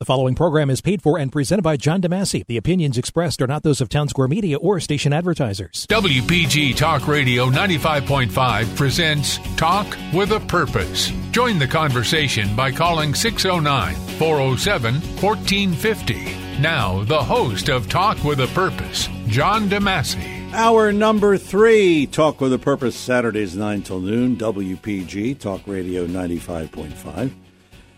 The 0.00 0.04
following 0.04 0.36
program 0.36 0.70
is 0.70 0.80
paid 0.80 1.02
for 1.02 1.18
and 1.18 1.32
presented 1.32 1.62
by 1.62 1.76
John 1.76 2.00
DeMasi. 2.00 2.46
The 2.46 2.56
opinions 2.56 2.98
expressed 2.98 3.42
are 3.42 3.48
not 3.48 3.64
those 3.64 3.80
of 3.80 3.88
Town 3.88 4.06
Square 4.06 4.28
Media 4.28 4.56
or 4.56 4.78
station 4.78 5.12
advertisers. 5.12 5.88
WPG 5.90 6.76
Talk 6.76 7.08
Radio 7.08 7.46
95.5 7.50 8.76
presents 8.76 9.40
Talk 9.56 9.98
with 10.14 10.30
a 10.30 10.38
Purpose. 10.38 11.10
Join 11.32 11.58
the 11.58 11.66
conversation 11.66 12.54
by 12.54 12.70
calling 12.70 13.12
609 13.12 13.96
407 14.20 14.94
1450. 15.20 16.60
Now, 16.60 17.02
the 17.02 17.20
host 17.20 17.68
of 17.68 17.88
Talk 17.88 18.22
with 18.22 18.38
a 18.38 18.46
Purpose, 18.54 19.08
John 19.26 19.68
DeMasi. 19.68 20.52
Hour 20.52 20.92
number 20.92 21.36
three, 21.36 22.06
Talk 22.06 22.40
with 22.40 22.52
a 22.52 22.58
Purpose, 22.58 22.94
Saturdays 22.94 23.56
9 23.56 23.82
till 23.82 23.98
noon, 23.98 24.36
WPG, 24.36 25.40
Talk 25.40 25.62
Radio 25.66 26.06
95.5. 26.06 27.32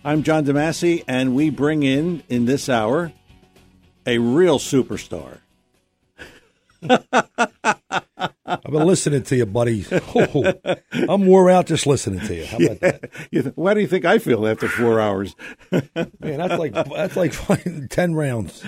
I'm 0.03 0.23
John 0.23 0.47
DeMasi, 0.47 1.05
and 1.07 1.35
we 1.35 1.51
bring 1.51 1.83
in, 1.83 2.23
in 2.31 2.47
this 2.47 2.71
hour, 2.71 3.13
a 4.07 4.17
real 4.17 4.59
superstar. 4.59 5.41
I've 8.47 8.63
been 8.63 8.87
listening 8.87 9.25
to 9.25 9.37
you, 9.37 9.45
buddy. 9.45 9.85
Oh, 9.93 10.55
I'm 11.07 11.27
wore 11.27 11.51
out 11.51 11.67
just 11.67 11.87
listening 11.87 12.21
to 12.21 12.35
you. 12.35 12.47
How 12.47 12.57
about 12.57 12.81
that? 12.81 13.11
You 13.31 13.43
Why 13.55 13.75
do 13.75 13.81
you 13.81 13.87
think 13.87 14.07
I 14.07 14.19
feel 14.19 14.47
after 14.47 14.69
four 14.69 15.01
hours? 15.01 15.37
Man, 15.71 15.83
that's 16.21 16.59
like 16.59 16.73
that's 16.73 17.17
like 17.17 17.35
ten 17.91 18.15
rounds. 18.15 18.63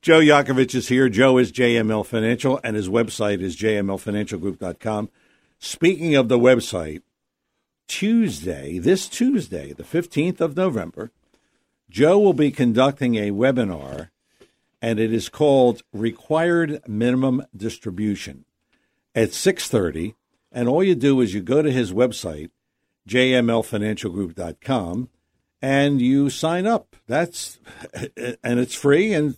Joe 0.00 0.20
Yakovich 0.20 0.74
is 0.74 0.88
here. 0.88 1.10
Joe 1.10 1.36
is 1.36 1.52
JML 1.52 2.06
Financial, 2.06 2.58
and 2.64 2.74
his 2.74 2.88
website 2.88 3.42
is 3.42 3.54
jmlfinancialgroup.com. 3.56 5.10
Speaking 5.58 6.14
of 6.14 6.28
the 6.28 6.38
website, 6.38 7.02
Tuesday, 7.88 8.78
this 8.78 9.08
Tuesday, 9.08 9.72
the 9.72 9.82
15th 9.82 10.40
of 10.40 10.56
November, 10.56 11.10
Joe 11.90 12.18
will 12.18 12.34
be 12.34 12.50
conducting 12.50 13.16
a 13.16 13.30
webinar, 13.30 14.10
and 14.80 15.00
it 15.00 15.12
is 15.12 15.28
called 15.28 15.82
Required 15.92 16.80
Minimum 16.86 17.44
Distribution 17.56 18.44
at 19.14 19.30
6.30. 19.30 20.14
And 20.52 20.68
all 20.68 20.84
you 20.84 20.94
do 20.94 21.20
is 21.20 21.34
you 21.34 21.40
go 21.40 21.62
to 21.62 21.72
his 21.72 21.92
website, 21.92 22.50
jmlfinancialgroup.com, 23.08 25.08
and 25.60 26.00
you 26.00 26.30
sign 26.30 26.66
up. 26.66 26.96
That's 27.06 27.58
and 28.42 28.60
it's 28.60 28.74
free. 28.74 29.12
And 29.12 29.36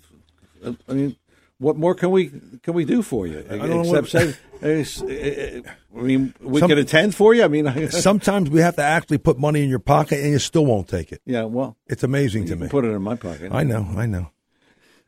I 0.89 0.93
mean, 0.93 1.17
what 1.61 1.77
more 1.77 1.95
can 1.95 2.11
we 2.11 2.33
can 2.63 2.75
we 2.75 2.85
do 2.85 3.03
for 3.03 3.27
you? 3.27 3.45
I 3.49 3.57
don't 3.59 3.69
know 3.71 3.95
Except 3.95 4.15
what- 4.15 4.87
say, 4.87 5.63
I 5.97 6.01
mean, 6.01 6.35
we 6.41 6.61
Some- 6.61 6.69
can 6.71 6.79
attend 6.79 7.15
for 7.15 7.35
you. 7.35 7.45
I 7.45 7.49
mean, 7.49 7.91
Sometimes 7.91 8.51
we 8.51 8.61
have 8.61 8.77
to 8.77 8.83
actually 8.83 9.19
put 9.19 9.39
money 9.39 9.63
in 9.63 9.69
your 9.71 9.79
pocket, 9.79 10.21
and 10.21 10.33
you 10.33 10.39
still 10.39 10.67
won't 10.67 10.89
take 10.89 11.13
it. 11.13 11.21
yeah. 11.25 11.45
Well, 11.45 11.77
It's 11.87 12.03
amazing 12.03 12.47
to 12.47 12.57
me. 12.57 12.69
put 12.69 12.85
it 12.85 12.89
in 12.89 13.03
my 13.03 13.15
pocket. 13.15 13.53
I 13.53 13.63
know, 13.63 13.87
I 13.97 14.07
know. 14.07 14.31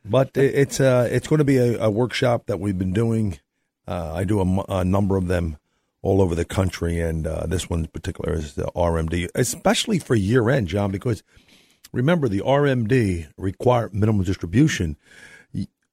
But 0.05 0.31
it's 0.37 0.79
uh, 0.79 1.07
it's 1.11 1.27
going 1.27 1.39
to 1.39 1.45
be 1.45 1.57
a, 1.57 1.79
a 1.83 1.89
workshop 1.89 2.45
that 2.47 2.59
we've 2.59 2.77
been 2.77 2.93
doing. 2.93 3.39
Uh, 3.87 4.13
I 4.13 4.23
do 4.23 4.39
a, 4.41 4.63
a 4.81 4.83
number 4.85 5.17
of 5.17 5.27
them 5.27 5.57
all 6.01 6.21
over 6.21 6.35
the 6.35 6.45
country, 6.45 6.99
and 6.99 7.25
uh, 7.25 7.45
this 7.47 7.69
one 7.69 7.79
in 7.81 7.87
particular 7.87 8.33
is 8.33 8.55
the 8.55 8.65
RMD, 8.75 9.29
especially 9.35 9.99
for 9.99 10.15
year 10.15 10.49
end, 10.49 10.67
John, 10.67 10.91
because 10.91 11.23
remember 11.93 12.27
the 12.27 12.41
RMD 12.41 13.27
require 13.37 13.89
minimum 13.93 14.23
distribution. 14.23 14.97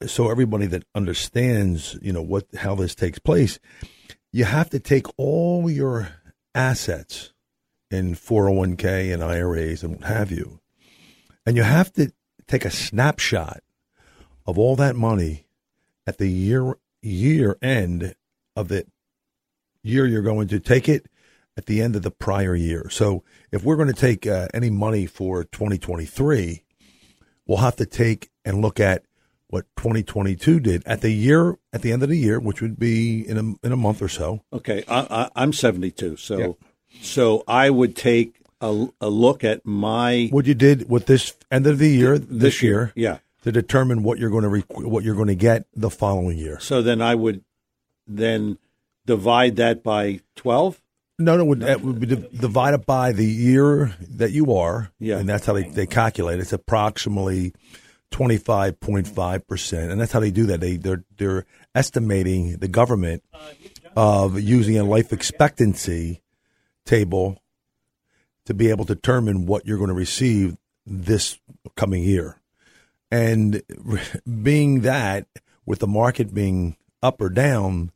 So 0.07 0.31
everybody 0.31 0.67
that 0.67 0.85
understands, 0.95 1.99
you 2.01 2.13
know 2.13 2.23
what 2.23 2.47
how 2.57 2.75
this 2.75 2.95
takes 2.95 3.19
place, 3.19 3.59
you 4.33 4.45
have 4.45 4.71
to 4.71 4.81
take 4.81 5.07
all 5.19 5.71
your 5.71 6.09
assets 6.55 7.33
in 7.91 8.15
401k 8.15 9.13
and 9.13 9.23
IRAs 9.23 9.83
and 9.83 9.97
what 9.97 10.05
have 10.05 10.31
you, 10.31 10.61
and 11.45 11.57
you 11.57 11.63
have 11.63 11.93
to 11.95 12.13
take 12.47 12.65
a 12.65 12.71
snapshot 12.71 13.63
of 14.47 14.59
all 14.59 14.75
that 14.77 14.97
money 14.97 15.47
at 16.07 16.19
the 16.19 16.29
year 16.29 16.77
year 17.03 17.57
end 17.63 18.15
of 18.57 18.69
the 18.69 18.87
year 19.83 20.07
you're 20.07 20.23
going 20.23 20.49
to 20.49 20.61
take 20.61 20.89
it 20.89 21.07
at 21.57 21.67
the 21.67 21.83
end 21.83 21.97
of 21.97 22.03
the 22.03 22.11
prior 22.11 22.55
year. 22.55 22.89
So 22.91 23.23
if 23.53 23.63
we're 23.65 23.77
going 23.77 23.89
to 23.89 23.95
take 23.95 24.27
uh, 24.27 24.49
any 24.55 24.71
money 24.71 25.07
for 25.07 25.45
2023, 25.45 26.65
we'll 27.47 27.59
have 27.59 27.77
to 27.77 27.87
take 27.87 28.31
and 28.45 28.63
look 28.63 28.81
at 28.81 29.05
what 29.51 29.67
2022 29.77 30.59
did 30.61 30.83
at 30.87 31.01
the 31.03 31.11
year 31.11 31.59
at 31.73 31.83
the 31.83 31.93
end 31.93 32.03
of 32.03 32.09
the 32.09 32.17
year, 32.17 32.41
which 32.41 32.61
would 32.63 32.79
be 32.79 33.29
in 33.29 33.37
a 33.37 33.67
in 33.67 33.73
a 33.73 33.77
month 33.77 34.01
or 34.03 34.09
so. 34.09 34.41
Okay, 34.53 34.83
I, 34.89 35.01
I, 35.11 35.31
I'm 35.43 35.53
72, 35.53 36.17
so 36.17 36.39
Yeah. 36.39 36.49
so 37.03 37.45
I 37.47 37.69
would 37.71 37.95
take 37.95 38.37
a, 38.61 38.87
a 39.01 39.09
look 39.09 39.45
at 39.45 39.65
my 39.67 40.29
What 40.33 40.47
you 40.47 40.55
did 40.55 40.89
with 40.91 41.07
this 41.07 41.35
end 41.51 41.67
of 41.67 41.79
the 41.79 41.89
year 41.89 42.19
this, 42.19 42.63
year, 42.63 42.93
Yeah. 42.95 43.19
to 43.43 43.51
determine 43.53 44.03
what 44.03 44.19
you're 44.19 44.31
going 44.31 44.45
to 44.45 44.51
requ- 44.51 44.87
what 44.87 45.03
you're 45.05 45.15
going 45.15 45.29
to 45.29 45.35
get 45.35 45.67
the 45.75 45.91
following 45.91 46.37
year. 46.39 46.59
So 46.61 46.83
then 46.83 47.01
I 47.03 47.15
would 47.15 47.43
then 48.07 48.59
divide 49.07 49.57
that 49.57 49.83
by 49.83 50.21
12. 50.37 50.81
No, 51.19 51.37
no, 51.37 51.43
it 51.43 51.47
would, 51.47 51.63
it 51.63 51.81
would 51.83 52.01
be 52.01 52.07
div- 52.07 52.41
divided 52.41 52.87
by 52.87 53.13
the 53.13 53.27
year 53.27 53.95
that 54.01 54.31
you 54.33 54.55
are. 54.55 54.91
Yeah. 54.99 55.19
And 55.19 55.29
that's 55.29 55.45
how 55.47 55.53
they, 55.55 55.65
they 55.69 55.87
calculate. 55.87 56.39
It's 56.41 56.53
approximately 56.53 57.53
25.5%. 58.11 59.91
And 59.91 60.01
that's 60.01 60.13
how 60.13 60.21
they 60.21 60.31
do 60.31 60.47
that. 60.47 60.61
They, 60.61 60.77
they're, 60.77 61.05
they're 61.17 61.47
estimating 61.75 62.57
the 62.57 62.69
government 62.69 63.23
of 63.97 64.41
using 64.41 64.79
a 64.79 64.85
life 64.85 65.13
expectancy 65.13 66.23
table 66.85 67.41
to 68.47 68.55
be 68.55 68.71
able 68.71 68.85
to 68.87 68.95
determine 68.95 69.47
what 69.47 69.67
you're 69.67 69.79
going 69.79 69.89
to 69.89 69.95
receive 69.95 70.57
this 70.87 71.39
coming 71.77 72.03
year. 72.03 72.37
And 73.11 73.63
being 74.43 74.81
that, 74.81 75.27
with 75.67 75.79
the 75.79 75.87
market 75.87 76.35
being 76.35 76.77
up 77.03 77.21
or 77.21 77.29
down, 77.29 77.93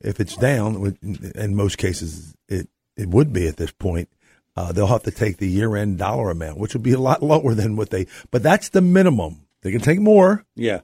if 0.00 0.18
it's 0.18 0.36
down, 0.36 0.96
in 1.34 1.54
most 1.54 1.78
cases 1.78 2.34
it, 2.48 2.68
it 2.96 3.08
would 3.08 3.32
be 3.32 3.46
at 3.46 3.56
this 3.56 3.72
point, 3.72 4.08
uh, 4.56 4.72
they'll 4.72 4.86
have 4.86 5.02
to 5.04 5.10
take 5.10 5.38
the 5.38 5.48
year 5.48 5.76
end 5.76 5.98
dollar 5.98 6.30
amount, 6.30 6.58
which 6.58 6.74
would 6.74 6.82
be 6.82 6.92
a 6.92 6.98
lot 7.00 7.22
lower 7.22 7.54
than 7.54 7.76
what 7.76 7.90
they, 7.90 8.06
but 8.30 8.42
that's 8.42 8.68
the 8.70 8.80
minimum. 8.80 9.46
They 9.62 9.70
can 9.72 9.80
take 9.80 10.00
more, 10.00 10.44
Yeah. 10.56 10.80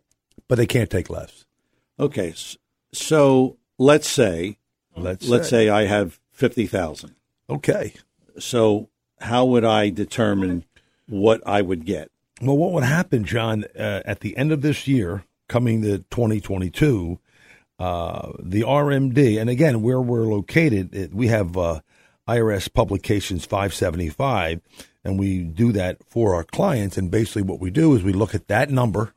but 0.48 0.56
they 0.56 0.66
can't 0.66 0.88
take 0.90 1.10
less. 1.10 1.44
Okay. 1.98 2.34
So 2.92 3.56
let's 3.78 4.08
say 4.08 4.58
Let's, 4.96 5.28
let's 5.28 5.48
say 5.48 5.68
I 5.68 5.84
have 5.86 6.18
50,000. 6.32 7.14
okay. 7.50 7.92
So 8.38 8.88
how 9.20 9.44
would 9.46 9.64
I 9.64 9.90
determine 9.90 10.64
what 11.08 11.40
I 11.46 11.62
would 11.62 11.84
get? 11.84 12.10
Well, 12.40 12.56
what 12.56 12.72
would 12.72 12.84
happen, 12.84 13.24
John, 13.24 13.64
uh, 13.78 14.02
at 14.04 14.20
the 14.20 14.36
end 14.36 14.52
of 14.52 14.62
this 14.62 14.86
year, 14.86 15.24
coming 15.48 15.82
to 15.82 15.98
2022, 16.10 17.18
uh, 17.80 18.32
the 18.38 18.62
RMD, 18.62 19.40
and 19.40 19.50
again, 19.50 19.82
where 19.82 20.00
we're 20.00 20.24
located, 20.26 20.94
it, 20.94 21.12
we 21.14 21.28
have 21.28 21.56
uh, 21.56 21.80
IRS 22.28 22.72
Publications 22.72 23.44
575, 23.44 24.60
and 25.04 25.18
we 25.18 25.42
do 25.42 25.72
that 25.72 25.98
for 26.06 26.34
our 26.34 26.44
clients. 26.44 26.98
And 26.98 27.10
basically, 27.10 27.42
what 27.42 27.60
we 27.60 27.70
do 27.70 27.94
is 27.94 28.02
we 28.02 28.12
look 28.12 28.34
at 28.34 28.48
that 28.48 28.70
number 28.70 29.14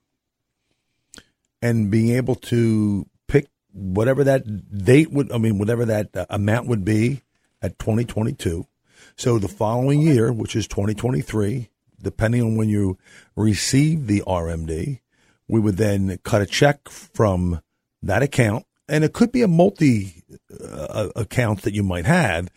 and 1.62 1.92
being 1.92 2.16
able 2.16 2.36
to 2.36 3.06
pick 3.28 3.48
whatever 3.74 4.24
that 4.24 4.86
date 4.86 5.12
would, 5.12 5.32
I 5.32 5.38
mean, 5.38 5.58
whatever 5.58 5.86
that 5.86 6.16
uh, 6.16 6.26
amount 6.30 6.68
would 6.68 6.86
be 6.86 7.22
at 7.62 7.78
2022. 7.78 8.66
So 9.16 9.38
the 9.38 9.48
following 9.48 10.02
year, 10.02 10.32
which 10.32 10.56
is 10.56 10.68
2023, 10.68 11.70
depending 12.02 12.42
on 12.42 12.56
when 12.56 12.70
you 12.70 12.98
receive 13.36 14.08
the 14.08 14.24
RMD, 14.26 15.00
we 15.48 15.60
would 15.60 15.78
then 15.78 16.18
cut 16.24 16.42
a 16.42 16.46
check 16.46 16.90
from 16.90 17.62
that 18.02 18.24
account, 18.24 18.66
and 18.88 19.04
it 19.04 19.14
could 19.14 19.32
be 19.32 19.42
a 19.42 19.48
multi 19.48 20.24
uh, 20.60 21.10
accounts 21.16 21.64
that 21.64 21.76
you 21.76 21.84
might 21.84 22.06
have. 22.06 22.50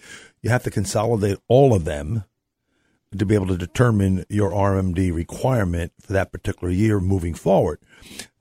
You 0.45 0.51
have 0.51 0.63
to 0.65 0.71
consolidate 0.71 1.39
all 1.49 1.73
of 1.75 1.87
them 1.87 2.25
to 3.17 3.25
be 3.25 3.35
able 3.35 3.47
to 3.47 3.57
determine 3.57 4.27
your 4.29 4.51
RMD 4.51 5.11
requirement 5.11 5.93
for 6.03 6.13
that 6.13 6.33
particular 6.33 6.71
year 6.71 7.01
moving 7.01 7.33
forward. 7.33 7.79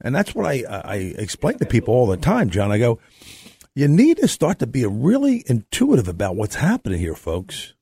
And 0.01 0.13
that's 0.13 0.35
what 0.35 0.45
I, 0.45 0.63
I 0.67 0.95
explain 1.17 1.59
to 1.59 1.65
people 1.65 1.93
all 1.93 2.07
the 2.07 2.17
time, 2.17 2.49
John. 2.49 2.73
I 2.73 2.77
go, 2.77 2.99
you 3.73 3.87
need 3.87 4.17
to 4.17 4.27
start 4.27 4.59
to 4.59 4.67
be 4.67 4.85
really 4.85 5.45
intuitive 5.47 6.09
about 6.09 6.35
what's 6.35 6.55
happening 6.55 6.99
here, 6.99 7.15
folks. 7.15 7.73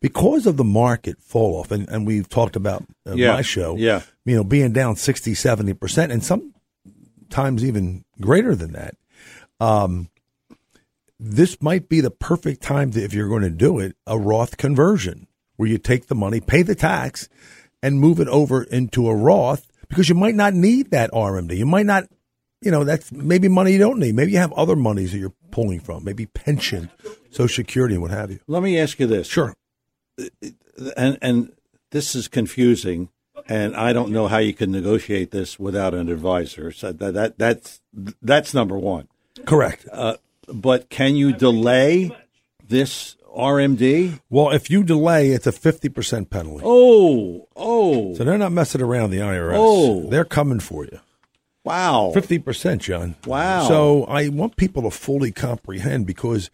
Because 0.00 0.46
of 0.46 0.56
the 0.56 0.64
market 0.64 1.20
fall 1.20 1.60
off, 1.60 1.70
and, 1.70 1.86
and 1.90 2.06
we've 2.06 2.30
talked 2.30 2.56
about 2.56 2.84
uh, 3.06 3.12
Yeah, 3.14 3.32
my 3.34 3.42
show, 3.42 3.76
yeah. 3.76 4.00
you 4.24 4.36
know, 4.36 4.44
being 4.44 4.72
down 4.72 4.96
60, 4.96 5.32
70%, 5.32 6.10
and 6.10 6.24
sometimes 6.24 7.62
even 7.62 8.06
greater 8.22 8.54
than 8.54 8.72
that. 8.72 8.94
Um, 9.58 10.08
this 11.22 11.60
might 11.60 11.88
be 11.88 12.00
the 12.00 12.10
perfect 12.10 12.62
time 12.62 12.90
to, 12.92 13.02
if 13.02 13.12
you're 13.12 13.28
going 13.28 13.42
to 13.42 13.50
do 13.50 13.78
it, 13.78 13.94
a 14.06 14.18
Roth 14.18 14.56
conversion 14.56 15.26
where 15.56 15.68
you 15.68 15.76
take 15.76 16.06
the 16.06 16.14
money, 16.14 16.40
pay 16.40 16.62
the 16.62 16.74
tax, 16.74 17.28
and 17.82 18.00
move 18.00 18.20
it 18.20 18.28
over 18.28 18.62
into 18.62 19.06
a 19.06 19.14
Roth 19.14 19.70
because 19.88 20.08
you 20.08 20.14
might 20.14 20.34
not 20.34 20.54
need 20.54 20.90
that 20.90 21.10
RMD. 21.10 21.56
You 21.56 21.66
might 21.66 21.84
not, 21.84 22.08
you 22.62 22.70
know, 22.70 22.84
that's 22.84 23.12
maybe 23.12 23.48
money 23.48 23.72
you 23.72 23.78
don't 23.78 23.98
need. 23.98 24.14
Maybe 24.14 24.32
you 24.32 24.38
have 24.38 24.52
other 24.54 24.76
monies 24.76 25.12
that 25.12 25.18
you're 25.18 25.34
pulling 25.50 25.80
from, 25.80 26.04
maybe 26.04 26.24
pension, 26.24 26.90
Social 27.30 27.48
Security, 27.48 27.94
and 27.96 28.02
what 28.02 28.10
have 28.10 28.30
you. 28.30 28.40
Let 28.46 28.62
me 28.62 28.78
ask 28.78 28.98
you 28.98 29.06
this. 29.06 29.26
Sure. 29.26 29.54
And 30.96 31.18
and 31.20 31.52
this 31.90 32.14
is 32.14 32.28
confusing 32.28 33.10
and 33.48 33.74
I 33.74 33.92
don't 33.92 34.10
know 34.10 34.28
how 34.28 34.38
you 34.38 34.54
can 34.54 34.70
negotiate 34.70 35.30
this 35.30 35.58
without 35.58 35.94
an 35.94 36.08
advisor. 36.08 36.72
So 36.72 36.92
that, 36.92 37.14
that 37.14 37.38
that's 37.38 37.80
that's 38.22 38.54
number 38.54 38.78
one. 38.78 39.08
Correct. 39.46 39.86
Uh, 39.90 40.16
but 40.52 40.88
can 40.90 41.16
you 41.16 41.32
delay 41.32 42.10
this 42.66 43.16
RMD? 43.36 44.20
Well, 44.28 44.50
if 44.50 44.70
you 44.70 44.82
delay, 44.82 45.30
it's 45.30 45.46
a 45.46 45.52
50% 45.52 46.30
penalty. 46.30 46.62
Oh, 46.66 47.48
oh. 47.56 48.14
So 48.14 48.24
they're 48.24 48.38
not 48.38 48.52
messing 48.52 48.82
around, 48.82 49.10
the 49.10 49.18
IRS. 49.18 49.52
Oh. 49.54 50.08
They're 50.08 50.24
coming 50.24 50.60
for 50.60 50.84
you. 50.84 50.98
Wow. 51.64 52.12
50%, 52.14 52.78
John. 52.78 53.16
Wow. 53.26 53.68
So 53.68 54.04
I 54.04 54.28
want 54.28 54.56
people 54.56 54.82
to 54.82 54.90
fully 54.90 55.30
comprehend 55.30 56.06
because, 56.06 56.50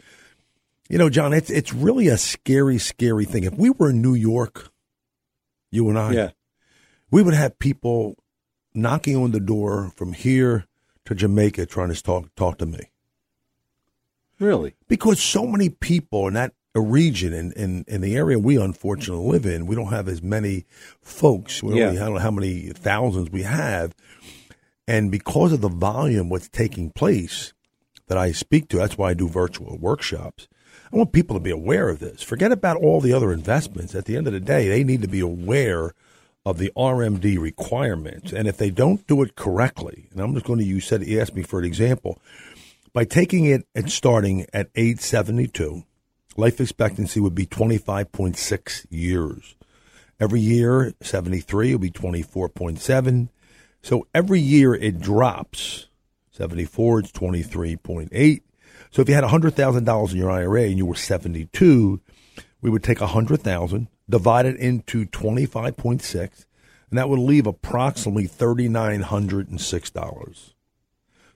you 0.89 0.99
know, 0.99 1.09
John, 1.09 1.33
it's, 1.33 1.49
it's 1.51 1.73
really 1.73 2.09
a 2.09 2.19
scary, 2.19 2.79
scary 2.79 3.25
thing. 3.25 3.45
If 3.45 3.55
we 3.55 3.71
were 3.71 3.91
in 3.91 4.03
New 4.03 4.15
York, 4.15 4.71
you 5.71 5.89
and 5.89 5.99
I, 5.99 6.13
Yeah. 6.13 6.31
we 7.11 7.23
would 7.23 7.35
have 7.35 7.59
people 7.59 8.17
knocking 8.75 9.17
on 9.17 9.31
the 9.31 9.41
door 9.41 9.93
from 9.97 10.13
here 10.13 10.67
to 11.07 11.15
Jamaica 11.15 11.67
trying 11.67 11.93
to 11.93 12.03
talk, 12.03 12.35
talk 12.35 12.59
to 12.59 12.67
me. 12.67 12.81
Really? 14.39 14.75
because 14.89 15.21
so 15.21 15.47
many 15.47 15.69
people 15.71 16.29
in 16.29 16.35
that 16.35 16.53
region 16.75 17.33
in, 17.33 17.53
in, 17.53 17.85
in 17.89 18.03
the 18.03 18.15
area 18.17 18.39
we 18.39 18.57
unfortunately 18.61 19.27
live 19.27 19.47
in, 19.47 19.67
we 19.67 19.75
don't 19.75 19.87
have 19.93 20.09
as 20.09 20.23
many 20.23 20.67
folks. 21.01 21.63
We 21.63 21.79
Yeah. 21.79 21.87
only, 21.87 21.99
I 21.99 22.05
don't 22.05 22.15
know 22.15 22.21
how 22.21 22.31
many 22.31 22.69
thousands 22.69 23.31
we 23.31 23.43
have. 23.45 23.95
And 24.87 25.11
because 25.11 25.53
of 25.53 25.63
the 25.63 25.69
volume 25.71 26.29
what's 26.29 26.49
taking 26.51 26.91
place 26.91 27.55
that 28.09 28.19
I 28.19 28.33
speak 28.33 28.69
to, 28.69 28.77
that's 28.77 28.99
why 28.99 29.11
I 29.11 29.15
do 29.15 29.27
virtual 29.29 29.79
workshops. 29.79 30.49
I 30.93 30.97
want 30.97 31.13
people 31.13 31.35
to 31.35 31.41
be 31.41 31.51
aware 31.51 31.89
of 31.89 31.99
this. 31.99 32.23
Forget 32.23 32.53
about 32.53 32.77
all 32.77 33.01
the 33.01 33.13
other 33.15 33.33
investments. 33.33 33.95
At 33.95 34.05
the 34.05 34.17
end 34.17 34.27
of 34.27 34.33
the 34.35 34.41
day, 34.41 34.69
they 34.69 34.85
need 34.85 35.03
to 35.03 35.09
be 35.09 35.21
aware 35.21 35.93
of 36.45 36.59
the 36.59 36.71
RMD 36.77 37.39
requirements. 37.39 38.33
And 38.33 38.47
if 38.47 38.59
they 38.59 38.71
don't 38.71 39.05
do 39.09 39.23
it 39.23 39.35
correctly, 39.35 40.09
and 40.13 40.21
I'm 40.21 40.35
just 40.35 40.47
going 40.47 40.61
to 40.61 40.65
use 40.65 40.87
said 40.87 41.05
you 41.05 41.21
asked 41.21 41.35
me 41.35 41.43
for 41.43 41.59
an 41.59 41.65
example, 41.65 42.21
by 42.97 43.05
taking 43.05 43.45
it 43.45 43.69
and 43.75 43.93
starting 43.93 44.47
at 44.55 44.71
age 44.75 45.01
72, 45.01 45.85
life 46.39 46.63
expectancy 46.63 47.21
would 47.21 47.35
be 47.35 47.45
25.6 47.45 48.87
years. 48.89 49.55
Every 50.19 50.41
year, 50.41 50.95
73 51.03 51.73
will 51.73 51.79
be 51.79 51.91
24.7. 51.91 53.29
So 53.83 54.07
every 54.15 54.41
year 54.41 54.75
it 54.75 54.99
drops. 54.99 55.89
74 56.31 57.01
it's 57.01 57.13
23.8. 57.13 58.41
So 58.91 59.03
if 59.03 59.11
you 59.11 59.15
had 59.15 59.25
$100,000 59.25 60.11
in 60.11 60.17
your 60.17 60.31
IRA 60.31 60.63
and 60.63 60.79
you 60.79 60.87
were 60.87 60.95
72, 60.95 62.01
we 62.63 62.71
would 62.71 62.83
take 62.83 63.03
100,000, 63.03 63.89
divide 64.09 64.47
it 64.47 64.57
into 64.57 65.05
25.6, 65.05 66.47
and 66.89 66.99
that 66.99 67.11
would 67.11 67.19
leave 67.19 67.47
approximately 67.47 68.27
$3,906. 68.27 70.53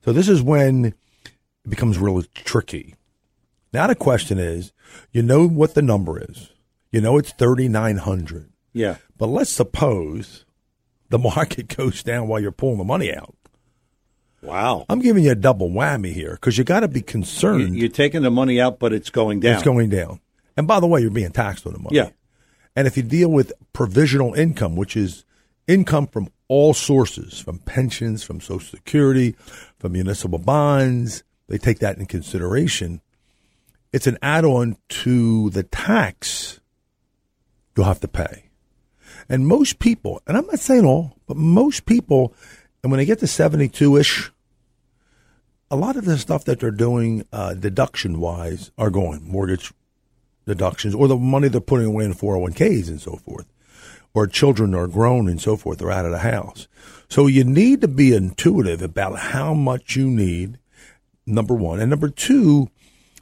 So 0.03 0.15
this 0.15 0.31
is 0.31 0.41
when 0.41 0.95
becomes 1.71 1.99
really 1.99 2.27
tricky. 2.35 2.95
Now 3.73 3.87
the 3.87 3.95
question 3.95 4.39
is, 4.39 4.73
you 5.13 5.23
know 5.23 5.47
what 5.47 5.75
the 5.75 5.83
number 5.83 6.23
is. 6.23 6.51
You 6.91 7.01
know 7.01 7.19
it's 7.19 7.33
3900. 7.33 8.51
Yeah. 8.73 8.97
But 9.17 9.29
let's 9.29 9.51
suppose 9.51 10.45
the 11.09 11.19
market 11.35 11.77
goes 11.77 12.03
down 12.03 12.29
while 12.29 12.41
you're 12.41 12.53
pulling 12.53 12.79
the 12.79 12.85
money 12.85 13.15
out. 13.15 13.35
Wow. 14.43 14.87
I'm 14.89 15.01
giving 15.01 15.25
you 15.25 15.33
a 15.33 15.37
double 15.37 15.69
whammy 15.71 16.13
here 16.13 16.33
because 16.33 16.57
you 16.57 16.65
got 16.65 16.81
to 16.81 16.89
be 16.89 17.03
concerned 17.03 17.77
you're 17.77 17.91
taking 17.91 18.23
the 18.23 18.31
money 18.31 18.61
out, 18.61 18.79
but 18.79 18.93
it's 18.93 19.11
going 19.11 19.41
down. 19.41 19.55
it's 19.55 19.63
going 19.63 19.91
down. 19.91 20.21
And 20.57 20.67
by 20.67 20.81
the 20.81 20.87
way, 20.87 21.01
you're 21.01 21.11
being 21.11 21.31
taxed 21.31 21.67
on 21.67 21.75
the 21.75 21.79
money. 21.79 21.97
Yeah. 21.97 22.11
And 22.75 22.87
if 22.87 22.97
you 22.97 23.03
deal 23.03 23.31
with 23.31 23.53
provisional 23.73 24.33
income, 24.35 24.77
which 24.77 24.97
is 24.97 25.25
income 25.67 26.07
from 26.07 26.29
all 26.49 26.73
sources, 26.73 27.39
from 27.39 27.59
pensions, 27.59 28.23
from 28.23 28.41
Social 28.41 28.61
Security, 28.61 29.37
from 29.79 29.93
municipal 29.93 30.39
bonds, 30.39 31.23
they 31.51 31.59
take 31.59 31.81
that 31.81 31.99
in 31.99 32.07
consideration. 32.07 33.03
It's 33.93 34.07
an 34.07 34.19
add 34.23 34.45
on 34.45 34.77
to 34.91 35.51
the 35.51 35.65
tax 35.65 36.61
you'll 37.77 37.87
have 37.87 38.01
to 38.01 38.09
pay. 38.09 38.51
And 39.29 39.47
most 39.47 39.81
people, 39.81 40.23
and 40.27 40.37
I'm 40.37 40.47
not 40.47 40.61
saying 40.61 40.85
all, 40.85 41.17
but 41.27 41.37
most 41.37 41.87
people, 41.87 42.35
and 42.83 42.93
when 42.93 42.99
they 42.99 43.05
get 43.05 43.19
to 43.19 43.27
72 43.27 43.97
ish, 43.97 44.31
a 45.71 45.77
lot 45.77 45.97
of 45.97 46.05
the 46.05 46.19
stuff 46.19 46.45
that 46.45 46.61
they're 46.61 46.71
doing 46.71 47.27
uh, 47.33 47.55
deduction 47.55 48.21
wise 48.21 48.71
are 48.79 48.91
going 48.91 49.29
mortgage 49.29 49.73
deductions 50.47 50.95
or 50.95 51.09
the 51.09 51.17
money 51.17 51.49
they're 51.49 51.61
putting 51.61 51.87
away 51.87 52.05
in 52.05 52.15
401ks 52.15 52.89
and 52.89 53.01
so 53.01 53.17
forth. 53.17 53.47
Or 54.15 54.27
children 54.27 54.75
are 54.75 54.87
grown 54.87 55.29
and 55.29 55.41
so 55.41 55.57
forth, 55.57 55.79
they're 55.79 55.91
out 55.91 56.05
of 56.05 56.13
the 56.13 56.19
house. 56.19 56.69
So 57.09 57.27
you 57.27 57.43
need 57.43 57.81
to 57.81 57.89
be 57.89 58.15
intuitive 58.15 58.83
about 58.83 59.19
how 59.19 59.53
much 59.53 59.97
you 59.97 60.09
need, 60.09 60.59
number 61.31 61.55
one. 61.55 61.81
And 61.81 61.91
number 61.91 62.09
two, 62.09 62.69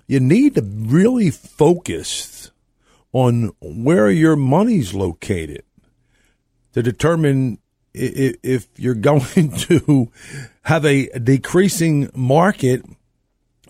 you 0.06 0.20
need 0.20 0.54
to 0.54 0.62
really 0.62 1.30
focus 1.30 2.50
on 3.12 3.52
where 3.60 4.10
your 4.10 4.36
money's 4.36 4.94
located 4.94 5.62
to 6.72 6.82
determine 6.82 7.58
if 7.94 8.68
you're 8.76 8.94
going 9.10 9.50
to 9.52 10.10
have 10.62 10.84
a 10.84 11.06
decreasing 11.18 12.10
market 12.14 12.84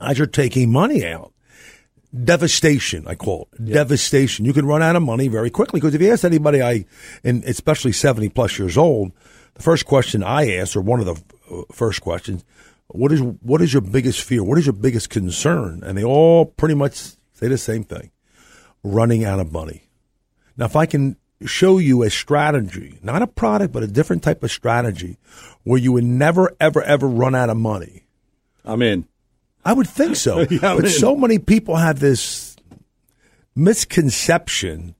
as 0.00 0.18
you're 0.18 0.26
taking 0.26 0.70
money 0.70 1.06
out. 1.06 1.32
Devastation, 2.24 3.06
I 3.06 3.14
call 3.16 3.48
it. 3.52 3.72
Devastation. 3.72 4.46
You 4.46 4.54
can 4.54 4.64
run 4.64 4.82
out 4.82 4.96
of 4.96 5.02
money 5.02 5.28
very 5.28 5.50
quickly 5.50 5.78
because 5.78 5.94
if 5.94 6.00
you 6.00 6.10
ask 6.10 6.24
anybody, 6.24 6.62
I, 6.62 6.86
and 7.22 7.44
especially 7.44 7.92
70 7.92 8.30
plus 8.30 8.58
years 8.58 8.78
old, 8.78 9.12
the 9.54 9.62
first 9.62 9.84
question 9.84 10.22
I 10.22 10.54
ask, 10.56 10.74
or 10.74 10.80
one 10.80 11.00
of 11.00 11.06
the 11.06 11.22
uh, 11.54 11.62
first 11.70 12.00
questions, 12.00 12.44
what 12.88 13.12
is, 13.12 13.20
what 13.20 13.60
is 13.60 13.72
your 13.72 13.82
biggest 13.82 14.22
fear? 14.22 14.42
What 14.42 14.58
is 14.58 14.66
your 14.66 14.72
biggest 14.72 15.10
concern? 15.10 15.82
And 15.84 15.96
they 15.96 16.04
all 16.04 16.46
pretty 16.46 16.74
much 16.74 16.94
say 16.94 17.48
the 17.48 17.58
same 17.58 17.84
thing 17.84 18.10
running 18.82 19.24
out 19.24 19.40
of 19.40 19.52
money. 19.52 19.88
Now, 20.56 20.64
if 20.66 20.76
I 20.76 20.86
can 20.86 21.16
show 21.44 21.78
you 21.78 22.02
a 22.02 22.10
strategy, 22.10 22.98
not 23.02 23.22
a 23.22 23.26
product, 23.26 23.72
but 23.72 23.82
a 23.82 23.86
different 23.86 24.22
type 24.22 24.42
of 24.42 24.50
strategy 24.50 25.18
where 25.64 25.78
you 25.78 25.92
would 25.92 26.04
never, 26.04 26.54
ever, 26.60 26.82
ever 26.82 27.06
run 27.06 27.34
out 27.34 27.50
of 27.50 27.56
money, 27.56 28.04
I'm 28.64 28.82
in. 28.82 29.06
I 29.64 29.72
would 29.72 29.88
think 29.88 30.16
so. 30.16 30.40
Yeah, 30.50 30.74
but 30.74 30.84
man. 30.84 30.90
so 30.90 31.14
many 31.14 31.38
people 31.38 31.76
have 31.76 32.00
this 32.00 32.56
misconception 33.54 34.94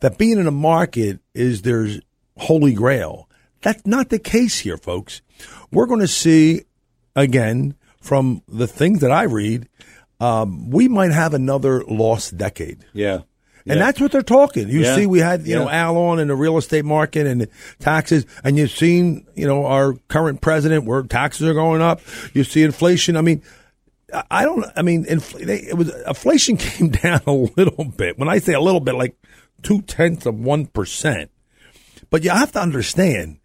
that 0.00 0.18
being 0.18 0.38
in 0.38 0.46
a 0.46 0.52
market 0.52 1.20
is 1.34 1.62
there's 1.62 2.00
holy 2.36 2.72
grail. 2.72 3.28
That's 3.62 3.86
not 3.86 4.10
the 4.10 4.18
case 4.18 4.60
here, 4.60 4.76
folks. 4.76 5.22
We're 5.70 5.86
going 5.86 6.00
to 6.00 6.08
see 6.08 6.64
again 7.16 7.74
from 8.00 8.42
the 8.46 8.68
things 8.68 9.00
that 9.00 9.10
I 9.10 9.24
read. 9.24 9.68
Um, 10.20 10.70
we 10.70 10.86
might 10.88 11.10
have 11.12 11.34
another 11.34 11.82
lost 11.84 12.36
decade. 12.38 12.84
Yeah. 12.92 13.20
And 13.68 13.78
Yeah. 13.80 13.86
that's 13.86 14.00
what 14.00 14.12
they're 14.12 14.22
talking. 14.22 14.68
You 14.68 14.82
Yeah. 14.82 14.94
see, 14.94 15.06
we 15.06 15.18
had, 15.18 15.44
you 15.46 15.56
know, 15.56 15.64
Yeah. 15.68 15.86
Al 15.88 15.96
on 15.96 16.20
in 16.20 16.28
the 16.28 16.36
real 16.36 16.56
estate 16.56 16.84
market 16.84 17.26
and 17.26 17.48
taxes, 17.80 18.24
and 18.44 18.56
you've 18.56 18.70
seen, 18.70 19.26
you 19.34 19.46
know, 19.46 19.66
our 19.66 19.94
current 20.08 20.40
president 20.40 20.84
where 20.84 21.02
taxes 21.02 21.48
are 21.48 21.54
going 21.54 21.82
up. 21.82 22.00
You 22.32 22.44
see 22.44 22.62
inflation. 22.62 23.16
I 23.16 23.22
mean, 23.22 23.42
I- 24.14 24.22
I 24.30 24.44
don't, 24.44 24.64
I 24.76 24.82
mean, 24.82 25.04
infl- 25.06 25.44
they, 25.44 25.56
it 25.62 25.76
was, 25.76 25.90
inflation 26.06 26.56
came 26.58 26.90
down 26.90 27.20
a 27.26 27.32
little 27.32 27.84
bit. 27.84 28.18
When 28.18 28.28
I 28.28 28.38
say 28.38 28.52
a 28.54 28.60
little 28.60 28.80
bit, 28.80 28.94
like 28.94 29.16
two 29.62 29.82
tenths 29.82 30.26
of 30.26 30.36
1%. 30.36 31.28
But 32.08 32.22
you 32.22 32.30
have 32.30 32.52
to 32.52 32.60
understand 32.60 33.38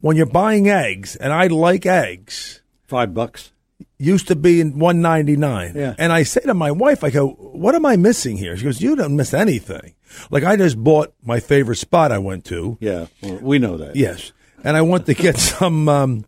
when 0.00 0.16
you're 0.16 0.26
buying 0.26 0.68
eggs, 0.68 1.16
and 1.16 1.32
I 1.32 1.46
like 1.46 1.86
eggs, 1.86 2.60
Five 2.88 3.12
bucks. 3.14 3.52
used 3.98 4.26
to 4.28 4.34
be 4.36 4.60
in 4.60 4.78
199 4.78 5.72
Yeah. 5.76 5.94
and 5.98 6.10
i 6.12 6.22
say 6.24 6.40
to 6.40 6.54
my 6.54 6.70
wife 6.72 7.04
i 7.04 7.10
go 7.10 7.28
what 7.64 7.74
am 7.78 7.84
i 7.86 7.94
missing 7.96 8.36
here 8.36 8.56
she 8.56 8.64
goes 8.64 8.80
you 8.80 8.96
don't 8.96 9.14
miss 9.14 9.32
anything 9.34 9.94
like 10.34 10.42
i 10.42 10.56
just 10.56 10.76
bought 10.82 11.12
my 11.22 11.38
favorite 11.38 11.76
spot 11.76 12.10
i 12.10 12.18
went 12.18 12.44
to 12.46 12.76
Yeah. 12.80 13.06
Well, 13.22 13.38
we 13.50 13.58
know 13.60 13.76
that. 13.76 13.94
yes 13.94 14.32
and 14.64 14.76
i 14.76 14.82
want 14.82 15.06
to 15.06 15.14
get 15.14 15.36
some 15.52 15.88
um, 15.88 16.24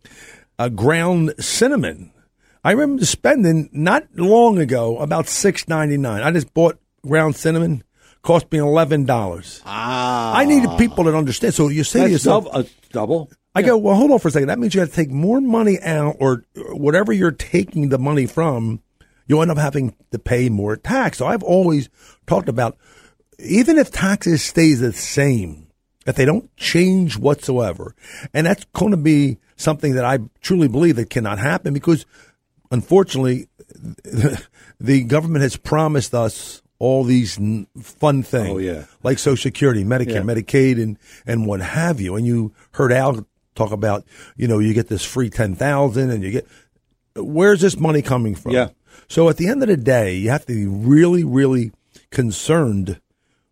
uh, 0.61 0.69
ground 0.69 1.35
cinnamon 1.41 2.13
i 2.63 2.71
remember 2.71 3.05
spending 3.05 3.69
not 3.73 4.05
long 4.15 4.59
ago 4.59 4.99
about 4.99 5.25
6.99 5.27 6.23
i 6.23 6.31
just 6.31 6.53
bought 6.55 6.79
ground 7.03 7.35
cinnamon 7.35 7.83
cost 8.23 8.47
me 8.53 8.59
$11 8.59 9.63
Ah. 9.65 10.37
i 10.37 10.45
needed 10.45 10.71
people 10.79 11.03
that 11.05 11.15
understand 11.17 11.55
so 11.55 11.67
you 11.69 11.83
say 11.85 12.05
to 12.05 12.11
yourself 12.11 12.45
double, 12.45 12.59
uh, 12.61 12.65
double. 12.93 13.31
I 13.55 13.63
go, 13.63 13.77
well, 13.79 13.97
hold 13.97 14.13
on 14.13 14.19
for 14.21 14.29
a 14.29 14.31
second. 14.31 14.49
That 14.49 14.59
means 14.59 14.75
you 14.75 14.81
got 14.81 14.89
to 14.91 14.95
take 14.95 15.11
more 15.11 15.41
money 15.41 15.81
out, 15.81 16.17
or 16.21 16.45
whatever 16.69 17.13
you're 17.13 17.33
taking 17.33 17.89
the 17.89 17.99
money 17.99 18.27
from, 18.27 18.81
you'll 19.27 19.43
end 19.43 19.51
up 19.51 19.59
having 19.59 19.95
to 20.13 20.19
pay 20.19 20.49
more 20.49 20.77
tax. 20.77 21.19
So 21.19 21.27
I've 21.27 21.43
always 21.43 21.89
talked 22.27 22.49
about, 22.49 22.77
even 23.41 23.77
if 23.79 23.91
taxes 23.91 24.43
stays 24.43 24.81
the 24.81 24.93
same, 24.93 25.67
if 26.07 26.15
they 26.17 26.25
don't 26.25 26.55
change 26.57 27.17
whatsoever, 27.19 27.95
and 28.33 28.47
that's 28.47 28.65
going 28.73 28.93
to 28.93 28.97
be 28.97 29.39
something 29.57 29.95
that 29.95 30.05
I 30.05 30.19
truly 30.41 30.69
believe 30.69 30.97
that 30.97 31.11
cannot 31.11 31.39
happen 31.39 31.75
because, 31.75 32.07
unfortunately, 32.71 33.49
the 34.81 35.05
government 35.05 35.43
has 35.43 35.57
promised 35.57 36.15
us 36.15 36.63
all 36.79 37.05
these 37.05 37.39
fun 37.79 38.23
things. 38.23 38.49
Oh, 38.49 38.59
yeah. 38.59 38.85
like 39.03 39.19
Social 39.19 39.37
Security, 39.43 39.85
Medicare, 39.85 40.15
Yeah. 40.15 40.21
Medicaid, 40.23 40.83
and 40.83 40.99
and 41.27 41.47
what 41.47 41.61
have 41.61 42.01
you. 42.01 42.17
And 42.17 42.27
you 42.27 42.53
heard 42.73 42.91
Al 42.93 43.27
talk 43.65 43.73
about, 43.73 44.05
you 44.37 44.49
know, 44.49 44.59
you 44.59 44.75
get 44.75 44.89
this 44.89 45.05
free 45.05 45.31
ten 45.31 45.55
thousand, 45.55 46.11
and 46.11 46.23
you 46.23 46.31
get 46.31 46.47
where's 47.17 47.61
this 47.61 47.79
money 47.79 48.03
coming 48.03 48.35
from? 48.35 48.53
Yeah. 48.53 48.69
So 49.09 49.29
at 49.29 49.37
the 49.37 49.49
end 49.49 49.63
of 49.63 49.69
the 49.69 49.77
day, 49.77 50.17
you 50.17 50.31
have 50.31 50.47
to 50.47 50.55
be 50.55 50.67
really, 50.67 51.25
really 51.25 51.73
concerned 52.11 53.01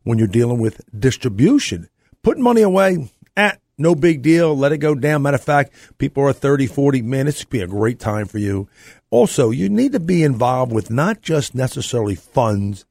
when 0.05 0.19
you're 0.19 0.29
dealing 0.29 0.59
with 0.59 0.81
distribution. 0.99 1.89
Putting 2.23 2.43
money 2.43 2.63
away, 2.63 3.11
eh, 3.37 3.53
no 3.77 3.95
big 3.95 4.23
deal. 4.23 4.57
Let 4.57 4.73
it 4.73 4.79
go 4.79 4.95
down. 4.95 5.23
Matter 5.23 5.37
of 5.37 5.43
fact, 5.43 5.73
people 5.99 6.23
are 6.25 6.33
30, 6.33 6.67
40 6.67 7.03
minutes. 7.03 7.41
Could 7.41 7.51
be 7.51 7.61
a 7.61 7.67
great 7.67 7.99
time 7.99 8.27
for 8.27 8.39
you. 8.39 8.69
Also, 9.11 9.51
you 9.51 9.69
need 9.69 9.93
to 9.93 10.01
be 10.01 10.23
involved 10.23 10.73
with 10.73 10.91
not 10.91 11.23
just 11.23 11.55
necessarily 11.55 12.15
funds, 12.15 12.85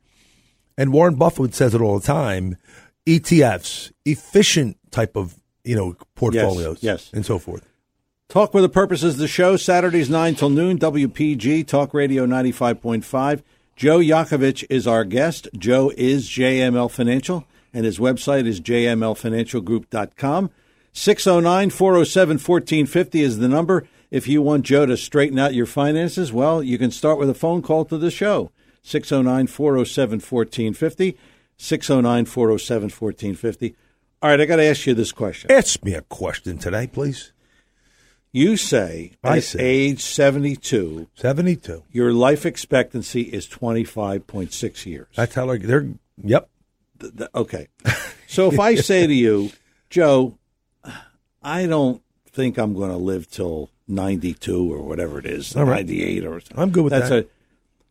and 0.77 0.93
Warren 0.93 1.15
Buffett 1.15 1.53
says 1.53 1.75
it 1.75 1.81
all 1.81 1.99
the 1.99 2.05
time, 2.05 2.57
ETFs, 3.05 3.91
efficient 4.05 4.77
type 4.91 5.15
of, 5.15 5.37
you 5.67 5.75
know, 5.75 5.95
portfolios 6.15 6.81
yes. 6.81 7.11
and 7.13 7.25
so 7.25 7.37
forth. 7.37 7.67
Talk 8.29 8.53
with 8.53 8.63
the 8.63 8.69
purposes 8.69 9.13
of 9.13 9.19
the 9.19 9.27
show, 9.27 9.55
Saturdays 9.55 10.09
9 10.09 10.35
till 10.35 10.49
noon, 10.49 10.77
WPG, 10.77 11.65
Talk 11.65 11.93
Radio 11.93 12.25
95.5. 12.25 13.41
Joe 13.75 13.99
Yakovich 13.99 14.65
is 14.69 14.87
our 14.87 15.05
guest. 15.05 15.47
Joe 15.57 15.93
is 15.95 16.27
JML 16.27 16.91
Financial, 16.91 17.45
and 17.73 17.85
his 17.85 17.99
website 17.99 18.45
is 18.45 18.59
jmlfinancialgroup.com. 18.59 20.49
609 20.93 21.69
407 21.69 22.33
1450 22.33 23.21
is 23.21 23.37
the 23.37 23.47
number. 23.47 23.87
If 24.09 24.27
you 24.27 24.41
want 24.41 24.65
Joe 24.65 24.85
to 24.85 24.97
straighten 24.97 25.37
out 25.37 25.53
your 25.53 25.65
finances, 25.65 26.33
well, 26.33 26.63
you 26.63 26.77
can 26.77 26.91
start 26.91 27.19
with 27.19 27.29
a 27.29 27.33
phone 27.33 27.61
call 27.61 27.85
to 27.85 27.97
the 27.97 28.09
show. 28.09 28.51
609 28.81 29.47
407 29.47 30.19
1450. 30.19 31.17
609 31.57 32.25
407 32.25 32.83
1450. 32.89 33.75
All 34.21 34.29
right, 34.29 34.41
I 34.41 34.45
got 34.45 34.55
to 34.55 34.63
ask 34.63 34.87
you 34.87 34.93
this 34.95 35.11
question. 35.11 35.51
Ask 35.51 35.83
me 35.83 35.93
a 35.93 36.01
question 36.01 36.57
today, 36.57 36.87
please. 36.87 37.31
You 38.31 38.57
say 38.57 39.13
I 39.23 39.37
at 39.37 39.43
say. 39.43 39.59
age 39.59 40.01
72, 40.01 41.07
72. 41.15 41.83
your 41.91 42.11
life 42.13 42.45
expectancy 42.45 43.21
is 43.21 43.47
25.6 43.47 44.85
years. 44.85 45.07
That's 45.15 45.33
how 45.35 45.45
they're, 45.45 45.57
they're 45.57 45.87
yep. 46.23 46.49
Th- 46.99 47.15
th- 47.15 47.29
okay. 47.33 47.67
So 48.27 48.51
if 48.51 48.59
I 48.59 48.75
say 48.75 49.07
to 49.07 49.13
you, 49.13 49.51
Joe, 49.89 50.37
I 51.41 51.65
don't 51.65 52.01
think 52.31 52.57
I'm 52.57 52.73
going 52.73 52.91
to 52.91 52.97
live 52.97 53.29
till 53.31 53.69
92 53.87 54.73
or 54.73 54.81
whatever 54.81 55.17
it 55.19 55.25
is, 55.25 55.55
All 55.55 55.63
right. 55.63 55.85
98 55.85 56.25
or 56.25 56.39
something. 56.41 56.59
I'm 56.59 56.71
good 56.71 56.83
with 56.83 56.91
That's 56.91 57.09
that. 57.09 57.25
A, 57.25 57.27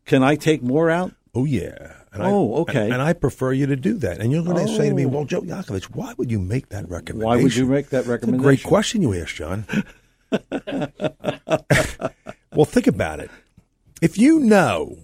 can 0.04 0.22
I 0.22 0.36
take 0.36 0.62
more 0.62 0.90
out? 0.90 1.12
Oh 1.36 1.44
yeah. 1.44 1.92
And 2.12 2.22
Oh, 2.22 2.54
I, 2.54 2.58
okay. 2.60 2.84
And, 2.84 2.94
and 2.94 3.02
I 3.02 3.12
prefer 3.12 3.52
you 3.52 3.66
to 3.66 3.76
do 3.76 3.94
that. 3.98 4.20
And 4.20 4.32
you're 4.32 4.42
going 4.42 4.66
to 4.66 4.72
say 4.74 4.88
to 4.88 4.94
me, 4.94 5.04
Oh. 5.04 5.08
"Well, 5.08 5.24
Joe 5.26 5.42
Yakovich, 5.42 5.84
why 5.94 6.14
would 6.16 6.30
you 6.30 6.38
make 6.38 6.70
that 6.70 6.88
recommendation?" 6.88 7.26
Why 7.26 7.42
would 7.42 7.54
you 7.54 7.66
make 7.66 7.90
that 7.90 7.98
That's 7.98 8.08
a 8.08 8.10
recommendation? 8.12 8.42
great 8.42 8.62
question 8.62 9.02
you 9.02 9.12
asked, 9.14 9.34
John. 9.36 9.66
well, 12.54 12.64
think 12.64 12.86
about 12.86 13.20
it. 13.20 13.30
If 14.00 14.18
you 14.18 14.40
know, 14.40 14.98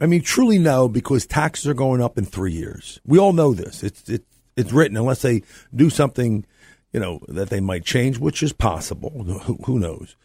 I 0.00 0.06
mean, 0.06 0.22
truly 0.22 0.58
know, 0.58 0.88
because 0.88 1.26
taxes 1.26 1.66
are 1.66 1.74
going 1.74 2.02
up 2.02 2.18
in 2.18 2.24
three 2.24 2.52
years. 2.52 3.00
We 3.06 3.18
all 3.18 3.32
know 3.32 3.52
this. 3.54 3.82
It's 3.82 4.08
it's 4.08 4.26
it's 4.56 4.72
written. 4.72 4.96
Unless 4.96 5.22
they 5.22 5.42
do 5.74 5.88
something, 5.90 6.44
you 6.92 7.00
know, 7.00 7.20
that 7.28 7.50
they 7.50 7.60
might 7.60 7.84
change, 7.84 8.18
which 8.18 8.42
is 8.42 8.52
possible. 8.52 9.24
Who, 9.24 9.54
who 9.64 9.78
knows? 9.78 10.16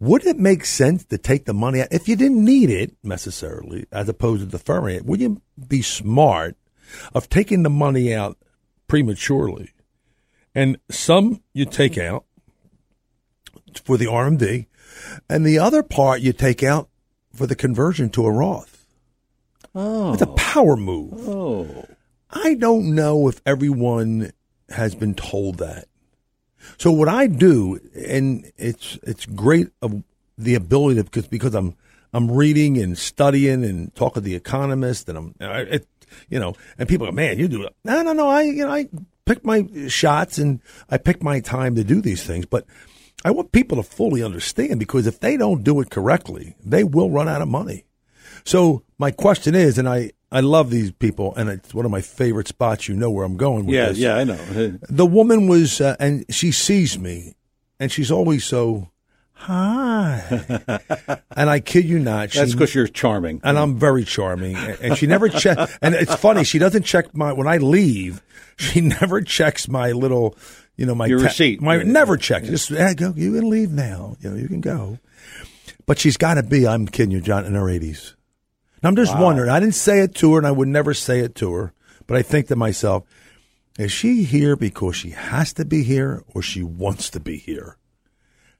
Would 0.00 0.26
it 0.26 0.38
make 0.38 0.64
sense 0.64 1.04
to 1.04 1.18
take 1.18 1.44
the 1.44 1.52
money 1.52 1.82
out 1.82 1.88
if 1.92 2.08
you 2.08 2.16
didn't 2.16 2.42
need 2.42 2.70
it 2.70 2.96
necessarily, 3.02 3.86
as 3.92 4.08
opposed 4.08 4.42
to 4.42 4.48
deferring 4.48 4.96
it? 4.96 5.04
Would 5.04 5.20
you 5.20 5.42
be 5.68 5.82
smart 5.82 6.56
of 7.14 7.28
taking 7.28 7.62
the 7.62 7.70
money 7.70 8.14
out 8.14 8.38
prematurely? 8.88 9.72
And 10.54 10.78
some 10.90 11.42
you 11.52 11.66
take 11.66 11.98
out 11.98 12.24
for 13.84 13.98
the 13.98 14.06
RMD, 14.06 14.66
and 15.28 15.44
the 15.44 15.58
other 15.58 15.82
part 15.82 16.22
you 16.22 16.32
take 16.32 16.62
out 16.62 16.88
for 17.34 17.46
the 17.46 17.54
conversion 17.54 18.08
to 18.10 18.24
a 18.24 18.32
Roth. 18.32 18.86
Oh. 19.74 20.14
It's 20.14 20.22
a 20.22 20.26
power 20.26 20.76
move. 20.76 21.28
Oh. 21.28 21.86
I 22.30 22.54
don't 22.54 22.94
know 22.94 23.28
if 23.28 23.40
everyone 23.44 24.32
has 24.70 24.94
been 24.94 25.14
told 25.14 25.58
that. 25.58 25.88
So 26.78 26.90
what 26.92 27.08
I 27.08 27.26
do, 27.26 27.80
and 27.94 28.50
it's 28.56 28.98
it's 29.02 29.26
great 29.26 29.68
of 29.82 30.02
the 30.38 30.54
ability 30.54 31.02
because 31.02 31.26
because 31.26 31.54
I'm 31.54 31.76
I'm 32.12 32.30
reading 32.30 32.78
and 32.78 32.96
studying 32.96 33.64
and 33.64 33.94
talking 33.94 34.22
to 34.22 34.28
the 34.28 34.34
economist 34.34 35.08
and 35.08 35.18
I'm 35.18 35.34
I, 35.40 35.60
it, 35.60 35.86
you 36.28 36.40
know 36.40 36.54
and 36.78 36.88
people 36.88 37.06
go 37.06 37.12
man 37.12 37.38
you 37.38 37.46
do 37.46 37.62
it 37.62 37.74
no 37.84 38.02
no 38.02 38.12
no 38.12 38.28
I 38.28 38.42
you 38.42 38.64
know 38.64 38.72
I 38.72 38.88
pick 39.26 39.44
my 39.44 39.66
shots 39.88 40.38
and 40.38 40.60
I 40.88 40.98
pick 40.98 41.22
my 41.22 41.40
time 41.40 41.76
to 41.76 41.84
do 41.84 42.00
these 42.00 42.24
things 42.24 42.46
but 42.46 42.66
I 43.24 43.30
want 43.30 43.52
people 43.52 43.76
to 43.76 43.82
fully 43.82 44.22
understand 44.22 44.78
because 44.78 45.06
if 45.06 45.20
they 45.20 45.36
don't 45.36 45.62
do 45.62 45.80
it 45.80 45.90
correctly 45.90 46.56
they 46.64 46.84
will 46.84 47.10
run 47.10 47.28
out 47.28 47.42
of 47.42 47.48
money. 47.48 47.84
So 48.44 48.82
my 48.98 49.10
question 49.10 49.54
is, 49.54 49.78
and 49.78 49.88
I, 49.88 50.12
I 50.32 50.40
love 50.40 50.70
these 50.70 50.92
people, 50.92 51.34
and 51.36 51.48
it's 51.48 51.74
one 51.74 51.84
of 51.84 51.90
my 51.90 52.00
favorite 52.00 52.46
spots. 52.48 52.88
You 52.88 52.94
know 52.94 53.10
where 53.10 53.24
I'm 53.24 53.36
going 53.36 53.66
with 53.66 53.74
Yeah, 53.74 53.86
this. 53.88 53.98
yeah, 53.98 54.14
I 54.16 54.24
know. 54.24 54.78
The 54.88 55.06
woman 55.06 55.48
was, 55.48 55.80
uh, 55.80 55.96
and 55.98 56.24
she 56.32 56.52
sees 56.52 56.98
me, 56.98 57.34
and 57.80 57.90
she's 57.90 58.10
always 58.12 58.44
so, 58.44 58.90
hi. 59.32 60.22
and 61.36 61.50
I 61.50 61.60
kid 61.60 61.84
you 61.84 61.98
not, 61.98 62.30
she, 62.32 62.38
That's 62.38 62.52
because 62.52 62.74
you're 62.74 62.86
charming. 62.86 63.40
and 63.42 63.58
I'm 63.58 63.76
very 63.78 64.04
charming, 64.04 64.56
and 64.56 64.96
she 64.96 65.06
never 65.06 65.28
check. 65.28 65.58
And 65.82 65.94
it's 65.94 66.14
funny, 66.14 66.44
she 66.44 66.58
doesn't 66.58 66.84
check 66.84 67.14
my 67.14 67.32
when 67.32 67.48
I 67.48 67.56
leave. 67.56 68.22
She 68.56 68.80
never 69.00 69.20
checks 69.22 69.66
my 69.68 69.92
little, 69.92 70.36
you 70.76 70.86
know, 70.86 70.94
my 70.94 71.06
Your 71.06 71.18
receipt. 71.18 71.60
My 71.60 71.76
Yeah. 71.78 71.82
never 71.84 72.16
checks. 72.16 72.48
Just 72.48 72.68
hey, 72.68 72.94
go. 72.94 73.12
You 73.16 73.32
can 73.34 73.48
leave 73.50 73.70
now. 73.72 74.16
You 74.20 74.30
know, 74.30 74.36
you 74.36 74.46
can 74.48 74.60
go. 74.60 74.98
But 75.86 75.98
she's 75.98 76.16
got 76.16 76.34
to 76.34 76.42
be. 76.42 76.68
I'm 76.68 76.86
kidding 76.86 77.10
you, 77.10 77.20
John, 77.20 77.44
in 77.46 77.54
her 77.54 77.62
80s. 77.64 78.14
And 78.82 78.88
I'm 78.88 78.96
just 78.96 79.16
wondering. 79.18 79.50
I 79.50 79.60
didn't 79.60 79.74
say 79.74 80.00
it 80.00 80.14
to 80.16 80.32
her, 80.32 80.38
and 80.38 80.46
I 80.46 80.50
would 80.52 80.68
never 80.68 80.94
say 80.94 81.20
it 81.20 81.34
to 81.36 81.52
her. 81.52 81.72
But 82.06 82.16
I 82.16 82.22
think 82.22 82.48
to 82.48 82.56
myself, 82.56 83.04
is 83.78 83.92
she 83.92 84.22
here 84.24 84.56
because 84.56 84.96
she 84.96 85.10
has 85.10 85.52
to 85.54 85.64
be 85.64 85.82
here, 85.84 86.22
or 86.34 86.42
she 86.42 86.62
wants 86.62 87.10
to 87.10 87.20
be 87.20 87.36
here? 87.36 87.76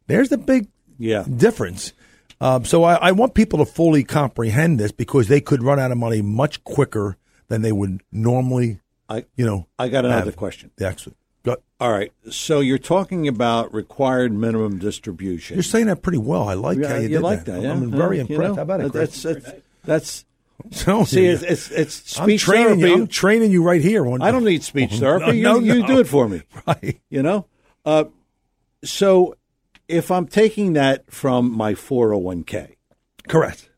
There's 0.06 0.28
the 0.28 0.38
big 0.38 0.68
yeah. 0.98 1.24
difference. 1.24 1.92
Um, 2.40 2.64
so 2.64 2.84
I, 2.84 2.94
I 2.96 3.12
want 3.12 3.34
people 3.34 3.58
to 3.58 3.66
fully 3.66 4.02
comprehend 4.04 4.78
this 4.80 4.92
because 4.92 5.28
they 5.28 5.40
could 5.40 5.62
run 5.62 5.78
out 5.78 5.92
of 5.92 5.98
money 5.98 6.22
much 6.22 6.62
quicker 6.64 7.16
than 7.48 7.62
they 7.62 7.72
would 7.72 8.00
normally. 8.12 8.80
I 9.08 9.24
You 9.36 9.44
know, 9.46 9.66
I 9.78 9.88
got 9.88 10.04
another 10.04 10.26
have. 10.26 10.36
question. 10.36 10.70
the 10.76 10.86
actual. 10.86 11.12
But 11.42 11.62
All 11.80 11.90
right. 11.90 12.12
So 12.30 12.60
you're 12.60 12.78
talking 12.78 13.26
about 13.26 13.72
required 13.74 14.32
minimum 14.32 14.78
distribution. 14.78 15.56
you're 15.56 15.62
saying 15.62 15.86
that 15.86 16.02
pretty 16.02 16.18
well. 16.18 16.48
I 16.48 16.54
like 16.54 16.82
how 16.84 16.96
you, 16.96 17.02
you 17.02 17.08
did 17.08 17.22
like 17.22 17.44
that. 17.46 17.62
yeah? 17.62 17.72
I'm 17.72 17.90
very 17.90 18.18
Yeah, 18.18 18.24
you 18.24 18.34
impressed. 18.34 18.48
know, 18.50 18.54
how 18.56 18.62
about 18.62 18.80
it, 18.80 18.92
Chris? 18.92 19.22
That's 19.22 19.42
that's, 19.42 19.60
that's 19.84 20.24
So, 20.72 21.04
see, 21.04 21.26
it's 21.26 21.42
it's, 21.42 21.70
it's 21.70 22.18
I'm 22.18 22.26
speech 22.26 22.42
training 22.42 22.80
therapy. 22.80 22.88
you. 22.88 22.94
I'm 22.94 23.06
training 23.06 23.50
you 23.50 23.62
right 23.62 23.80
here. 23.80 24.06
I 24.22 24.30
don't 24.30 24.44
need 24.44 24.62
speech 24.62 24.92
therapy. 24.98 25.40
No, 25.40 25.58
you, 25.58 25.68
no, 25.68 25.74
you 25.80 25.86
do 25.86 25.98
it 26.00 26.06
for 26.06 26.28
me. 26.28 26.42
Right. 26.66 27.00
You 27.08 27.22
know. 27.22 27.46
Uh, 27.84 28.04
so 28.84 29.34
if 29.88 30.10
I'm 30.10 30.26
taking 30.26 30.74
that 30.74 31.10
from 31.10 31.50
my 31.50 31.72
401k, 31.74 32.74
Correct. 33.26 33.70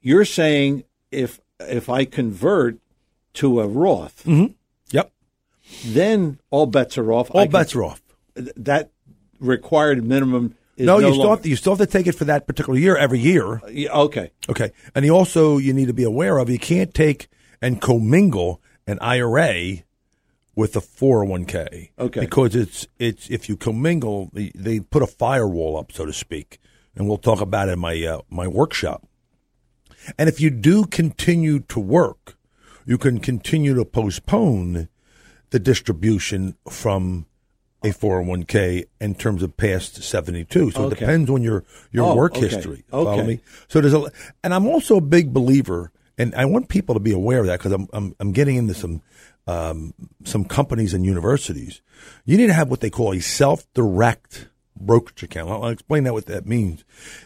you're 0.00 0.24
saying 0.24 0.84
if 1.12 1.40
if 1.60 1.88
I 1.88 2.04
convert 2.04 2.78
to 3.34 3.60
a 3.60 3.68
Roth, 3.68 4.26
Yep. 4.90 5.12
then 5.84 6.40
all 6.50 6.66
bets 6.66 6.98
are 6.98 7.12
off. 7.12 7.28
Mm-hmm. 7.28 7.36
All 7.38 7.44
can- 7.44 7.52
bets 7.52 7.74
are 7.76 7.84
off. 7.84 8.02
that 8.34 8.90
required 9.38 10.02
minimum 10.04 10.56
No, 10.86 10.98
no, 10.98 11.08
you 11.08 11.12
still 11.14 11.18
longer- 11.24 11.30
have 11.36 11.42
to, 11.42 11.48
you 11.48 11.56
still 11.56 11.76
have 11.76 11.86
to 11.86 11.92
take 11.92 12.06
it 12.06 12.12
for 12.14 12.24
that 12.24 12.46
particular 12.46 12.78
year 12.78 12.96
every 12.96 13.18
year. 13.18 13.60
Yeah, 13.70 13.92
okay. 13.92 14.30
Okay. 14.48 14.72
And 14.94 15.04
you 15.04 15.14
also 15.14 15.58
you 15.58 15.72
need 15.72 15.86
to 15.86 15.94
be 15.94 16.04
aware 16.04 16.38
of 16.38 16.48
you 16.50 16.58
can't 16.58 16.92
take 16.94 17.28
and 17.62 17.80
commingle 17.80 18.60
an 18.86 18.98
IRA 19.00 19.84
with 20.56 20.76
a 20.76 20.80
401k. 20.80 21.90
Okay. 21.98 22.20
Because 22.20 22.56
it's 22.56 22.86
it's 22.98 23.30
if 23.30 23.48
you 23.48 23.56
commingle 23.56 24.30
they, 24.32 24.52
they 24.54 24.80
put 24.80 25.02
a 25.02 25.06
firewall 25.06 25.78
up 25.78 25.92
so 25.92 26.04
to 26.06 26.12
speak. 26.12 26.58
And 26.96 27.06
we'll 27.08 27.18
talk 27.18 27.40
about 27.40 27.68
it 27.68 27.72
in 27.72 27.78
my 27.78 28.02
uh, 28.02 28.20
my 28.28 28.48
workshop. 28.48 29.06
And 30.18 30.28
if 30.28 30.40
you 30.40 30.50
do 30.50 30.86
continue 30.86 31.60
to 31.60 31.78
work, 31.78 32.36
you 32.84 32.98
can 32.98 33.20
continue 33.20 33.74
to 33.74 33.84
postpone 33.84 34.88
the 35.50 35.58
distribution 35.58 36.56
from 36.68 37.26
a 37.82 37.88
401k 37.88 38.84
in 39.00 39.14
terms 39.14 39.42
of 39.42 39.56
past 39.56 40.02
72. 40.02 40.70
So 40.72 40.86
it 40.86 40.90
depends 40.90 41.30
on 41.30 41.42
your 41.42 41.64
your 41.90 42.08
Oh, 42.10 42.14
work 42.14 42.36
okay. 42.36 42.48
history. 42.48 42.84
Follow 42.90 43.12
Okay. 43.12 43.26
me? 43.26 43.40
So 43.68 43.80
there's 43.80 43.94
a, 43.94 44.04
and 44.44 44.52
I'm 44.52 44.66
also 44.66 44.96
a 44.96 45.00
big 45.00 45.32
believer, 45.32 45.90
and 46.18 46.34
I 46.34 46.44
want 46.44 46.68
people 46.68 46.94
to 46.94 47.00
be 47.00 47.12
aware 47.12 47.40
of 47.40 47.46
that 47.46 47.58
because 47.58 47.72
I'm, 47.72 47.88
I'm 47.92 48.14
I'm 48.20 48.32
getting 48.32 48.56
into 48.56 48.74
some 48.74 49.00
um, 49.46 49.94
some 50.24 50.44
companies 50.44 50.92
and 50.94 51.04
universities. 51.06 51.80
You 52.26 52.36
need 52.36 52.48
to 52.48 52.52
have 52.52 52.68
what 52.70 52.80
they 52.80 52.90
call 52.90 53.12
a 53.14 53.20
self-direct 53.20 54.48
brokerage 54.78 55.22
account. 55.22 55.50
I'll, 55.50 55.64
I'll 55.64 55.70
explain 55.70 56.04
that 56.04 56.12
what 56.12 56.26
that 56.26 56.46
means. 56.46 56.84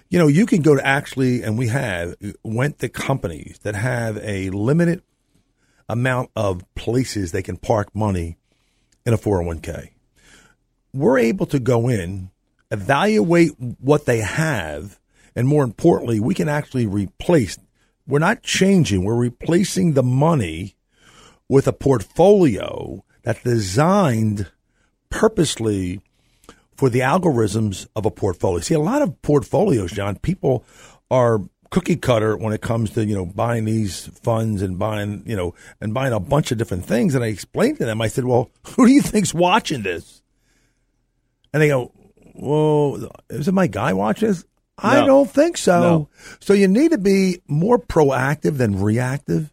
You 0.08 0.18
know, 0.18 0.26
you 0.28 0.46
can 0.46 0.62
go 0.62 0.74
to 0.76 0.86
actually, 0.86 1.42
and 1.42 1.58
we 1.58 1.68
have 1.68 2.14
went 2.44 2.78
to 2.78 2.88
companies 2.88 3.58
that 3.64 3.74
have 3.74 4.16
a 4.18 4.50
limited 4.50 5.02
amount 5.88 6.30
of 6.36 6.64
places 6.76 7.32
they 7.32 7.42
can 7.42 7.56
park 7.56 7.94
money 7.94 8.38
in 9.04 9.12
a 9.12 9.18
401k. 9.18 9.90
We're 10.94 11.18
able 11.18 11.46
to 11.46 11.58
go 11.58 11.88
in, 11.88 12.30
evaluate 12.70 13.50
what 13.58 14.06
they 14.06 14.20
have, 14.20 15.00
and 15.34 15.48
more 15.48 15.64
importantly, 15.64 16.20
we 16.20 16.34
can 16.34 16.48
actually 16.48 16.86
replace. 16.86 17.58
We're 18.06 18.20
not 18.20 18.42
changing, 18.42 19.04
we're 19.04 19.16
replacing 19.16 19.94
the 19.94 20.04
money 20.04 20.76
with 21.48 21.66
a 21.66 21.72
portfolio 21.72 23.04
that's 23.22 23.42
designed 23.42 24.50
purposely 25.10 26.00
for 26.76 26.88
the 26.88 27.00
algorithms 27.00 27.88
of 27.96 28.06
a 28.06 28.10
portfolio. 28.10 28.60
See, 28.60 28.74
a 28.74 28.80
lot 28.80 29.02
of 29.02 29.20
portfolios, 29.20 29.90
John, 29.90 30.16
people 30.16 30.64
are 31.10 31.40
cookie 31.70 31.96
cutter 31.96 32.36
when 32.36 32.52
it 32.52 32.60
comes 32.60 32.90
to 32.90 33.04
you 33.04 33.16
know 33.16 33.26
buying 33.26 33.64
these 33.64 34.06
funds 34.22 34.62
and 34.62 34.78
buying 34.78 35.24
you 35.26 35.34
know 35.34 35.54
and 35.80 35.92
buying 35.92 36.12
a 36.12 36.20
bunch 36.20 36.52
of 36.52 36.58
different 36.58 36.84
things. 36.84 37.16
And 37.16 37.24
I 37.24 37.28
explained 37.28 37.78
to 37.78 37.84
them, 37.84 38.00
I 38.00 38.06
said, 38.06 38.24
"Well, 38.24 38.50
who 38.76 38.86
do 38.86 38.92
you 38.92 39.02
think's 39.02 39.34
watching 39.34 39.82
this?" 39.82 40.22
And 41.54 41.62
they 41.62 41.68
go, 41.68 41.92
"Well, 42.34 43.08
is 43.30 43.48
it 43.48 43.54
my 43.54 43.68
guy 43.68 43.94
watching 43.94 44.28
this?" 44.28 44.44
No. 44.82 44.90
I 44.90 45.06
don't 45.06 45.30
think 45.30 45.56
so. 45.56 45.80
No. 45.80 46.08
So 46.40 46.52
you 46.52 46.68
need 46.68 46.90
to 46.90 46.98
be 46.98 47.40
more 47.48 47.78
proactive 47.78 48.58
than 48.58 48.82
reactive. 48.82 49.50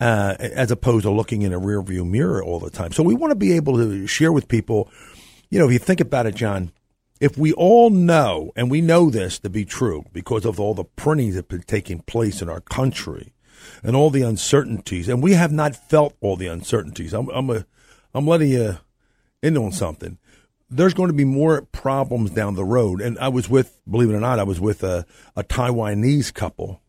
Uh, 0.00 0.34
as 0.40 0.72
opposed 0.72 1.04
to 1.04 1.10
looking 1.12 1.42
in 1.42 1.52
a 1.52 1.60
rearview 1.60 2.04
mirror 2.04 2.42
all 2.42 2.58
the 2.58 2.70
time. 2.70 2.90
So 2.90 3.04
we 3.04 3.14
want 3.14 3.30
to 3.30 3.36
be 3.36 3.52
able 3.52 3.76
to 3.76 4.04
share 4.08 4.32
with 4.32 4.48
people, 4.48 4.90
you 5.48 5.60
know, 5.60 5.66
if 5.66 5.72
you 5.72 5.78
think 5.78 6.00
about 6.00 6.26
it, 6.26 6.34
John, 6.34 6.72
if 7.20 7.38
we 7.38 7.52
all 7.52 7.88
know, 7.88 8.50
and 8.56 8.68
we 8.68 8.80
know 8.80 9.10
this 9.10 9.38
to 9.38 9.48
be 9.48 9.64
true 9.64 10.04
because 10.12 10.44
of 10.44 10.58
all 10.58 10.74
the 10.74 10.82
printings 10.82 11.36
that's 11.36 11.46
been 11.46 11.62
taking 11.62 12.00
place 12.00 12.42
in 12.42 12.48
our 12.48 12.60
country 12.60 13.32
and 13.84 13.94
all 13.94 14.10
the 14.10 14.22
uncertainties, 14.22 15.08
and 15.08 15.22
we 15.22 15.34
have 15.34 15.52
not 15.52 15.76
felt 15.76 16.16
all 16.20 16.34
the 16.34 16.48
uncertainties. 16.48 17.14
I'm, 17.14 17.28
I'm, 17.28 17.48
a, 17.50 17.64
I'm 18.12 18.26
letting 18.26 18.48
you 18.48 18.78
in 19.40 19.56
on 19.56 19.70
something. 19.70 20.18
There's 20.72 20.94
going 20.94 21.08
to 21.08 21.14
be 21.14 21.24
more 21.24 21.62
problems 21.72 22.30
down 22.30 22.54
the 22.54 22.64
road. 22.64 23.00
And 23.00 23.18
I 23.18 23.28
was 23.28 23.48
with, 23.48 23.78
believe 23.88 24.10
it 24.10 24.14
or 24.14 24.20
not, 24.20 24.38
I 24.38 24.44
was 24.44 24.60
with 24.60 24.82
a, 24.82 25.04
a 25.36 25.44
Taiwanese 25.44 26.32
couple. 26.32 26.80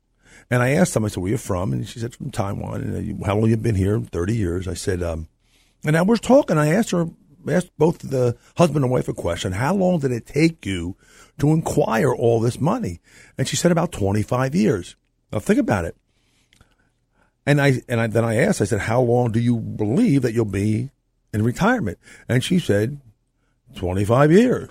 And 0.49 0.61
I 0.61 0.71
asked 0.71 0.93
them, 0.93 1.05
I 1.05 1.07
said, 1.07 1.21
where 1.21 1.29
are 1.29 1.31
you 1.31 1.37
from? 1.37 1.73
And 1.73 1.87
she 1.87 1.99
said, 1.99 2.15
from 2.15 2.31
Taiwan. 2.31 2.81
And 2.81 3.25
how 3.25 3.35
long 3.35 3.49
you 3.49 3.57
been 3.57 3.75
here? 3.75 3.99
30 3.99 4.35
years. 4.35 4.67
I 4.67 4.73
said, 4.73 5.03
um, 5.03 5.27
and 5.85 5.97
I 5.97 6.01
was 6.01 6.19
talking. 6.19 6.57
I 6.57 6.73
asked 6.73 6.91
her 6.91 7.07
asked 7.51 7.71
both 7.77 7.99
the 7.99 8.37
husband 8.57 8.85
and 8.85 8.91
wife 8.91 9.07
a 9.07 9.13
question. 9.13 9.53
How 9.53 9.73
long 9.73 9.99
did 9.99 10.11
it 10.11 10.25
take 10.25 10.65
you 10.65 10.95
to 11.39 11.51
acquire 11.53 12.15
all 12.15 12.39
this 12.39 12.59
money? 12.59 13.01
And 13.37 13.47
she 13.47 13.55
said 13.55 13.71
about 13.71 13.91
25 13.91 14.55
years. 14.55 14.95
Now 15.31 15.39
think 15.39 15.59
about 15.59 15.85
it. 15.85 15.95
And 17.45 17.59
I 17.59 17.81
and 17.89 17.99
I, 17.99 18.07
then 18.07 18.23
I 18.23 18.35
asked, 18.35 18.61
I 18.61 18.65
said, 18.65 18.81
how 18.81 19.01
long 19.01 19.31
do 19.31 19.39
you 19.39 19.57
believe 19.57 20.21
that 20.21 20.33
you'll 20.33 20.45
be 20.45 20.91
in 21.33 21.43
retirement? 21.43 21.97
And 22.29 22.43
she 22.43 22.59
said, 22.59 23.01
25 23.75 24.31
years. 24.31 24.69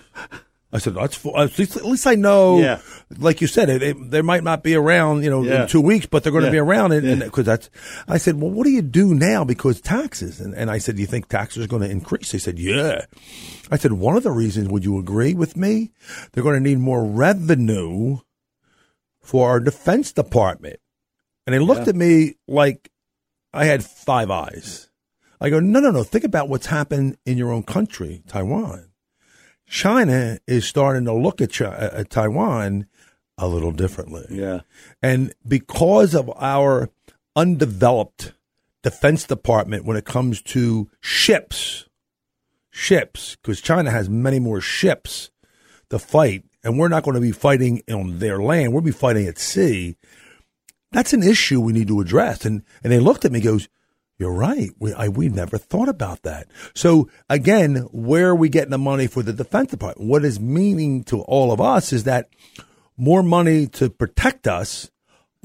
I 0.75 0.79
said, 0.79 0.95
that's 0.95 1.25
at 1.27 1.59
least, 1.59 1.77
at 1.77 1.85
least 1.85 2.07
I 2.07 2.15
know. 2.15 2.59
Yeah. 2.59 2.81
Like 3.19 3.43
you 3.43 3.47
said, 3.47 3.69
it, 3.69 3.83
it, 3.83 4.11
they 4.11 4.23
might 4.23 4.43
not 4.43 4.63
be 4.63 4.75
around, 4.75 5.23
you 5.23 5.29
know, 5.29 5.43
yeah. 5.43 5.63
in 5.63 5.69
two 5.69 5.83
weeks, 5.83 6.07
but 6.07 6.23
they're 6.23 6.33
going 6.33 6.45
to 6.45 6.49
yeah. 6.49 6.53
be 6.53 6.59
around. 6.59 6.93
And 6.93 7.21
because 7.21 7.45
that's, 7.45 7.69
I 8.09 8.17
said, 8.17 8.41
well, 8.41 8.51
what 8.51 8.65
do 8.65 8.71
you 8.71 8.81
do 8.81 9.15
now 9.15 9.45
because 9.45 9.83
taxes? 9.83 10.41
And, 10.41 10.55
and 10.55 10.71
I 10.71 10.79
said, 10.79 10.97
do 10.97 11.03
you 11.03 11.07
think 11.07 11.29
taxes 11.29 11.65
are 11.65 11.69
going 11.69 11.83
to 11.83 11.91
increase? 11.91 12.33
They 12.33 12.39
said, 12.39 12.59
yeah. 12.59 13.05
I 13.71 13.77
said, 13.77 13.93
one 13.93 14.17
of 14.17 14.23
the 14.23 14.31
reasons, 14.31 14.69
would 14.69 14.85
you 14.85 14.99
agree 14.99 15.35
with 15.35 15.59
me? 15.59 15.93
They're 16.33 16.43
going 16.43 16.63
to 16.63 16.69
need 16.69 16.79
more 16.79 17.05
revenue 17.05 18.19
for 19.21 19.51
our 19.51 19.61
defense 19.61 20.11
department. 20.13 20.81
And 21.47 21.53
they 21.53 21.59
looked 21.59 21.89
at 21.89 21.97
me 21.97 22.37
like 22.49 22.91
I 23.53 23.67
had 23.67 23.85
five 23.85 24.31
eyes. 24.31 24.89
I 25.39 25.51
go, 25.51 25.61
no, 25.61 25.81
no, 25.81 25.91
no. 25.91 26.03
Think 26.03 26.25
about 26.25 26.49
what's 26.49 26.67
happened 26.67 27.19
in 27.27 27.37
your 27.37 27.53
own 27.53 27.65
country, 27.65 28.23
Taiwan 28.27 28.92
China 29.73 30.38
is 30.47 30.67
starting 30.67 31.07
to 31.07 31.14
look 31.14 31.41
at, 31.41 31.50
China, 31.50 31.75
uh, 31.75 32.00
at 32.00 32.11
Taiwan 32.11 32.87
a 33.38 33.49
little 33.49 33.73
differently. 33.73 34.27
Yeah. 34.29 34.61
And 35.03 35.33
because 35.49 36.14
of 36.14 36.31
our 36.37 36.90
undeveloped 37.35 38.35
defense 38.83 39.25
department 39.25 39.87
when 39.87 39.97
it 39.97 40.05
comes 40.05 40.42
to 40.42 40.90
ships, 41.01 41.87
ships, 42.70 43.37
because 43.37 43.62
China 43.62 43.90
has 43.90 44.11
many 44.11 44.38
more 44.38 44.61
ships 44.61 45.31
to 45.88 45.99
fight, 45.99 46.44
and 46.62 46.79
we're 46.79 46.88
not 46.88 47.03
going 47.03 47.14
to 47.14 47.20
be 47.23 47.33
fighting 47.33 47.83
on 47.90 48.18
their 48.18 48.42
land. 48.42 48.75
We'll 48.75 48.83
be 48.83 48.90
fighting 48.90 49.27
at 49.27 49.38
sea. 49.38 49.97
That's 50.90 51.14
an 51.14 51.23
issue 51.23 51.62
we 51.62 51.73
need 51.73 51.88
to 51.88 52.03
address. 52.03 52.44
And 52.44 52.62
and 52.85 52.92
they 52.92 53.01
looked 53.01 53.25
at 53.25 53.33
me, 53.33 53.40
goes, 53.40 53.70
you're 54.23 54.33
right. 54.33 54.71
We 54.79 54.95
I, 54.95 55.09
we 55.09 55.29
never 55.29 55.59
thought 55.59 55.89
about 55.89 56.23
that. 56.23 56.47
So 56.75 57.11
again, 57.29 57.89
where 57.91 58.29
are 58.29 58.37
we 58.37 58.49
getting 58.49 58.71
the 58.71 58.79
money 58.79 59.09
for 59.09 59.21
the 59.21 59.33
Defense 59.33 59.73
Department? 59.73 60.09
What 60.09 60.25
is 60.25 60.39
meaning 60.39 61.03
to 61.05 61.23
all 61.23 61.51
of 61.51 61.61
us 61.61 61.93
is 61.93 62.05
that 62.05 62.29
more 62.97 63.25
money 63.25 63.67
to 63.67 63.91
protect 63.91 64.47
us 64.47 64.93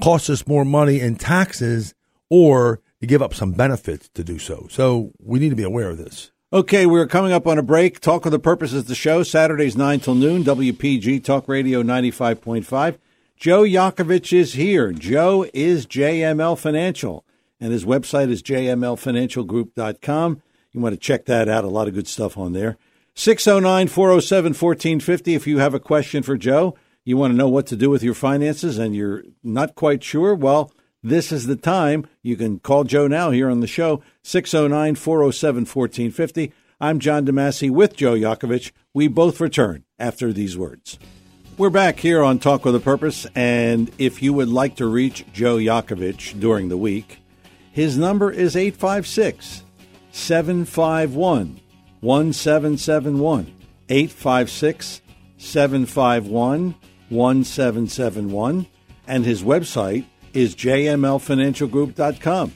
costs 0.00 0.30
us 0.30 0.46
more 0.46 0.64
money 0.64 1.00
in 1.00 1.16
taxes, 1.16 1.92
or 2.30 2.80
to 3.00 3.06
give 3.08 3.20
up 3.20 3.34
some 3.34 3.50
benefits 3.50 4.08
to 4.10 4.22
do 4.22 4.38
so. 4.38 4.68
So 4.70 5.10
we 5.18 5.40
need 5.40 5.50
to 5.50 5.56
be 5.56 5.64
aware 5.64 5.90
of 5.90 5.98
this. 5.98 6.30
Okay, 6.52 6.86
we're 6.86 7.08
coming 7.08 7.32
up 7.32 7.48
on 7.48 7.58
a 7.58 7.62
break. 7.64 7.98
Talk 7.98 8.26
of 8.26 8.32
the 8.32 8.38
Purpose 8.38 8.72
is 8.72 8.84
the 8.84 8.94
show, 8.94 9.24
Saturdays 9.24 9.76
9 9.76 9.98
till 9.98 10.14
noon, 10.14 10.44
WPG 10.44 11.24
Talk 11.24 11.48
Radio 11.48 11.82
95.5. 11.82 12.96
Joe 13.36 13.62
Yakovich 13.62 14.32
is 14.32 14.52
here. 14.52 14.92
Joe 14.92 15.46
is 15.52 15.84
JML 15.84 16.56
Financial 16.56 17.24
and 17.60 17.72
his 17.72 17.84
website 17.84 18.30
is 18.30 18.42
jmlfinancialgroup.com. 18.42 20.42
You 20.72 20.80
want 20.80 20.94
to 20.94 21.00
check 21.00 21.26
that 21.26 21.48
out. 21.48 21.64
A 21.64 21.68
lot 21.68 21.88
of 21.88 21.94
good 21.94 22.08
stuff 22.08 22.36
on 22.36 22.52
there. 22.52 22.76
609 23.14 23.88
407 23.88 24.50
1450. 24.50 25.34
If 25.34 25.46
you 25.46 25.58
have 25.58 25.74
a 25.74 25.80
question 25.80 26.22
for 26.22 26.36
Joe, 26.36 26.76
you 27.04 27.16
want 27.16 27.32
to 27.32 27.36
know 27.36 27.48
what 27.48 27.66
to 27.68 27.76
do 27.76 27.90
with 27.90 28.02
your 28.02 28.14
finances 28.14 28.78
and 28.78 28.94
you're 28.94 29.24
not 29.42 29.74
quite 29.74 30.04
sure, 30.04 30.34
well, 30.34 30.72
this 31.02 31.32
is 31.32 31.46
the 31.46 31.56
time. 31.56 32.06
You 32.22 32.36
can 32.36 32.58
call 32.58 32.84
Joe 32.84 33.06
now 33.06 33.30
here 33.30 33.50
on 33.50 33.60
the 33.60 33.66
show, 33.66 34.02
609 34.22 34.94
407 34.94 35.62
1450. 35.62 36.52
I'm 36.80 37.00
John 37.00 37.26
DeMasi 37.26 37.70
with 37.70 37.96
Joe 37.96 38.14
Yakovich. 38.14 38.70
We 38.94 39.08
both 39.08 39.40
return 39.40 39.84
after 39.98 40.32
these 40.32 40.56
words. 40.56 40.98
We're 41.56 41.70
back 41.70 41.98
here 41.98 42.22
on 42.22 42.38
Talk 42.38 42.64
with 42.64 42.76
a 42.76 42.80
Purpose, 42.80 43.26
and 43.34 43.90
if 43.98 44.22
you 44.22 44.32
would 44.32 44.48
like 44.48 44.76
to 44.76 44.86
reach 44.86 45.24
Joe 45.32 45.56
Yakovich 45.56 46.38
during 46.38 46.68
the 46.68 46.76
week, 46.76 47.17
his 47.78 47.96
number 47.96 48.28
is 48.32 48.56
856 48.56 49.62
751 50.10 51.60
1771. 52.00 53.54
856 53.88 55.02
751 55.36 56.74
1771. 57.08 58.66
And 59.06 59.24
his 59.24 59.44
website 59.44 60.06
is 60.32 60.56
jmlfinancialgroup.com. 60.56 62.52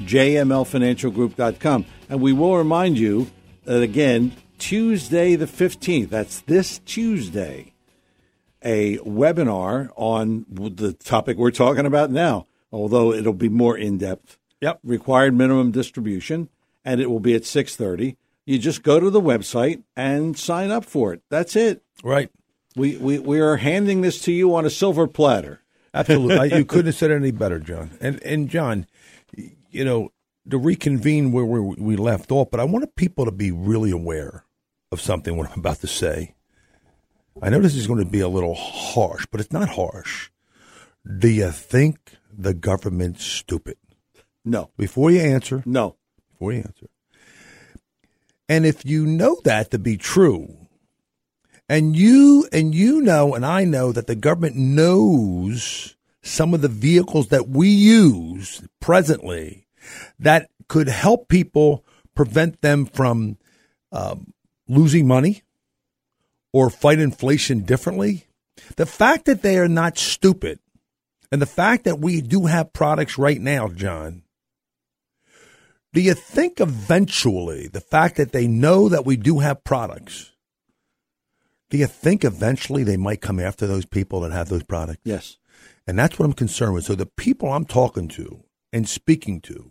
jmlfinancialgroup.com. 0.00 1.84
And 2.08 2.20
we 2.20 2.32
will 2.32 2.56
remind 2.56 2.98
you 2.98 3.30
that 3.62 3.80
again, 3.80 4.32
Tuesday 4.58 5.36
the 5.36 5.46
15th, 5.46 6.08
that's 6.08 6.40
this 6.40 6.80
Tuesday, 6.80 7.74
a 8.60 8.98
webinar 8.98 9.90
on 9.94 10.46
the 10.50 10.94
topic 10.94 11.36
we're 11.36 11.52
talking 11.52 11.86
about 11.86 12.10
now, 12.10 12.48
although 12.72 13.12
it'll 13.12 13.32
be 13.32 13.48
more 13.48 13.78
in 13.78 13.98
depth 13.98 14.36
Yep. 14.64 14.80
Required 14.82 15.34
minimum 15.34 15.72
distribution, 15.72 16.48
and 16.86 16.98
it 16.98 17.10
will 17.10 17.20
be 17.20 17.34
at 17.34 17.44
six 17.44 17.76
thirty. 17.76 18.16
You 18.46 18.58
just 18.58 18.82
go 18.82 18.98
to 18.98 19.10
the 19.10 19.20
website 19.20 19.82
and 19.94 20.38
sign 20.38 20.70
up 20.70 20.86
for 20.86 21.12
it. 21.12 21.20
That's 21.28 21.54
it. 21.54 21.82
Right. 22.02 22.30
We 22.74 22.96
we, 22.96 23.18
we 23.18 23.40
are 23.40 23.56
handing 23.56 24.00
this 24.00 24.22
to 24.22 24.32
you 24.32 24.54
on 24.54 24.64
a 24.64 24.70
silver 24.70 25.06
platter. 25.06 25.60
Absolutely. 25.92 26.56
you 26.56 26.64
couldn't 26.64 26.86
have 26.86 26.94
said 26.94 27.10
it 27.10 27.16
any 27.16 27.30
better, 27.30 27.58
John. 27.58 27.90
And 28.00 28.22
and 28.22 28.48
John, 28.48 28.86
you 29.70 29.84
know, 29.84 30.12
to 30.48 30.56
reconvene 30.56 31.30
where 31.30 31.44
we, 31.44 31.60
we 31.60 31.96
left 31.96 32.32
off, 32.32 32.50
but 32.50 32.58
I 32.58 32.64
wanted 32.64 32.96
people 32.96 33.26
to 33.26 33.32
be 33.32 33.50
really 33.50 33.90
aware 33.90 34.46
of 34.90 34.98
something 34.98 35.36
what 35.36 35.50
I'm 35.50 35.58
about 35.58 35.80
to 35.80 35.86
say. 35.86 36.36
I 37.42 37.50
know 37.50 37.60
this 37.60 37.74
is 37.74 37.86
going 37.86 38.02
to 38.02 38.10
be 38.10 38.20
a 38.20 38.28
little 38.28 38.54
harsh, 38.54 39.26
but 39.30 39.40
it's 39.40 39.52
not 39.52 39.68
harsh. 39.68 40.30
Do 41.18 41.28
you 41.28 41.50
think 41.50 41.98
the 42.32 42.54
government's 42.54 43.26
stupid? 43.26 43.76
No. 44.44 44.70
Before 44.76 45.10
you 45.10 45.20
answer. 45.20 45.62
No. 45.64 45.96
Before 46.32 46.52
you 46.52 46.58
answer. 46.58 46.88
And 48.48 48.66
if 48.66 48.84
you 48.84 49.06
know 49.06 49.40
that 49.44 49.70
to 49.70 49.78
be 49.78 49.96
true, 49.96 50.54
and 51.68 51.96
you 51.96 52.46
and 52.52 52.74
you 52.74 53.00
know 53.00 53.34
and 53.34 53.44
I 53.44 53.64
know 53.64 53.90
that 53.92 54.06
the 54.06 54.14
government 54.14 54.56
knows 54.56 55.96
some 56.22 56.52
of 56.52 56.60
the 56.60 56.68
vehicles 56.68 57.28
that 57.28 57.48
we 57.48 57.68
use 57.68 58.62
presently 58.80 59.66
that 60.18 60.50
could 60.68 60.88
help 60.88 61.28
people 61.28 61.84
prevent 62.14 62.60
them 62.60 62.86
from 62.86 63.38
um, 63.92 64.32
losing 64.68 65.06
money 65.06 65.42
or 66.52 66.70
fight 66.70 66.98
inflation 66.98 67.60
differently. 67.60 68.26
The 68.76 68.86
fact 68.86 69.24
that 69.26 69.42
they 69.42 69.58
are 69.58 69.68
not 69.68 69.98
stupid 69.98 70.58
and 71.32 71.42
the 71.42 71.46
fact 71.46 71.84
that 71.84 71.98
we 71.98 72.20
do 72.20 72.46
have 72.46 72.72
products 72.72 73.18
right 73.18 73.40
now, 73.40 73.68
John, 73.68 74.23
Do 75.94 76.00
you 76.00 76.14
think 76.14 76.60
eventually 76.60 77.68
the 77.68 77.80
fact 77.80 78.16
that 78.16 78.32
they 78.32 78.48
know 78.48 78.88
that 78.88 79.06
we 79.06 79.16
do 79.16 79.38
have 79.38 79.62
products, 79.62 80.32
do 81.70 81.78
you 81.78 81.86
think 81.86 82.24
eventually 82.24 82.82
they 82.82 82.96
might 82.96 83.20
come 83.20 83.38
after 83.38 83.68
those 83.68 83.86
people 83.86 84.18
that 84.20 84.32
have 84.32 84.48
those 84.48 84.64
products? 84.64 85.00
Yes. 85.04 85.38
And 85.86 85.96
that's 85.96 86.18
what 86.18 86.24
I'm 86.24 86.32
concerned 86.32 86.74
with. 86.74 86.84
So 86.84 86.96
the 86.96 87.06
people 87.06 87.52
I'm 87.52 87.64
talking 87.64 88.08
to 88.08 88.42
and 88.72 88.88
speaking 88.88 89.40
to, 89.42 89.70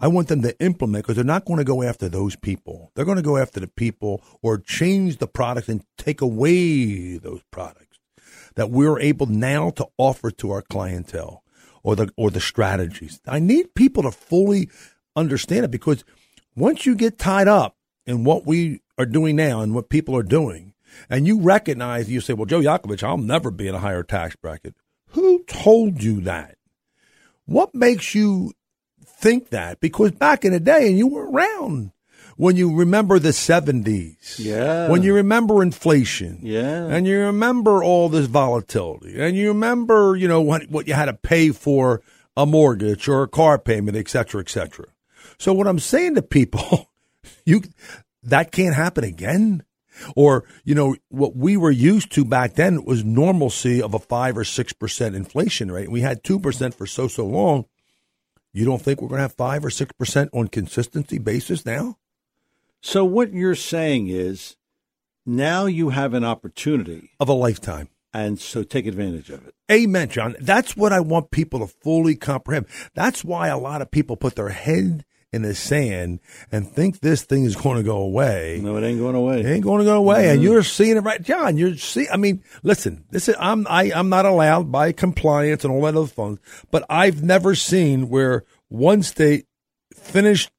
I 0.00 0.08
want 0.08 0.26
them 0.26 0.42
to 0.42 0.58
implement 0.60 1.04
because 1.04 1.14
they're 1.14 1.24
not 1.24 1.44
going 1.44 1.58
to 1.58 1.64
go 1.64 1.84
after 1.84 2.08
those 2.08 2.34
people. 2.34 2.90
They're 2.96 3.04
going 3.04 3.18
to 3.18 3.22
go 3.22 3.36
after 3.36 3.60
the 3.60 3.68
people 3.68 4.24
or 4.42 4.58
change 4.58 5.18
the 5.18 5.28
products 5.28 5.68
and 5.68 5.84
take 5.96 6.20
away 6.20 7.16
those 7.16 7.42
products 7.52 8.00
that 8.56 8.70
we're 8.70 8.98
able 8.98 9.26
now 9.26 9.70
to 9.70 9.86
offer 9.98 10.32
to 10.32 10.50
our 10.50 10.62
clientele 10.62 11.44
or 11.82 11.96
the 11.96 12.10
or 12.16 12.30
the 12.30 12.40
strategies. 12.40 13.20
I 13.26 13.38
need 13.38 13.74
people 13.74 14.02
to 14.02 14.10
fully 14.10 14.68
understand 15.16 15.64
it 15.64 15.70
because 15.70 16.04
once 16.56 16.86
you 16.86 16.94
get 16.94 17.18
tied 17.18 17.48
up 17.48 17.76
in 18.06 18.24
what 18.24 18.46
we 18.46 18.80
are 18.98 19.06
doing 19.06 19.36
now 19.36 19.60
and 19.60 19.74
what 19.74 19.88
people 19.88 20.16
are 20.16 20.22
doing, 20.22 20.74
and 21.08 21.26
you 21.26 21.40
recognize, 21.40 22.10
you 22.10 22.20
say, 22.20 22.32
"Well, 22.32 22.46
Joe 22.46 22.60
Yakovich, 22.60 23.02
I'll 23.02 23.16
never 23.16 23.50
be 23.50 23.68
in 23.68 23.74
a 23.74 23.78
higher 23.78 24.02
tax 24.02 24.36
bracket." 24.36 24.74
Who 25.10 25.44
told 25.44 26.02
you 26.02 26.20
that? 26.22 26.56
What 27.46 27.74
makes 27.74 28.14
you 28.14 28.52
think 29.04 29.50
that? 29.50 29.80
Because 29.80 30.12
back 30.12 30.44
in 30.44 30.52
the 30.52 30.60
day, 30.60 30.88
and 30.88 30.98
you 30.98 31.08
were 31.08 31.30
around 31.30 31.92
when 32.36 32.56
you 32.56 32.74
remember 32.74 33.18
the 33.18 33.34
70s. 33.34 34.38
Yeah. 34.38 34.88
When 34.88 35.02
you 35.02 35.14
remember 35.14 35.62
inflation. 35.62 36.38
Yeah. 36.42 36.86
And 36.86 37.06
you 37.06 37.18
remember 37.18 37.84
all 37.84 38.08
this 38.08 38.26
volatility. 38.26 39.20
And 39.20 39.36
you 39.36 39.48
remember, 39.48 40.16
you 40.16 40.26
know, 40.26 40.40
what, 40.40 40.70
what 40.70 40.88
you 40.88 40.94
had 40.94 41.04
to 41.04 41.12
pay 41.12 41.50
for 41.50 42.00
a 42.36 42.46
mortgage 42.46 43.08
or 43.08 43.24
a 43.24 43.28
car 43.28 43.58
payment, 43.58 43.96
et 43.96 44.08
cetera, 44.08 44.40
et 44.40 44.48
cetera. 44.48 44.86
So 45.40 45.54
what 45.54 45.66
I'm 45.66 45.78
saying 45.78 46.16
to 46.16 46.22
people, 46.22 46.90
you, 47.46 47.62
that 48.22 48.52
can't 48.52 48.74
happen 48.74 49.04
again. 49.04 49.62
Or, 50.14 50.44
you 50.64 50.74
know, 50.74 50.96
what 51.08 51.34
we 51.34 51.56
were 51.56 51.70
used 51.70 52.12
to 52.12 52.26
back 52.26 52.54
then 52.54 52.84
was 52.84 53.04
normalcy 53.04 53.80
of 53.80 53.94
a 53.94 53.98
five 53.98 54.36
or 54.36 54.44
6% 54.44 55.14
inflation 55.14 55.72
rate. 55.72 55.90
We 55.90 56.02
had 56.02 56.22
2% 56.22 56.74
for 56.74 56.86
so, 56.86 57.08
so 57.08 57.24
long. 57.26 57.64
You 58.52 58.66
don't 58.66 58.82
think 58.82 59.00
we're 59.00 59.08
going 59.08 59.18
to 59.18 59.22
have 59.22 59.34
five 59.34 59.64
or 59.64 59.70
6% 59.70 60.28
on 60.34 60.48
consistency 60.48 61.18
basis 61.18 61.64
now? 61.64 61.96
So 62.82 63.02
what 63.04 63.32
you're 63.32 63.54
saying 63.54 64.08
is 64.08 64.56
now 65.24 65.64
you 65.64 65.88
have 65.88 66.12
an 66.12 66.24
opportunity 66.24 67.12
Of 67.18 67.30
a 67.30 67.34
lifetime. 67.34 67.88
and 68.12 68.38
so 68.38 68.62
take 68.62 68.86
advantage 68.86 69.30
of 69.30 69.46
it. 69.46 69.54
Amen, 69.72 70.10
John. 70.10 70.36
That's 70.38 70.76
what 70.76 70.92
I 70.92 71.00
want 71.00 71.30
people 71.30 71.60
to 71.60 71.66
fully 71.66 72.14
comprehend. 72.14 72.66
That's 72.94 73.24
why 73.24 73.48
a 73.48 73.58
lot 73.58 73.80
of 73.80 73.90
people 73.90 74.16
put 74.16 74.34
their 74.34 74.50
head 74.50 75.04
in 75.32 75.42
the 75.42 75.54
sand 75.54 76.20
and 76.50 76.68
think 76.68 77.00
this 77.00 77.22
thing 77.22 77.44
is 77.44 77.54
going 77.54 77.76
to 77.76 77.82
go 77.82 77.98
away. 77.98 78.60
No, 78.62 78.76
it 78.76 78.84
ain't 78.84 78.98
going 78.98 79.14
away. 79.14 79.40
It 79.40 79.46
ain't 79.46 79.64
going 79.64 79.78
to 79.78 79.84
go 79.84 79.96
away, 79.96 80.28
and 80.28 80.40
mm-hmm. 80.40 80.52
you're 80.52 80.62
seeing 80.62 80.96
it 80.96 81.00
right, 81.00 81.22
John. 81.22 81.56
You're 81.56 81.76
see. 81.76 82.08
I 82.08 82.16
mean, 82.16 82.42
listen. 82.62 83.04
This 83.10 83.28
is 83.28 83.36
I'm 83.38 83.66
I, 83.68 83.92
I'm 83.94 84.08
not 84.08 84.26
allowed 84.26 84.72
by 84.72 84.92
compliance 84.92 85.64
and 85.64 85.72
all 85.72 85.82
that 85.82 85.96
other 85.96 86.06
fun, 86.06 86.38
but 86.70 86.84
I've 86.90 87.22
never 87.22 87.54
seen 87.54 88.08
where 88.08 88.44
one 88.68 89.02
state 89.02 89.46
finished 89.94 90.50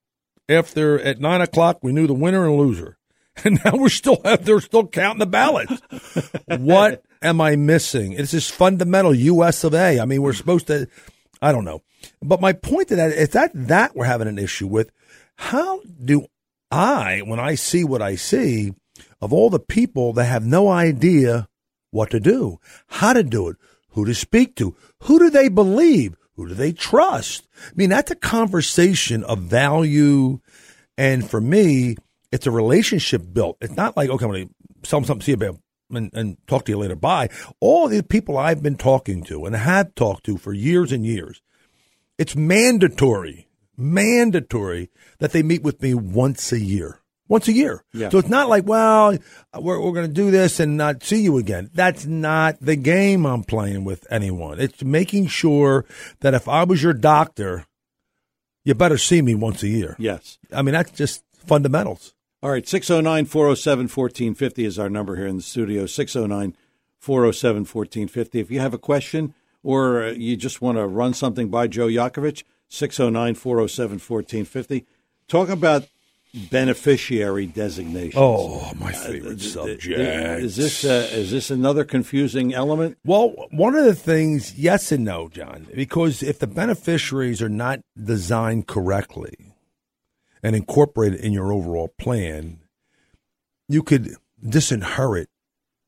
after 0.47 0.99
at 0.99 1.19
nine 1.19 1.41
o'clock. 1.41 1.79
We 1.81 1.91
knew 1.91 2.07
the 2.07 2.13
winner 2.13 2.47
and 2.47 2.57
loser, 2.57 2.97
and 3.43 3.59
now 3.65 3.75
we're 3.75 3.89
still 3.89 4.21
they're 4.41 4.61
still 4.61 4.87
counting 4.87 5.19
the 5.19 5.25
ballots. 5.25 5.81
what 6.47 7.03
am 7.21 7.41
I 7.41 7.57
missing? 7.57 8.13
It's 8.13 8.31
just 8.31 8.51
fundamental 8.51 9.13
U.S. 9.13 9.63
of 9.65 9.73
A. 9.73 9.99
I 9.99 10.05
mean, 10.05 10.21
we're 10.21 10.33
supposed 10.33 10.67
to. 10.67 10.87
I 11.41 11.51
don't 11.51 11.65
know, 11.65 11.81
but 12.21 12.41
my 12.41 12.53
point 12.53 12.89
to 12.89 12.95
that 12.97 13.11
is 13.11 13.29
that 13.29 13.51
that 13.53 13.95
we're 13.95 14.05
having 14.05 14.27
an 14.27 14.39
issue 14.39 14.67
with. 14.67 14.91
How 15.35 15.81
do 16.03 16.27
I, 16.69 17.21
when 17.25 17.39
I 17.39 17.55
see 17.55 17.83
what 17.83 18.01
I 18.01 18.15
see, 18.15 18.73
of 19.19 19.33
all 19.33 19.49
the 19.49 19.59
people 19.59 20.13
that 20.13 20.25
have 20.25 20.45
no 20.45 20.69
idea 20.69 21.47
what 21.89 22.11
to 22.11 22.19
do, 22.19 22.59
how 22.87 23.13
to 23.13 23.23
do 23.23 23.49
it, 23.49 23.57
who 23.89 24.05
to 24.05 24.13
speak 24.13 24.55
to, 24.55 24.75
who 25.03 25.19
do 25.19 25.29
they 25.29 25.49
believe, 25.49 26.15
who 26.35 26.47
do 26.47 26.53
they 26.53 26.71
trust? 26.71 27.47
I 27.67 27.71
mean, 27.75 27.89
that's 27.89 28.11
a 28.11 28.15
conversation 28.15 29.23
of 29.23 29.39
value. 29.39 30.39
And 30.97 31.29
for 31.29 31.41
me, 31.41 31.97
it's 32.31 32.47
a 32.47 32.51
relationship 32.51 33.21
built. 33.33 33.57
It's 33.61 33.75
not 33.75 33.97
like, 33.97 34.09
okay, 34.09 34.25
I'm 34.25 34.31
going 34.31 34.47
to 34.47 34.89
sell 34.89 34.99
them 34.99 35.07
something, 35.07 35.25
see 35.25 35.35
babe, 35.35 35.57
and, 35.91 36.11
and 36.13 36.37
talk 36.47 36.65
to 36.65 36.71
you 36.71 36.77
later. 36.77 36.95
Bye. 36.95 37.29
All 37.59 37.87
the 37.87 38.03
people 38.03 38.37
I've 38.37 38.63
been 38.63 38.77
talking 38.77 39.23
to 39.25 39.45
and 39.45 39.55
have 39.55 39.95
talked 39.95 40.25
to 40.25 40.37
for 40.37 40.53
years 40.53 40.91
and 40.91 41.05
years, 41.05 41.41
it's 42.17 42.35
mandatory, 42.35 43.47
mandatory 43.77 44.89
that 45.19 45.31
they 45.31 45.43
meet 45.43 45.63
with 45.63 45.81
me 45.81 45.93
once 45.93 46.51
a 46.51 46.59
year. 46.59 46.99
Once 47.27 47.47
a 47.47 47.53
year. 47.53 47.83
Yeah. 47.93 48.09
So 48.09 48.17
it's 48.17 48.27
not 48.27 48.49
like, 48.49 48.65
well, 48.65 49.17
we're, 49.57 49.79
we're 49.79 49.93
going 49.93 50.07
to 50.07 50.13
do 50.13 50.31
this 50.31 50.59
and 50.59 50.75
not 50.75 51.01
see 51.01 51.21
you 51.21 51.37
again. 51.37 51.69
That's 51.73 52.05
not 52.05 52.57
the 52.59 52.75
game 52.75 53.25
I'm 53.25 53.43
playing 53.43 53.85
with 53.85 54.05
anyone. 54.11 54.59
It's 54.59 54.83
making 54.83 55.27
sure 55.27 55.85
that 56.19 56.33
if 56.33 56.49
I 56.49 56.65
was 56.65 56.83
your 56.83 56.93
doctor, 56.93 57.65
you 58.65 58.75
better 58.75 58.97
see 58.97 59.21
me 59.21 59.33
once 59.33 59.63
a 59.63 59.69
year. 59.69 59.95
Yes. 59.97 60.39
I 60.53 60.61
mean, 60.61 60.73
that's 60.73 60.91
just 60.91 61.23
fundamentals. 61.33 62.13
All 62.43 62.49
right, 62.49 62.67
609 62.67 63.25
407 63.25 63.83
1450 63.83 64.65
is 64.65 64.79
our 64.79 64.89
number 64.89 65.15
here 65.15 65.27
in 65.27 65.37
the 65.37 65.43
studio. 65.43 65.85
609 65.85 66.55
407 66.97 67.59
1450. 67.59 68.39
If 68.39 68.49
you 68.49 68.59
have 68.59 68.73
a 68.73 68.79
question 68.79 69.35
or 69.61 70.05
uh, 70.05 70.11
you 70.13 70.35
just 70.35 70.59
want 70.59 70.79
to 70.79 70.87
run 70.87 71.13
something 71.13 71.49
by 71.49 71.67
Joe 71.67 71.85
Yakovich, 71.85 72.43
609 72.67 73.35
407 73.35 73.91
1450. 73.99 74.87
Talk 75.27 75.49
about 75.49 75.87
beneficiary 76.33 77.45
designation. 77.45 78.19
Oh, 78.19 78.73
my 78.73 78.91
favorite 78.91 79.41
subject. 79.41 79.99
Is 79.99 80.55
this 80.55 80.83
uh, 80.83 81.09
is 81.11 81.29
this 81.29 81.51
another 81.51 81.83
confusing 81.83 82.55
element? 82.55 82.97
Well, 83.05 83.35
one 83.51 83.75
of 83.75 83.85
the 83.85 83.93
things, 83.93 84.57
yes 84.57 84.91
and 84.91 85.05
no, 85.05 85.29
John, 85.29 85.67
because 85.75 86.23
if 86.23 86.39
the 86.39 86.47
beneficiaries 86.47 87.39
are 87.39 87.49
not 87.49 87.81
designed 88.03 88.65
correctly 88.65 89.50
and 90.43 90.55
incorporate 90.55 91.13
it 91.13 91.21
in 91.21 91.33
your 91.33 91.51
overall 91.51 91.89
plan, 91.99 92.59
you 93.67 93.83
could 93.83 94.15
disinherit 94.43 95.27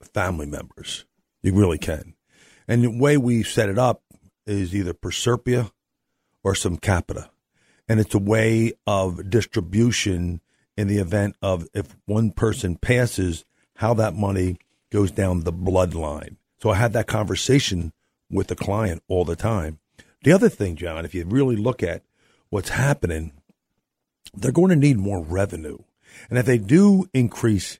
family 0.02 0.46
members. 0.46 1.06
You 1.42 1.54
really 1.54 1.78
can. 1.78 2.13
And 2.68 2.84
the 2.84 2.98
way 2.98 3.18
we 3.18 3.44
set 3.44 3.70
it 3.70 3.78
up 3.78 4.04
is 4.46 4.76
either 4.76 4.94
per 4.94 5.12
or 6.44 6.56
some 6.56 6.78
capita. 6.78 7.30
And 7.88 8.00
it's 8.00 8.16
a 8.16 8.20
way 8.20 8.74
of 8.88 9.30
distribution 9.30 10.42
in 10.78 10.88
the 10.88 10.98
event 10.98 11.36
of 11.42 11.68
if 11.74 11.96
one 12.06 12.32
person 12.32 12.76
passes, 12.78 13.46
how 13.78 13.94
that 13.96 14.16
money 14.16 14.58
goes 14.92 15.12
down 15.12 15.42
the 15.42 15.54
bloodline. 15.54 16.38
So 16.62 16.70
I 16.70 16.76
had 16.76 16.94
that 16.94 17.08
conversation 17.08 17.92
with 18.30 18.48
the 18.48 18.56
client 18.56 19.04
all 19.08 19.26
the 19.26 19.36
time. 19.36 19.80
The 20.24 20.32
other 20.32 20.50
thing, 20.50 20.76
John, 20.76 21.04
if 21.04 21.13
you 21.13 21.26
really 21.26 21.58
look 21.58 21.84
at 21.84 22.04
what's 22.50 22.70
happening, 22.70 23.34
they're 24.34 24.52
going 24.52 24.69
to 24.69 24.76
need 24.76 24.98
more 24.98 25.24
revenue. 25.24 25.80
And 26.30 26.39
if 26.39 26.46
they 26.46 26.58
do 26.58 27.08
increase, 27.13 27.80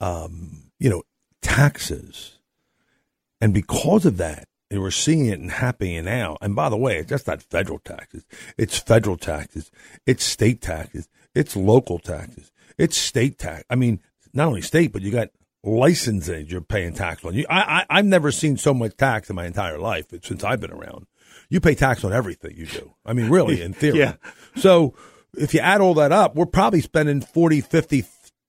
um, 0.00 0.70
you 0.78 0.90
know, 0.90 1.02
taxes, 1.42 2.38
and 3.40 3.52
because 3.52 4.06
of 4.06 4.16
that, 4.16 4.48
and 4.70 4.80
we're 4.80 4.90
seeing 4.90 5.26
it 5.26 5.38
and 5.38 5.50
happening 5.50 6.04
now. 6.04 6.36
And 6.40 6.56
by 6.56 6.68
the 6.68 6.76
way, 6.76 6.98
it's 6.98 7.10
just 7.10 7.26
not 7.26 7.42
federal 7.42 7.78
taxes. 7.78 8.24
It's 8.58 8.78
federal 8.78 9.16
taxes. 9.16 9.70
It's 10.06 10.24
state 10.24 10.60
taxes. 10.60 11.08
It's 11.34 11.54
local 11.54 11.98
taxes. 11.98 12.50
It's 12.78 12.96
state 12.96 13.38
tax. 13.38 13.64
I 13.70 13.76
mean, 13.76 14.00
not 14.32 14.48
only 14.48 14.62
state, 14.62 14.92
but 14.92 15.02
you 15.02 15.12
got 15.12 15.28
licensing 15.62 16.46
you're 16.46 16.60
paying 16.60 16.94
tax 16.94 17.24
on. 17.24 17.34
You, 17.34 17.44
I, 17.50 17.60
I, 17.60 17.98
I've 17.98 18.04
never 18.04 18.30
seen 18.30 18.56
so 18.56 18.72
much 18.72 18.96
tax 18.96 19.28
in 19.30 19.36
my 19.36 19.46
entire 19.46 19.78
life 19.78 20.06
since 20.22 20.44
I've 20.44 20.60
been 20.60 20.72
around. 20.72 21.06
You 21.48 21.60
pay 21.60 21.74
tax 21.74 22.04
on 22.04 22.12
everything 22.12 22.56
you 22.56 22.66
do. 22.66 22.94
I 23.04 23.12
mean, 23.12 23.30
really, 23.30 23.62
in 23.62 23.72
theory. 23.74 23.98
Yeah. 23.98 24.14
So 24.56 24.94
if 25.36 25.54
you 25.54 25.60
add 25.60 25.80
all 25.80 25.94
that 25.94 26.12
up, 26.12 26.34
we're 26.34 26.46
probably 26.46 26.80
spending 26.80 27.20
40, 27.20 27.60
50 27.60 28.04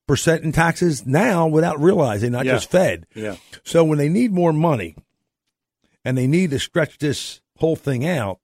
percent 0.07 0.43
in 0.43 0.53
taxes 0.53 1.05
now 1.05 1.47
without 1.47 1.79
realizing, 1.81 2.31
not 2.31 2.45
Yeah. 2.45 2.53
just 2.53 2.71
Fed. 2.71 3.05
Yeah. 3.13 3.35
So 3.65 3.83
when 3.83 3.97
they 3.97 4.07
need 4.07 4.31
more 4.31 4.53
money 4.53 4.95
and 6.05 6.17
they 6.17 6.27
need 6.27 6.51
to 6.51 6.59
stretch 6.59 6.97
this 6.97 7.41
whole 7.57 7.75
thing 7.75 8.07
out 8.07 8.39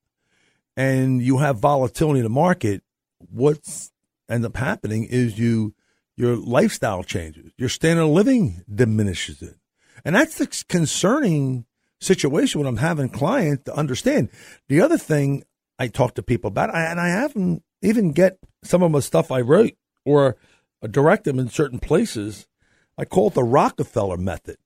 and 0.75 1.21
you 1.21 1.37
have 1.37 1.59
volatility 1.59 2.19
in 2.19 2.23
the 2.23 2.29
market, 2.29 2.83
what's 3.31 3.91
ends 4.29 4.45
up 4.45 4.57
happening 4.57 5.05
is 5.05 5.39
you 5.39 5.73
your 6.17 6.35
lifestyle 6.35 7.03
changes. 7.03 7.51
Your 7.57 7.69
standard 7.69 8.03
of 8.03 8.09
living 8.09 8.63
diminishes 8.73 9.41
it. 9.41 9.55
And 10.05 10.15
that's 10.15 10.37
the 10.37 10.47
concerning 10.67 11.65
situation 12.01 12.59
when 12.59 12.67
I'm 12.67 12.77
having 12.77 13.07
clients 13.09 13.63
to 13.63 13.73
understand. 13.75 14.29
The 14.67 14.81
other 14.81 14.97
thing 14.97 15.43
I 15.79 15.87
talk 15.87 16.15
to 16.15 16.23
people 16.23 16.49
about, 16.49 16.75
and 16.75 16.99
I 16.99 17.07
haven't 17.09 17.63
even 17.83 18.11
get 18.11 18.37
some 18.63 18.81
of 18.81 18.91
the 18.91 19.01
stuff 19.01 19.31
I 19.31 19.41
wrote 19.41 19.73
or 20.05 20.37
uh, 20.81 20.87
direct 20.87 21.25
them 21.25 21.39
in 21.39 21.49
certain 21.49 21.79
places. 21.79 22.47
I 22.97 23.05
call 23.05 23.27
it 23.27 23.33
the 23.33 23.43
Rockefeller 23.43 24.17
method. 24.17 24.57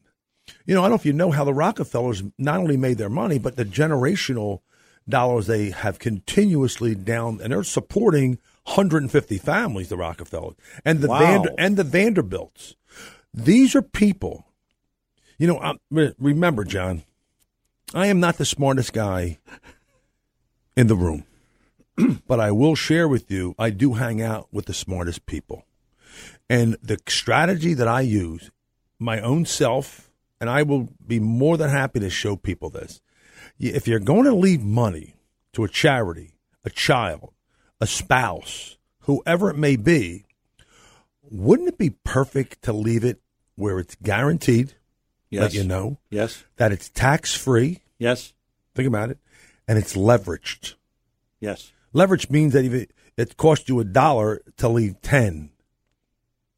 You 0.66 0.76
know, 0.76 0.82
I 0.82 0.86
don't 0.86 0.92
know 0.92 0.96
if 0.96 1.06
you 1.06 1.14
know 1.14 1.32
how 1.32 1.44
the 1.44 1.54
Rockefellers 1.54 2.24
not 2.38 2.60
only 2.60 2.78
made 2.78 2.98
their 2.98 3.10
money, 3.10 3.38
but 3.38 3.56
the 3.58 3.66
generational 3.66 4.62
dollars 5.10 5.48
they 5.48 5.72
have 5.72 6.00
continuously 6.00 6.96
down, 6.96 7.40
and 7.42 7.52
they're 7.52 7.64
supporting 7.64 8.40
150 8.66 9.38
families, 9.38 9.90
the 9.90 9.98
Rockefellers, 9.98 10.56
and 10.86 11.00
the 11.02 11.08
Wow. 11.08 11.20
Vander, 11.20 11.52
and 11.58 11.78
the 11.78 11.84
Vanderbilts. 11.84 12.76
These 13.34 13.76
are 13.76 13.82
people. 13.82 14.46
You 15.38 15.48
know, 15.48 15.60
I'm, 15.60 15.78
remember, 16.20 16.64
John, 16.64 17.04
I 17.94 18.08
am 18.08 18.20
not 18.20 18.38
the 18.38 18.46
smartest 18.46 18.92
guy 18.94 19.38
in 20.76 20.88
the 20.88 20.96
room, 20.96 21.26
but 22.28 22.40
I 22.40 22.52
will 22.52 22.76
share 22.76 23.08
with 23.08 23.30
you. 23.32 23.56
I 23.58 23.70
do 23.70 23.94
hang 23.94 24.22
out 24.22 24.48
with 24.52 24.66
the 24.66 24.74
smartest 24.74 25.26
people, 25.26 25.66
and 26.50 26.78
the 26.82 27.00
strategy 27.08 27.74
that 27.74 27.88
I 27.88 28.02
use, 28.02 28.52
my 29.00 29.20
own 29.22 29.46
self, 29.46 30.12
and 30.40 30.50
I 30.50 30.64
will 30.64 30.90
be 31.06 31.20
more 31.20 31.58
than 31.58 31.70
happy 31.70 32.00
to 32.00 32.10
show 32.10 32.36
people 32.36 32.70
this. 32.70 33.02
If 33.60 33.88
you're 33.88 34.00
going 34.00 34.26
to 34.26 34.34
leave 34.36 34.62
money 34.64 35.16
to 35.54 35.64
a 35.64 35.70
charity, 35.70 36.34
a 36.64 36.70
child, 36.70 37.34
a 37.82 37.88
spouse, 37.88 38.78
whoever 39.02 39.50
it 39.50 39.58
may 39.58 39.76
be, 39.76 40.26
wouldn't 41.30 41.68
it 41.70 41.78
be 41.78 41.90
perfect 41.90 42.62
to 42.64 42.74
leave 42.74 43.04
it 43.04 43.20
where 43.56 43.80
it's 43.80 43.96
guaranteed, 43.96 44.74
Yes. 45.30 45.52
that 45.52 45.58
you 45.58 45.64
know, 45.66 45.98
Yes. 46.10 46.44
that 46.58 46.72
it's 46.72 46.90
tax 46.90 47.34
free? 47.36 47.82
Yes. 47.98 48.34
Think 48.76 48.88
about 48.88 49.10
it, 49.10 49.18
and 49.68 49.78
it's 49.78 49.96
leveraged. 49.96 50.76
Yes. 51.40 51.72
Leverage 51.98 52.30
means 52.30 52.54
that 52.54 52.64
if 52.64 52.74
it, 52.74 52.92
it 53.18 53.38
costs 53.38 53.68
you 53.68 53.80
a 53.80 53.84
dollar 53.84 54.44
to 54.58 54.70
leave 54.70 55.02
ten. 55.02 55.50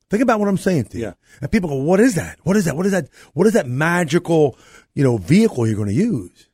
Think 0.09 0.21
about 0.21 0.37
what 0.41 0.49
I'm 0.49 0.57
saying 0.57 0.85
to 0.85 0.97
you. 0.97 1.03
Yeah. 1.05 1.13
And 1.39 1.49
people 1.49 1.69
go, 1.69 1.75
"What 1.75 2.01
is 2.01 2.15
that? 2.15 2.39
What 2.43 2.57
is 2.57 2.65
that? 2.65 2.75
What 2.75 2.85
is 2.85 2.91
that? 2.91 3.07
What 3.33 3.47
is 3.47 3.53
that 3.53 3.65
magical, 3.65 4.57
you 4.93 5.01
know, 5.01 5.15
vehicle 5.15 5.65
you're 5.65 5.77
going 5.77 5.87
to 5.87 5.93
use?" 5.93 6.49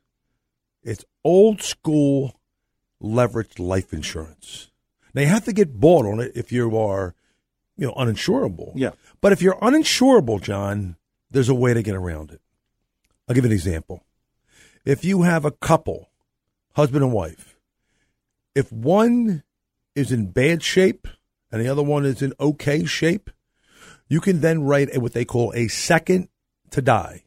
It's 0.84 1.04
old 1.24 1.62
school 1.62 2.38
leveraged 3.02 3.58
life 3.58 3.92
insurance. 3.92 4.70
Now 5.14 5.22
you 5.22 5.28
have 5.28 5.46
to 5.46 5.52
get 5.52 5.80
bought 5.80 6.06
on 6.06 6.20
it 6.20 6.30
if 6.36 6.52
you 6.52 6.78
are, 6.78 7.16
you 7.76 7.88
know, 7.88 7.94
uninsurable. 7.94 8.70
Yeah. 8.76 8.92
But 9.20 9.32
if 9.32 9.42
you're 9.42 9.58
uninsurable, 9.58 10.40
John, 10.40 10.94
there's 11.28 11.48
a 11.48 11.54
way 11.54 11.74
to 11.74 11.82
get 11.82 11.96
around 11.96 12.30
it. 12.30 12.40
I'll 13.26 13.34
give 13.34 13.42
you 13.42 13.50
an 13.50 13.54
example. 13.56 14.04
If 14.84 15.04
you 15.04 15.22
have 15.22 15.44
a 15.44 15.50
couple, 15.50 16.08
husband 16.74 17.02
and 17.02 17.12
wife, 17.12 17.55
if 18.56 18.72
one 18.72 19.42
is 19.94 20.10
in 20.10 20.30
bad 20.30 20.62
shape 20.62 21.06
and 21.52 21.60
the 21.60 21.68
other 21.68 21.82
one 21.82 22.06
is 22.06 22.22
in 22.22 22.32
okay 22.40 22.86
shape, 22.86 23.30
you 24.08 24.18
can 24.18 24.40
then 24.40 24.62
write 24.62 24.96
what 24.96 25.12
they 25.12 25.26
call 25.26 25.52
a 25.54 25.68
second 25.68 26.28
to 26.70 26.80
die. 26.80 27.24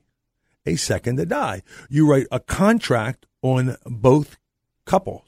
A 0.65 0.75
second 0.75 1.17
to 1.17 1.25
die. 1.25 1.61
You 1.87 2.09
write 2.09 2.25
a 2.31 2.39
contract 2.39 3.27
on 3.43 3.77
both 3.85 4.37
couples. 4.85 5.27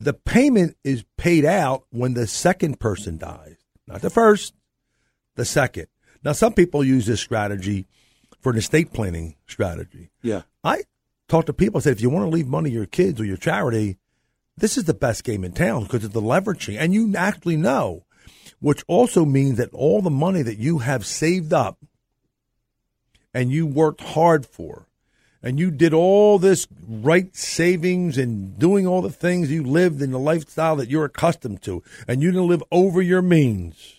The 0.00 0.14
payment 0.14 0.76
is 0.82 1.04
paid 1.18 1.44
out 1.44 1.84
when 1.90 2.14
the 2.14 2.26
second 2.26 2.80
person 2.80 3.18
dies, 3.18 3.56
not 3.86 4.00
the 4.00 4.08
first, 4.08 4.54
the 5.36 5.44
second. 5.44 5.88
Now, 6.24 6.32
some 6.32 6.54
people 6.54 6.82
use 6.82 7.04
this 7.04 7.20
strategy 7.20 7.86
for 8.40 8.52
an 8.52 8.58
estate 8.58 8.94
planning 8.94 9.36
strategy. 9.46 10.10
Yeah. 10.22 10.42
I 10.64 10.84
talk 11.28 11.46
to 11.46 11.52
people 11.52 11.78
and 11.78 11.84
say, 11.84 11.90
if 11.90 12.00
you 12.00 12.08
want 12.08 12.24
to 12.24 12.34
leave 12.34 12.46
money 12.46 12.70
to 12.70 12.74
your 12.74 12.86
kids 12.86 13.20
or 13.20 13.24
your 13.26 13.36
charity, 13.36 13.98
this 14.60 14.76
is 14.76 14.84
the 14.84 14.94
best 14.94 15.24
game 15.24 15.44
in 15.44 15.52
town 15.52 15.84
because 15.84 16.04
of 16.04 16.12
the 16.12 16.22
leveraging. 16.22 16.78
And 16.78 16.94
you 16.94 17.14
actually 17.16 17.56
know, 17.56 18.04
which 18.60 18.84
also 18.86 19.24
means 19.24 19.58
that 19.58 19.72
all 19.72 20.02
the 20.02 20.10
money 20.10 20.42
that 20.42 20.58
you 20.58 20.78
have 20.78 21.06
saved 21.06 21.52
up 21.52 21.78
and 23.34 23.50
you 23.50 23.66
worked 23.66 24.00
hard 24.00 24.46
for, 24.46 24.86
and 25.42 25.58
you 25.58 25.70
did 25.70 25.94
all 25.94 26.38
this 26.38 26.66
right 26.86 27.34
savings 27.34 28.18
and 28.18 28.58
doing 28.58 28.86
all 28.86 29.00
the 29.00 29.10
things 29.10 29.50
you 29.50 29.62
lived 29.62 30.02
in 30.02 30.10
the 30.10 30.18
lifestyle 30.18 30.76
that 30.76 30.90
you're 30.90 31.06
accustomed 31.06 31.62
to, 31.62 31.82
and 32.06 32.22
you 32.22 32.30
didn't 32.30 32.48
live 32.48 32.62
over 32.70 33.00
your 33.00 33.22
means. 33.22 33.96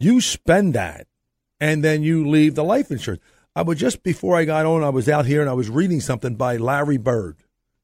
You 0.00 0.20
spend 0.20 0.74
that 0.74 1.06
and 1.60 1.84
then 1.84 2.02
you 2.02 2.28
leave 2.28 2.56
the 2.56 2.64
life 2.64 2.90
insurance. 2.90 3.22
I 3.54 3.62
was 3.62 3.78
just 3.78 4.02
before 4.02 4.36
I 4.36 4.44
got 4.44 4.66
on, 4.66 4.82
I 4.82 4.88
was 4.88 5.08
out 5.08 5.26
here 5.26 5.40
and 5.40 5.48
I 5.48 5.54
was 5.54 5.70
reading 5.70 6.00
something 6.00 6.34
by 6.34 6.56
Larry 6.56 6.98
Bird, 6.98 7.36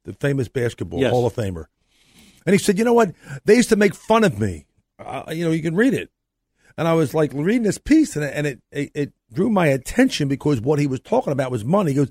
the 0.04 0.12
famous 0.14 0.48
basketball 0.48 1.00
Yes. 1.00 1.10
Hall 1.10 1.26
of 1.26 1.34
Famer. 1.34 1.66
And 2.46 2.54
he 2.54 2.58
said, 2.58 2.78
You 2.78 2.84
know 2.84 2.92
what? 2.92 3.12
They 3.44 3.56
used 3.56 3.68
to 3.70 3.76
make 3.76 3.94
fun 3.94 4.24
of 4.24 4.38
me. 4.40 4.66
Uh, 4.98 5.24
you 5.32 5.44
know, 5.44 5.50
you 5.50 5.62
can 5.62 5.76
read 5.76 5.94
it. 5.94 6.10
And 6.76 6.88
I 6.88 6.94
was 6.94 7.14
like 7.14 7.32
reading 7.34 7.62
this 7.62 7.78
piece 7.78 8.16
and, 8.16 8.24
it, 8.24 8.32
and 8.34 8.46
it, 8.46 8.62
it, 8.70 8.90
it 8.94 9.12
drew 9.32 9.50
my 9.50 9.66
attention 9.66 10.28
because 10.28 10.60
what 10.60 10.78
he 10.78 10.86
was 10.86 11.00
talking 11.00 11.32
about 11.32 11.50
was 11.50 11.64
money. 11.64 11.92
He 11.92 11.96
goes, 11.96 12.10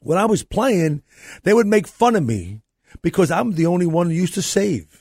When 0.00 0.18
I 0.18 0.24
was 0.26 0.42
playing, 0.42 1.02
they 1.42 1.52
would 1.52 1.66
make 1.66 1.86
fun 1.86 2.16
of 2.16 2.24
me 2.24 2.62
because 3.02 3.30
I'm 3.30 3.52
the 3.52 3.66
only 3.66 3.86
one 3.86 4.08
who 4.08 4.16
used 4.16 4.34
to 4.34 4.42
save. 4.42 4.99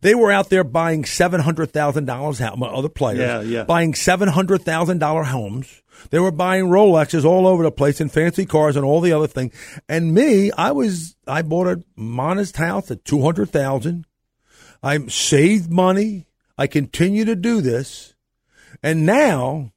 They 0.00 0.14
were 0.14 0.30
out 0.30 0.48
there 0.50 0.64
buying 0.64 1.04
seven 1.04 1.40
hundred 1.40 1.72
thousand 1.72 2.06
dollars. 2.06 2.40
My 2.40 2.66
other 2.68 2.88
players, 2.88 3.18
Yeah, 3.20 3.40
yeah. 3.42 3.64
buying 3.64 3.94
seven 3.94 4.28
hundred 4.28 4.62
thousand 4.62 4.98
dollar 4.98 5.24
homes. 5.24 5.82
They 6.10 6.18
were 6.18 6.30
buying 6.32 6.64
Rolexes 6.66 7.24
all 7.26 7.46
over 7.46 7.62
the 7.62 7.70
place 7.70 8.00
and 8.00 8.10
fancy 8.10 8.46
cars 8.46 8.74
and 8.76 8.84
all 8.86 9.00
the 9.02 9.12
other 9.12 9.26
thing. 9.26 9.52
And 9.88 10.14
me, 10.14 10.50
I 10.52 10.72
was 10.72 11.16
I 11.26 11.42
bought 11.42 11.66
a 11.66 11.82
modest 11.96 12.56
house 12.56 12.90
at 12.90 13.04
two 13.04 13.22
hundred 13.22 13.50
thousand. 13.50 14.06
I 14.82 14.98
saved 15.08 15.70
money. 15.70 16.26
I 16.56 16.66
continue 16.66 17.24
to 17.26 17.36
do 17.36 17.60
this, 17.60 18.14
and 18.82 19.04
now 19.06 19.72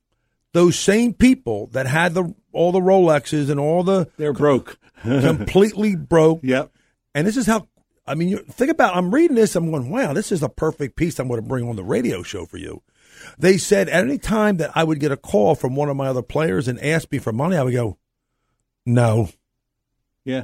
those 0.53 0.77
same 0.77 1.13
people 1.13 1.67
that 1.67 1.87
had 1.87 2.13
the 2.13 2.33
all 2.51 2.71
the 2.71 2.79
Rolexes 2.79 3.49
and 3.49 3.59
all 3.59 3.83
the 3.83 4.07
They're 4.17 4.33
broke. 4.33 4.77
completely 5.01 5.95
broke 5.97 6.39
Yep. 6.43 6.71
and 7.15 7.27
this 7.27 7.35
is 7.35 7.45
how 7.45 7.67
I 8.05 8.15
mean, 8.15 8.27
you 8.27 8.39
think 8.39 8.69
about. 8.71 8.95
I'm 8.95 9.13
reading 9.13 9.35
this. 9.35 9.55
I'm 9.55 9.71
going, 9.71 9.89
wow, 9.89 10.13
this 10.13 10.31
is 10.31 10.43
a 10.43 10.49
perfect 10.49 10.95
piece. 10.97 11.19
I'm 11.19 11.27
going 11.29 11.41
to 11.41 11.47
bring 11.47 11.67
on 11.67 11.75
the 11.77 11.83
radio 11.83 12.21
show 12.23 12.45
for 12.45 12.57
you. 12.57 12.81
They 13.37 13.57
said 13.57 13.87
at 13.87 14.03
any 14.03 14.17
time 14.17 14.57
that 14.57 14.71
I 14.75 14.83
would 14.83 14.99
get 14.99 15.11
a 15.11 15.17
call 15.17 15.55
from 15.55 15.75
one 15.75 15.87
of 15.89 15.95
my 15.95 16.07
other 16.07 16.21
players 16.21 16.67
and 16.67 16.79
ask 16.81 17.09
me 17.11 17.19
for 17.19 17.31
money, 17.31 17.55
I 17.55 17.63
would 17.63 17.73
go, 17.73 17.97
no, 18.85 19.29
Yeah. 20.25 20.43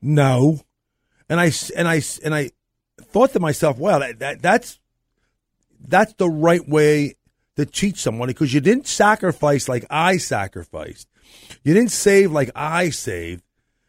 no, 0.00 0.60
and 1.28 1.40
I 1.40 1.50
and 1.76 1.88
I 1.88 2.00
and 2.22 2.32
I 2.34 2.50
thought 3.00 3.32
to 3.32 3.40
myself, 3.40 3.78
wow, 3.78 3.98
that, 3.98 4.20
that 4.20 4.42
that's 4.42 4.78
that's 5.86 6.12
the 6.14 6.28
right 6.30 6.66
way 6.68 7.14
to 7.56 7.66
cheat 7.66 7.96
someone 7.96 8.28
because 8.28 8.54
you 8.54 8.60
didn't 8.60 8.86
sacrifice 8.86 9.68
like 9.68 9.84
I 9.90 10.18
sacrificed. 10.18 11.08
You 11.64 11.74
didn't 11.74 11.90
save 11.92 12.30
like 12.30 12.50
I 12.54 12.90
saved 12.90 13.42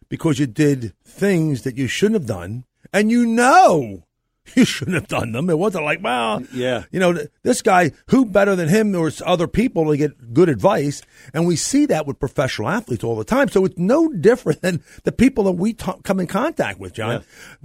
because 0.10 0.40
you 0.40 0.48
did 0.48 0.94
things 1.04 1.62
that 1.64 1.78
you 1.78 1.88
shouldn't 1.88 2.22
have 2.22 2.28
done, 2.28 2.64
and 2.96 3.12
you 3.12 3.26
know 3.26 4.04
you 4.56 4.64
shouldn't 4.64 4.94
have 4.96 5.08
done 5.08 5.32
them. 5.32 5.50
It 5.50 5.58
wasn't 5.58 5.86
like, 5.86 6.04
well, 6.04 6.44
Yeah. 6.54 6.84
you 6.92 7.00
know, 7.00 7.18
this 7.42 7.64
guy, 7.64 7.92
who 8.10 8.26
better 8.26 8.56
than 8.56 8.70
him 8.70 8.96
or 8.96 9.10
other 9.26 9.48
people 9.48 9.90
to 9.90 9.98
get 9.98 10.34
good 10.36 10.50
advice? 10.50 11.02
And 11.34 11.48
we 11.48 11.56
see 11.56 11.88
that 11.88 12.06
with 12.06 12.20
professional 12.20 12.70
athletes 12.70 13.04
all 13.04 13.16
the 13.16 13.24
time. 13.24 13.50
So 13.50 13.66
it's 13.66 13.78
no 13.80 14.08
different 14.14 14.62
than 14.62 14.84
the 15.04 15.12
people 15.12 15.46
that 15.46 15.54
we 15.54 15.74
come 15.74 16.20
in 16.20 16.28
contact 16.28 16.80
with, 16.80 16.94
John. 16.94 17.24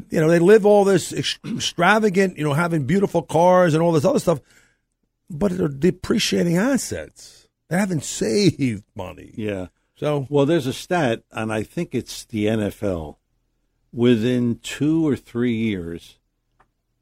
You 0.08 0.20
know, 0.20 0.28
they 0.28 0.38
live 0.38 0.64
all 0.64 0.84
this 0.84 1.12
extravagant, 1.12 2.38
you 2.38 2.44
know, 2.44 2.54
having 2.54 2.86
beautiful 2.86 3.22
cars 3.22 3.74
and 3.74 3.82
all 3.82 3.92
this 3.92 4.06
other 4.06 4.18
stuff, 4.18 4.40
but 5.28 5.56
they're 5.56 5.68
depreciating 5.68 6.56
assets. 6.56 7.46
They 7.68 7.76
haven't 7.78 8.04
saved 8.04 8.84
money. 8.96 9.34
Yeah. 9.36 9.66
So, 9.96 10.26
Well, 10.30 10.46
there's 10.46 10.66
a 10.66 10.72
stat, 10.72 11.24
and 11.30 11.52
I 11.52 11.62
think 11.62 11.94
it's 11.94 12.24
the 12.24 12.46
NFL. 12.46 13.16
Within 13.92 14.58
two 14.62 15.06
or 15.06 15.16
three 15.16 15.54
years, 15.54 16.18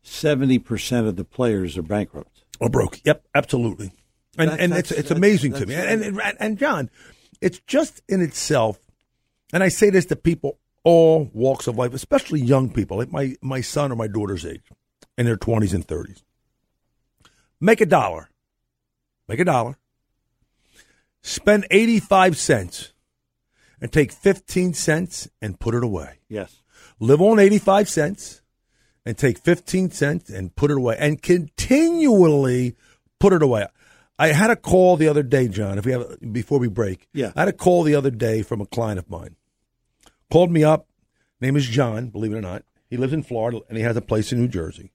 70% 0.04 1.06
of 1.06 1.16
the 1.16 1.24
players 1.24 1.76
are 1.76 1.82
bankrupt. 1.82 2.44
Or 2.60 2.68
broke. 2.68 3.00
Yep, 3.04 3.24
absolutely. 3.34 3.92
And 4.36 4.50
That- 4.50 4.60
and 4.60 4.72
it's 4.72 4.90
it's 4.90 5.10
amazing 5.10 5.52
to 5.54 5.66
me. 5.66 5.74
right. 5.76 5.88
And, 5.88 6.02
and 6.02 6.36
and 6.40 6.58
John, 6.58 6.90
it's 7.40 7.60
just 7.66 8.02
in 8.08 8.20
itself. 8.20 8.78
And 9.52 9.62
I 9.62 9.68
say 9.68 9.90
this 9.90 10.06
to 10.06 10.16
people 10.16 10.58
all 10.84 11.28
walks 11.34 11.66
of 11.66 11.76
life, 11.76 11.92
especially 11.92 12.40
young 12.40 12.72
people, 12.72 12.96
like 12.98 13.10
my 13.12 13.34
my 13.42 13.60
son 13.60 13.90
or 13.92 13.96
my 13.96 14.06
daughter's 14.06 14.46
age, 14.46 14.62
in 15.16 15.26
their 15.26 15.36
twenties 15.36 15.74
and 15.74 15.86
thirties. 15.86 16.22
Make 17.60 17.80
a 17.80 17.86
dollar. 17.86 18.28
Make 19.26 19.40
a 19.40 19.44
dollar. 19.44 19.76
Spend 21.20 21.66
eighty 21.70 21.98
five 22.00 22.36
cents, 22.38 22.92
and 23.80 23.92
take 23.92 24.12
fifteen 24.12 24.72
cents 24.72 25.28
and 25.42 25.58
put 25.58 25.74
it 25.74 25.82
away 25.84 26.18
Yes. 26.28 26.62
Live 27.00 27.20
on 27.20 27.38
85 27.38 27.88
cents 27.88 28.42
and 29.04 29.16
take 29.16 29.38
15 29.38 29.90
cents 29.90 30.30
and 30.30 30.54
put 30.54 30.70
it 30.70 30.76
away 30.76 30.96
and 30.98 31.22
continually 31.22 32.76
put 33.18 33.32
it 33.32 33.42
away. 33.42 33.66
I 34.18 34.28
had 34.28 34.50
a 34.50 34.56
call 34.56 34.96
the 34.96 35.08
other 35.08 35.22
day, 35.22 35.48
John, 35.48 35.78
if 35.78 35.86
we 35.86 35.92
have 35.92 36.18
before 36.32 36.58
we 36.58 36.68
break. 36.68 37.08
Yeah. 37.12 37.32
I 37.36 37.40
had 37.40 37.48
a 37.48 37.52
call 37.52 37.84
the 37.84 37.94
other 37.94 38.10
day 38.10 38.42
from 38.42 38.60
a 38.60 38.66
client 38.66 38.98
of 38.98 39.08
mine. 39.08 39.36
Called 40.30 40.50
me 40.50 40.64
up. 40.64 40.88
Name 41.40 41.56
is 41.56 41.66
John, 41.66 42.08
believe 42.08 42.32
it 42.32 42.38
or 42.38 42.42
not. 42.42 42.64
He 42.90 42.96
lives 42.96 43.12
in 43.12 43.22
Florida 43.22 43.60
and 43.68 43.78
he 43.78 43.84
has 43.84 43.96
a 43.96 44.02
place 44.02 44.32
in 44.32 44.40
New 44.40 44.48
Jersey. 44.48 44.90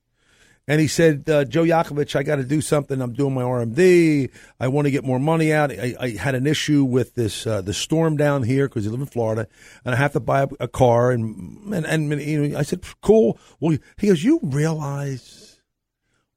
And 0.67 0.79
he 0.79 0.87
said, 0.87 1.29
uh, 1.29 1.43
Joe 1.43 1.63
Yakovich, 1.63 2.15
I 2.15 2.23
got 2.23 2.37
to 2.37 2.43
do 2.43 2.61
something. 2.61 3.01
I'm 3.01 3.13
doing 3.13 3.33
my 3.33 3.41
RMD. 3.41 4.29
I 4.59 4.67
want 4.69 4.85
to 4.85 4.91
get 4.91 5.03
more 5.03 5.19
money 5.19 5.51
out. 5.51 5.71
I, 5.71 5.93
I 5.99 6.09
had 6.11 6.35
an 6.35 6.47
issue 6.47 6.85
with 6.85 7.15
this 7.15 7.45
uh, 7.45 7.61
the 7.61 7.73
storm 7.73 8.15
down 8.15 8.43
here 8.43 8.69
because 8.69 8.85
you 8.85 8.91
live 8.91 9.01
in 9.01 9.07
Florida, 9.07 9.47
and 9.83 9.93
I 9.93 9.97
have 9.97 10.13
to 10.13 10.21
buy 10.21 10.43
a, 10.43 10.47
a 10.61 10.67
car. 10.69 11.11
And, 11.11 11.73
and 11.73 11.85
and 11.85 12.21
you 12.21 12.47
know, 12.47 12.57
I 12.57 12.61
said, 12.61 12.81
cool. 13.01 13.37
Well, 13.59 13.77
he 13.97 14.07
goes, 14.07 14.23
you 14.23 14.39
realize 14.41 15.61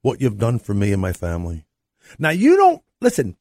what 0.01 0.19
you've 0.19 0.37
done 0.37 0.59
for 0.59 0.73
me 0.73 0.91
and 0.91 1.01
my 1.01 1.13
family. 1.13 1.65
Now 2.19 2.29
you 2.29 2.57
don't 2.57 2.81
listen. 2.99 3.37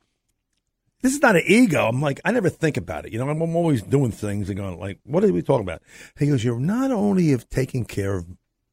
This 1.03 1.15
is 1.15 1.23
not 1.23 1.37
an 1.37 1.43
ego. 1.47 1.87
I'm 1.87 2.01
like, 2.01 2.21
I 2.25 2.33
never 2.33 2.49
think 2.49 2.77
about 2.77 3.07
it. 3.07 3.13
You 3.13 3.19
know, 3.19 3.29
I'm, 3.29 3.41
I'm 3.41 3.55
always 3.55 3.83
doing 3.83 4.11
things 4.11 4.49
and 4.49 4.59
going 4.59 4.79
like, 4.79 4.99
what 5.05 5.23
are 5.23 5.33
we 5.33 5.43
talking 5.43 5.65
about? 5.65 5.83
He 6.19 6.27
goes, 6.27 6.43
you're 6.43 6.59
not 6.59 6.91
only 6.91 7.29
have 7.31 7.49
taken 7.49 7.85
care 7.85 8.17
of 8.17 8.27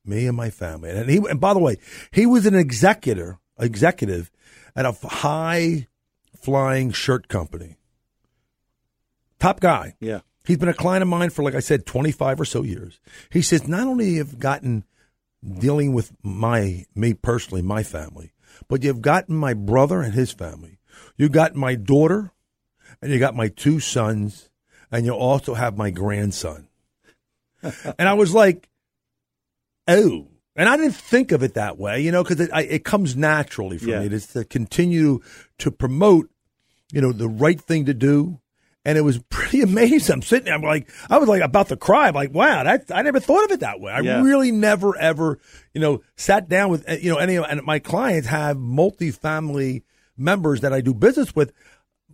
me 0.05 0.27
and 0.27 0.37
my 0.37 0.49
family. 0.49 0.89
And 0.89 1.09
he, 1.09 1.17
and 1.17 1.39
by 1.39 1.53
the 1.53 1.59
way, 1.59 1.77
he 2.11 2.25
was 2.25 2.45
an 2.45 2.55
executor, 2.55 3.39
executive 3.59 4.31
at 4.75 4.85
a 4.85 4.91
high 4.91 5.87
flying 6.35 6.91
shirt 6.91 7.27
company. 7.27 7.77
Top 9.39 9.59
guy. 9.59 9.95
Yeah. 9.99 10.21
He's 10.45 10.57
been 10.57 10.69
a 10.69 10.73
client 10.73 11.01
of 11.01 11.07
mine 11.07 11.29
for, 11.29 11.43
like 11.43 11.55
I 11.55 11.61
said, 11.61 11.85
25 11.85 12.41
or 12.41 12.45
so 12.45 12.63
years. 12.63 12.99
He 13.29 13.41
says, 13.41 13.67
not 13.67 13.87
only 13.87 14.15
have 14.15 14.39
gotten 14.39 14.83
dealing 15.43 15.93
with 15.93 16.11
my, 16.21 16.85
me 16.95 17.13
personally, 17.13 17.61
my 17.61 17.83
family, 17.83 18.33
but 18.67 18.83
you've 18.83 19.01
gotten 19.01 19.35
my 19.35 19.53
brother 19.53 20.01
and 20.01 20.13
his 20.13 20.31
family. 20.31 20.79
You 21.17 21.29
got 21.29 21.55
my 21.55 21.75
daughter 21.75 22.31
and 23.01 23.11
you 23.11 23.19
got 23.19 23.35
my 23.35 23.47
two 23.47 23.79
sons 23.79 24.49
and 24.91 25.05
you 25.05 25.13
also 25.13 25.53
have 25.53 25.77
my 25.77 25.89
grandson. 25.89 26.67
and 27.61 28.07
I 28.09 28.13
was 28.13 28.33
like, 28.33 28.69
oh. 29.88 30.28
And 30.56 30.69
I 30.69 30.78
didn't 30.78 30.96
think 30.96 31.32
of 31.32 31.41
it 31.41 31.56
that 31.56 31.80
way, 31.80 32.02
you 32.02 32.12
know, 32.12 32.22
because 32.24 32.39
it, 32.39 32.52
it 32.54 32.84
comes 32.86 33.15
naturally 33.15 33.80
for 33.80 33.89
Yeah. 33.89 34.02
me. 34.02 34.06
It's 34.15 34.34
to 34.34 34.46
continue 34.46 35.19
to 35.58 35.72
promote, 35.72 36.30
you 36.91 37.02
know, 37.02 37.12
the 37.12 37.28
right 37.28 37.60
thing 37.60 37.86
to 37.86 37.93
do. 37.96 38.39
And 38.86 38.96
it 38.98 39.02
was 39.02 39.17
pretty 39.30 39.62
amazing. 39.63 40.13
I'm 40.13 40.22
sitting 40.22 40.46
there, 40.46 40.54
I'm 40.54 40.62
like, 40.62 40.88
I 41.10 41.17
was 41.17 41.28
like 41.28 41.41
about 41.41 41.69
to 41.69 41.76
cry. 41.78 42.08
I'm 42.10 42.13
like, 42.13 42.34
wow, 42.36 42.63
that, 42.63 42.91
I 42.93 43.02
never 43.02 43.19
thought 43.19 43.46
of 43.46 43.52
it 43.52 43.62
that 43.62 43.80
way. 43.80 43.91
I 43.93 44.02
Yeah. 44.02 44.22
really 44.22 44.52
never, 44.52 44.96
ever, 44.96 45.39
you 45.74 45.82
know, 45.82 46.02
sat 46.17 46.50
down 46.50 46.69
with, 46.69 46.88
uh, 46.88 46.93
you 47.02 47.10
know, 47.12 47.17
any, 47.17 47.38
and 47.38 47.63
my 47.63 47.80
clients 47.80 48.28
have 48.28 48.56
multifamily 48.58 49.82
members 50.17 50.62
that 50.62 50.72
I 50.74 50.82
do 50.82 50.93
business 50.93 51.36
with 51.36 51.52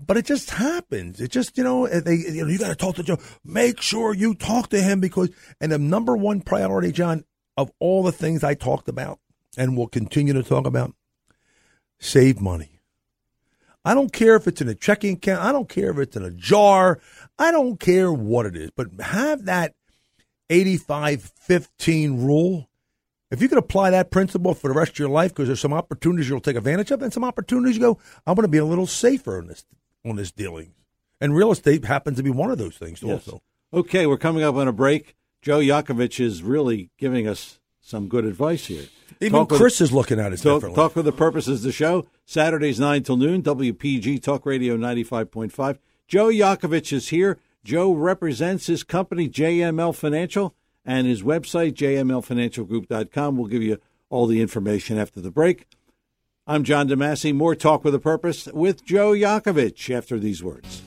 but 0.02 0.16
it 0.16 0.24
just 0.26 0.52
happens. 0.52 1.20
It 1.20 1.30
just, 1.30 1.58
you 1.58 1.64
know, 1.66 1.86
they, 1.86 2.16
you 2.16 2.46
know, 2.46 2.48
you 2.48 2.58
got 2.58 2.70
to 2.70 2.76
talk 2.76 2.96
to 2.96 3.04
Joe. 3.04 3.18
Make 3.44 3.82
sure 3.82 4.14
you 4.14 4.34
talk 4.34 4.70
to 4.70 4.82
him 4.82 5.02
because, 5.02 5.30
and 5.60 5.74
the 5.74 5.78
number 5.78 6.16
one 6.16 6.40
priority, 6.40 6.94
John, 6.94 7.26
of 7.58 7.72
all 7.80 8.04
the 8.04 8.12
things 8.12 8.44
I 8.44 8.54
talked 8.54 8.88
about 8.90 9.20
and 9.58 9.76
will 9.76 9.88
continue 9.88 10.34
to 10.34 10.44
talk 10.44 10.66
about, 10.66 10.94
save 12.00 12.40
money. 12.42 12.80
I 13.86 13.94
don't 13.94 14.12
care 14.14 14.36
if 14.36 14.48
it's 14.48 14.62
in 14.62 14.68
a 14.70 14.76
checking 14.76 15.16
account. 15.16 15.42
I 15.44 15.52
don't 15.52 15.70
care 15.70 15.90
if 15.92 15.98
it's 15.98 16.16
in 16.18 16.24
a 16.24 16.32
jar. 16.32 17.00
I 17.38 17.52
don't 17.52 17.80
care 17.80 18.12
what 18.12 18.46
it 18.46 18.56
is, 18.56 18.72
but 18.76 18.88
have 19.00 19.46
that 19.46 19.74
85 20.50 21.32
15 21.42 22.26
rule. 22.26 22.70
If 23.32 23.42
you 23.42 23.48
could 23.48 23.58
apply 23.60 23.92
that 23.92 24.10
principle 24.10 24.54
for 24.56 24.68
the 24.70 24.74
rest 24.74 24.94
of 24.94 25.00
your 25.00 25.10
life, 25.10 25.32
because 25.32 25.48
there's 25.48 25.60
some 25.60 25.74
opportunities 25.74 26.28
you'll 26.28 26.40
take 26.40 26.56
advantage 26.56 26.90
of, 26.92 27.02
and 27.04 27.14
some 27.14 27.24
opportunities 27.24 27.76
you 27.76 27.82
go, 27.82 28.00
I'm 28.26 28.34
going 28.34 28.44
to 28.44 28.52
be 28.52 28.58
a 28.58 28.66
little 28.66 28.88
safer 28.88 29.38
on 29.38 29.48
this 29.48 29.66
on 30.06 30.16
this 30.16 30.32
dealing. 30.32 30.74
And 31.22 31.36
real 31.36 31.52
estate 31.52 31.86
happens 31.86 32.18
to 32.18 32.24
be 32.24 32.30
one 32.30 32.50
of 32.50 32.58
those 32.58 32.78
things 32.78 33.04
Yes. 33.04 33.28
also. 33.28 33.42
Okay, 33.74 34.08
we're 34.08 34.18
coming 34.18 34.44
up 34.44 34.56
on 34.56 34.68
a 34.68 34.72
break. 34.74 35.16
Joe 35.42 35.60
Yakovich 35.60 36.20
is 36.20 36.44
really 36.44 36.90
giving 36.98 37.28
us 37.28 37.60
some 37.82 38.08
good 38.08 38.26
advice 38.26 38.66
here. 38.68 38.86
Even 39.22 39.32
Talk 39.40 39.52
with- 39.52 39.60
Chris 39.60 39.82
is 39.82 39.92
looking 39.92 40.20
at 40.20 40.34
it 40.34 40.38
Talk, 40.38 40.58
differently. 40.58 40.76
talk 40.76 40.92
for 40.94 41.02
the 41.02 41.12
purposes 41.12 41.60
of 41.60 41.64
the 41.64 41.72
show. 41.72 42.06
Saturdays 42.26 42.80
9 42.80 43.04
till 43.04 43.18
noon, 43.18 43.42
WPG 43.42 44.22
Talk 44.22 44.46
Radio 44.46 44.78
95.5. 44.78 45.80
Joe 46.08 46.28
Yakovich 46.28 46.92
is 46.94 47.10
here. 47.10 47.38
Joe 47.64 47.92
represents 47.94 48.68
his 48.68 48.84
company, 48.84 49.28
JML 49.30 49.94
Financial, 49.94 50.56
and 50.86 51.08
his 51.08 51.24
website, 51.24 51.74
jmlfinancialgroup.com. 51.74 53.38
We'll 53.38 53.48
give 53.48 53.64
you 53.64 53.78
all 54.10 54.26
the 54.26 54.42
information 54.42 54.98
after 54.98 55.22
the 55.22 55.32
break. 55.32 55.66
I'm 56.48 56.64
John 56.64 56.88
DeMasi. 56.90 57.34
More 57.34 57.56
Talk 57.56 57.84
with 57.84 57.94
a 57.94 58.00
Purpose 58.00 58.48
with 58.48 58.84
Joe 58.86 59.12
Yakovich 59.12 59.94
after 59.96 60.18
these 60.18 60.44
words. 60.44 60.82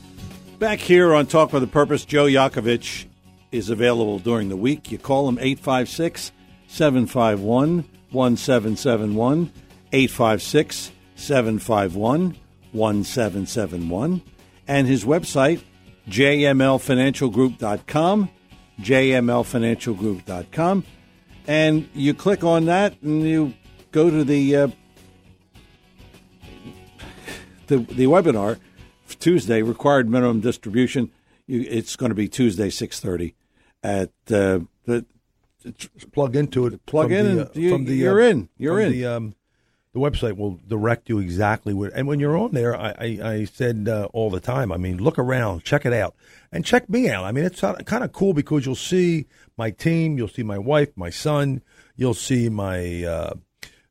Back 0.58 0.80
here 0.80 1.14
on 1.14 1.26
Talk 1.26 1.52
with 1.52 1.62
a 1.62 1.68
Purpose, 1.68 2.04
Joe 2.04 2.26
Yakovich 2.26 3.04
is 3.52 3.70
available 3.70 4.18
during 4.18 4.48
the 4.48 4.56
week. 4.56 4.90
You 4.90 4.98
call 4.98 5.28
him 5.28 5.38
856 5.38 6.32
751 6.66 7.84
1771. 8.10 9.52
856 9.92 10.90
751 11.14 12.36
1771. 12.72 14.22
And 14.66 14.86
his 14.86 15.04
website, 15.04 15.62
jmlfinancialgroup.com. 16.08 18.30
jmlfinancialgroup.com. 18.80 20.84
And 21.46 21.86
you 21.94 22.14
click 22.14 22.42
on 22.44 22.64
that 22.66 22.94
and 23.02 23.22
you 23.22 23.54
go 23.90 24.08
to 24.08 24.22
the 24.24 24.56
uh, 24.56 24.68
the 27.66 27.78
the 27.78 28.06
webinar 28.06 28.60
Tuesday 29.18 29.60
required 29.62 30.08
minimum 30.08 30.40
distribution. 30.40 31.10
It's 31.48 31.96
going 31.96 32.10
to 32.10 32.14
be 32.14 32.28
Tuesday 32.28 32.70
six 32.70 33.00
thirty 33.00 33.34
at 33.83 34.11
uh, 34.31 34.61
the 34.85 35.05
plug 36.12 36.37
into 36.37 36.66
it. 36.66 36.85
Plug 36.87 37.12
in 37.12 37.25
the, 37.25 37.31
and 37.31 37.40
uh, 37.40 37.51
you- 37.55 37.71
from 37.71 37.85
the, 37.85 37.95
you're 37.95 38.21
uh, 38.23 38.27
in. 38.29 38.49
You're 38.59 38.77
from 38.77 38.87
in. 38.87 38.92
The, 38.92 39.07
um, 39.07 39.35
the 39.92 40.01
website 40.01 40.38
will 40.38 40.59
direct 40.66 41.11
you 41.11 41.18
exactly 41.18 41.75
where. 41.75 41.90
And 41.95 42.09
when 42.09 42.18
you're 42.18 42.37
on 42.37 42.53
there, 42.53 42.75
I, 42.75 42.95
I, 42.99 43.18
I 43.23 43.45
said 43.45 43.88
uh, 43.88 44.09
all 44.14 44.31
the 44.31 44.40
time. 44.40 44.73
I 44.73 44.79
mean, 44.79 44.97
look 44.97 45.18
around, 45.18 45.64
check 45.64 45.85
it 45.85 45.92
out, 45.92 46.14
and 46.51 46.64
check 46.64 46.88
me 46.88 47.11
out. 47.11 47.25
I 47.25 47.33
mean, 47.33 47.45
it's 47.45 47.61
kind 47.61 48.03
of 48.03 48.11
cool 48.12 48.33
because 48.33 48.64
you'll 48.64 48.75
see 48.75 49.27
my 49.59 49.71
team, 49.71 50.16
you'll 50.16 50.29
see 50.29 50.42
my 50.42 50.57
wife, 50.57 50.88
my 50.97 51.11
son, 51.11 51.61
you'll 51.95 52.14
see 52.14 52.49
my 52.49 53.05
uh, 53.05 53.35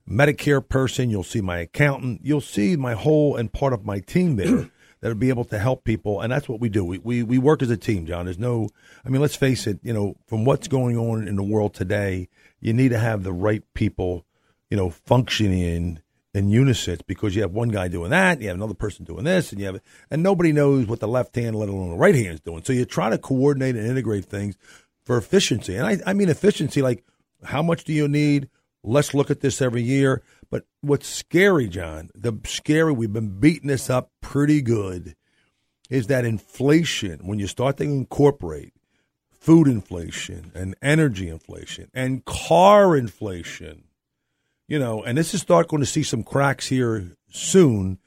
Medicare 0.10 0.68
person, 0.68 1.12
you'll 1.12 1.24
see 1.24 1.40
my 1.42 1.60
accountant, 1.60 2.22
you'll 2.24 2.42
see 2.42 2.76
my 2.76 2.96
whole 2.96 3.36
and 3.36 3.54
part 3.54 3.72
of 3.72 3.86
my 3.86 4.00
team 4.00 4.38
there. 4.38 4.71
That'll 5.02 5.18
be 5.18 5.30
able 5.30 5.46
to 5.46 5.58
help 5.58 5.84
people, 5.84 6.22
and 6.22 6.32
that's 6.32 6.48
what 6.48 6.60
we 6.60 6.70
do. 6.70 6.86
We, 6.86 7.00
we 7.00 7.24
we 7.24 7.38
work 7.40 7.64
as 7.64 7.72
a 7.72 7.78
team, 7.78 8.06
John. 8.06 8.26
There's 8.26 8.38
no, 8.38 8.70
I 9.04 9.10
mean, 9.10 9.20
let's 9.20 9.36
face 9.36 9.66
it. 9.66 9.80
You 9.82 9.94
know, 9.94 10.16
from 10.28 10.46
what's 10.46 10.68
going 10.68 10.96
on 10.96 11.28
in 11.28 11.36
the 11.36 11.44
world 11.44 11.74
today, 11.74 12.30
you 12.60 12.72
need 12.72 12.90
to 12.90 13.00
have 13.00 13.24
the 13.24 13.34
right 13.34 13.64
people, 13.74 14.26
you 14.70 14.78
know, 14.78 14.92
functioning 14.92 16.00
in 16.34 16.50
unison 16.50 17.00
because 17.08 17.36
you 17.36 17.42
have 17.42 17.52
one 17.52 17.70
guy 17.70 17.88
doing 17.88 18.12
that, 18.12 18.40
you 18.40 18.48
have 18.48 18.56
another 18.56 18.74
person 18.74 19.04
doing 19.04 19.26
this, 19.26 19.52
and 19.52 19.60
you 19.60 19.66
have, 19.66 19.82
and 20.10 20.24
nobody 20.24 20.52
knows 20.54 20.86
what 20.86 21.00
the 21.00 21.08
left 21.08 21.36
hand, 21.36 21.56
let 21.56 21.68
alone 21.68 21.90
the 21.90 21.98
right 21.98 22.16
hand, 22.16 22.36
is 22.36 22.40
doing. 22.40 22.64
So 22.64 22.72
you 22.72 22.86
try 22.86 23.10
to 23.10 23.18
coordinate 23.18 23.76
and 23.76 23.88
integrate 23.88 24.26
things 24.26 24.56
for 25.04 25.18
efficiency, 25.18 25.76
and 25.76 25.88
I 25.88 25.98
I 26.06 26.14
mean 26.14 26.30
efficiency, 26.30 26.82
like 26.82 27.04
how 27.44 27.64
much 27.64 27.86
do 27.86 27.94
you 27.94 28.08
need? 28.08 28.50
Let's 28.84 29.14
look 29.14 29.32
at 29.32 29.42
this 29.42 29.62
every 29.62 29.82
year. 29.84 30.22
But 30.52 30.66
what's 30.82 31.08
scary, 31.08 31.68
John, 31.68 32.12
the 32.14 32.34
scary, 32.46 32.92
we've 32.92 33.12
been 33.12 33.40
beating 33.40 33.70
this 33.70 33.90
up 33.90 34.12
pretty 34.22 34.62
good, 34.62 35.16
is 35.90 36.08
that 36.08 36.26
inflation, 36.26 37.22
when 37.24 37.40
you 37.40 37.48
start 37.48 37.78
to 37.78 37.84
incorporate 37.84 38.74
food 39.32 39.68
inflation 39.68 40.52
and 40.54 40.76
energy 40.82 41.30
inflation 41.30 41.90
and 41.94 42.24
car 42.26 42.96
inflation, 42.96 43.86
you 44.68 44.78
know, 44.78 45.04
and 45.04 45.18
this 45.18 45.34
is 45.34 45.42
start 45.42 45.68
going 45.68 45.82
to 45.82 45.88
see 45.88 46.04
some 46.04 46.24
cracks 46.24 46.68
here 46.68 47.12
soon, 47.30 47.98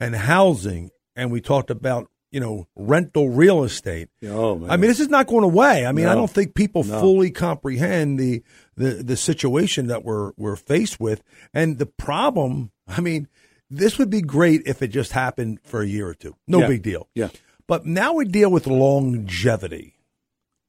and 0.00 0.14
housing, 0.14 0.90
and 1.16 1.30
we 1.30 1.40
talked 1.40 1.70
about, 1.70 2.08
you 2.30 2.40
know, 2.40 2.66
rental 2.76 3.30
real 3.30 3.64
estate. 3.64 4.08
oh 4.24 4.58
man. 4.58 4.70
I 4.70 4.76
mean, 4.76 4.88
this 4.90 5.00
is 5.00 5.08
not 5.08 5.26
going 5.26 5.44
away. 5.44 5.86
I 5.86 5.92
mean, 5.92 6.06
I 6.06 6.14
don't 6.14 6.30
think 6.30 6.54
people 6.54 6.84
No. 6.84 7.00
fully 7.00 7.30
comprehend 7.30 8.18
the, 8.18 8.42
the 8.76 9.02
the 9.02 9.16
situation 9.16 9.86
that 9.88 10.04
we're 10.04 10.32
we're 10.36 10.56
faced 10.56 11.00
with, 11.00 11.22
and 11.54 11.78
the 11.78 11.86
problem. 11.86 12.70
I 12.86 13.00
mean, 13.00 13.28
this 13.70 13.98
would 13.98 14.10
be 14.10 14.20
great 14.22 14.62
if 14.66 14.82
it 14.82 14.88
just 14.88 15.12
happened 15.12 15.60
for 15.62 15.80
a 15.82 15.86
year 15.86 16.06
or 16.08 16.14
two. 16.14 16.34
No 16.46 16.60
Yeah. 16.60 16.68
big 16.68 16.82
deal. 16.82 17.08
Yeah. 17.14 17.28
But 17.66 17.84
now 17.86 18.14
we 18.14 18.24
deal 18.24 18.50
with 18.50 18.66
longevity, 18.66 19.96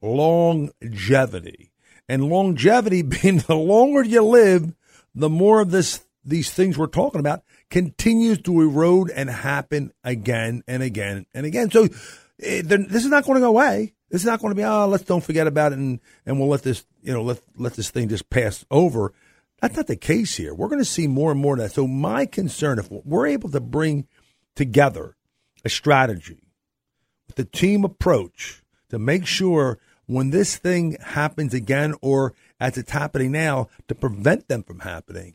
longevity, 0.02 1.72
and 2.08 2.24
longevity 2.28 3.02
being 3.22 3.38
the 3.38 3.56
longer 3.56 4.02
you 4.04 4.22
live, 4.22 4.74
the 5.14 5.28
more 5.30 5.60
of 5.60 5.70
this 5.70 6.04
these 6.24 6.50
things 6.50 6.76
we're 6.76 6.86
talking 6.86 7.20
about 7.20 7.42
continues 7.70 8.40
to 8.42 8.60
erode 8.60 9.10
and 9.10 9.30
happen 9.30 9.92
again 10.04 10.62
and 10.66 10.82
again 10.82 11.26
and 11.32 11.46
again. 11.46 11.70
So 11.70 11.84
eh, 12.42 12.62
this 12.64 13.04
is 13.04 13.10
not 13.10 13.24
going 13.24 13.36
to 13.36 13.40
go 13.40 13.48
away. 13.48 13.94
This 14.10 14.22
is 14.22 14.26
not 14.26 14.40
going 14.40 14.50
to 14.50 14.56
be 14.56 14.64
oh 14.64 14.86
let's 14.86 15.04
don't 15.04 15.24
forget 15.24 15.46
about 15.46 15.72
it 15.72 15.78
and 15.78 16.00
and 16.26 16.38
we'll 16.38 16.48
let 16.48 16.62
this 16.62 16.84
you 17.02 17.12
know 17.12 17.22
let 17.22 17.40
let 17.56 17.74
this 17.74 17.90
thing 17.90 18.08
just 18.08 18.28
pass 18.30 18.64
over. 18.70 19.12
That's 19.60 19.76
not 19.76 19.86
the 19.86 19.96
case 19.96 20.36
here. 20.36 20.54
We're 20.54 20.68
going 20.68 20.80
to 20.80 20.84
see 20.86 21.06
more 21.06 21.30
and 21.30 21.40
more 21.40 21.54
of 21.54 21.60
that. 21.60 21.72
So 21.72 21.86
my 21.86 22.24
concern, 22.26 22.78
if 22.78 22.90
we're 22.90 23.26
able 23.26 23.50
to 23.50 23.60
bring 23.60 24.06
together 24.56 25.16
a 25.64 25.68
strategy 25.68 26.42
with 27.26 27.36
the 27.36 27.44
team 27.44 27.84
approach 27.84 28.62
to 28.88 28.98
make 28.98 29.26
sure 29.26 29.78
when 30.06 30.30
this 30.30 30.56
thing 30.56 30.96
happens 31.00 31.54
again 31.54 31.94
or 32.00 32.34
as 32.58 32.76
it's 32.76 32.90
happening 32.90 33.32
now 33.32 33.68
to 33.86 33.94
prevent 33.94 34.48
them 34.48 34.62
from 34.62 34.80
happening. 34.80 35.34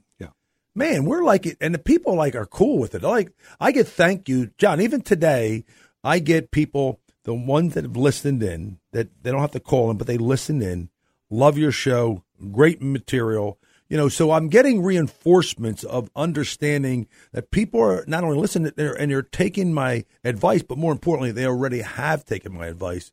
Man, 0.76 1.06
we're 1.06 1.24
like 1.24 1.46
it, 1.46 1.58
and 1.62 1.74
the 1.74 1.80
people 1.80 2.16
like 2.16 2.36
are 2.36 2.46
cool 2.46 2.78
with 2.78 2.94
it. 2.94 3.02
Like 3.02 3.32
I 3.60 3.72
get 3.72 3.88
thank 3.88 4.30
you, 4.30 4.52
John. 4.58 4.82
Even 4.82 5.02
today, 5.02 5.66
I 6.04 6.20
get 6.20 6.52
people, 6.52 7.00
the 7.24 7.34
ones 7.34 7.74
that 7.74 7.86
have 7.86 7.98
listened 7.98 8.44
in, 8.44 8.80
that 8.92 9.10
they 9.24 9.32
don't 9.32 9.42
have 9.42 9.52
to 9.52 9.60
call 9.60 9.90
in, 9.90 9.98
but 9.98 10.08
they 10.08 10.18
listen 10.18 10.62
in, 10.62 10.90
love 11.30 11.58
your 11.58 11.72
show, 11.72 12.24
great 12.52 12.82
material. 12.82 13.58
You 13.88 13.98
know, 13.98 14.10
so 14.10 14.32
I'm 14.32 14.50
getting 14.50 14.82
reinforcements 14.82 15.84
of 15.84 16.10
understanding 16.16 17.08
that 17.34 17.52
people 17.52 17.80
are 17.82 18.04
not 18.08 18.24
only 18.24 18.38
listening 18.38 18.72
and 18.78 19.12
they're 19.12 19.22
taking 19.22 19.74
my 19.74 20.06
advice, 20.24 20.64
but 20.64 20.80
more 20.80 20.92
importantly, 20.92 21.32
they 21.32 21.46
already 21.46 21.82
have 21.82 22.26
taken 22.26 22.58
my 22.58 22.66
advice 22.66 23.12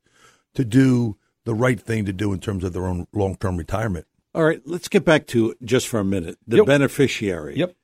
to 0.54 0.64
do 0.64 1.18
the 1.44 1.54
right 1.54 1.78
thing 1.78 2.06
to 2.06 2.12
do 2.12 2.32
in 2.32 2.40
terms 2.40 2.64
of 2.64 2.72
their 2.72 2.86
own 2.86 3.06
long 3.12 3.36
term 3.36 3.58
retirement. 3.58 4.06
All 4.34 4.44
right, 4.44 4.60
let's 4.64 4.88
get 4.88 5.04
back 5.04 5.26
to 5.28 5.54
just 5.62 5.88
for 5.88 6.00
a 6.00 6.04
minute 6.04 6.38
the 6.46 6.58
Yep. 6.58 6.66
beneficiary. 6.66 7.56
Yep. 7.58 7.74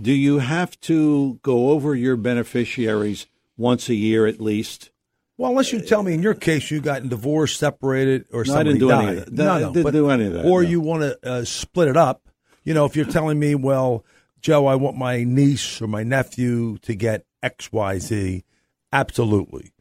Do 0.00 0.12
you 0.12 0.38
have 0.38 0.78
to 0.82 1.38
go 1.42 1.70
over 1.70 1.94
your 1.94 2.16
beneficiaries 2.16 3.26
once 3.56 3.88
a 3.88 3.94
year 3.94 4.26
at 4.26 4.40
least? 4.40 4.90
Well, 5.36 5.50
unless 5.50 5.72
you 5.72 5.80
tell 5.80 6.02
me 6.02 6.14
in 6.14 6.22
your 6.22 6.34
case 6.34 6.70
you 6.70 6.80
got 6.80 7.08
divorced, 7.08 7.58
separated, 7.58 8.24
or 8.32 8.44
No, 8.44 8.52
I 8.52 8.56
somebody 8.56 8.68
didn't 8.70 8.80
do 8.80 8.88
died. 8.88 9.08
any 9.08 9.18
of 9.18 9.24
that. 9.26 9.32
No, 9.32 9.58
no, 9.58 9.72
didn't 9.72 9.82
but- 9.84 9.92
do 9.92 10.10
any 10.10 10.26
of 10.26 10.32
that, 10.34 10.44
Or 10.46 10.62
no. 10.62 10.68
you 10.68 10.80
want 10.80 11.02
to 11.02 11.18
uh, 11.28 11.44
split 11.44 11.88
it 11.88 11.96
up. 11.96 12.28
You 12.62 12.72
know, 12.72 12.84
if 12.86 12.96
you're 12.96 13.04
telling 13.04 13.38
me, 13.38 13.54
well, 13.54 14.04
Joe, 14.40 14.66
I 14.66 14.74
want 14.76 14.96
my 14.96 15.22
niece 15.24 15.82
or 15.82 15.86
my 15.86 16.02
nephew 16.02 16.78
to 16.78 16.94
get 16.94 17.26
X, 17.42 17.70
Y, 17.72 17.98
Z, 17.98 18.44
absolutely. 18.92 19.72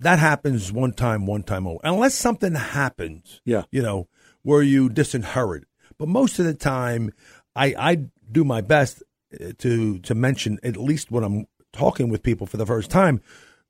That 0.00 0.18
happens 0.18 0.72
one 0.72 0.92
time, 0.92 1.26
one 1.26 1.42
time 1.42 1.66
only. 1.66 1.80
Unless 1.84 2.14
something 2.14 2.54
happens, 2.54 3.40
Yeah. 3.44 3.64
you 3.70 3.82
know, 3.82 4.08
where 4.42 4.62
you 4.62 4.88
disinherit. 4.88 5.64
But 5.98 6.08
most 6.08 6.38
of 6.38 6.46
the 6.46 6.54
time, 6.54 7.12
I, 7.54 7.74
I 7.78 7.94
do 8.30 8.44
my 8.44 8.60
best 8.60 9.02
uh, 9.34 9.52
to 9.58 9.98
to 10.00 10.14
mention 10.14 10.58
at 10.62 10.76
least 10.76 11.10
when 11.10 11.24
I'm 11.24 11.46
talking 11.72 12.08
with 12.08 12.22
people 12.22 12.46
for 12.46 12.56
the 12.56 12.66
first 12.66 12.90
time. 12.90 13.20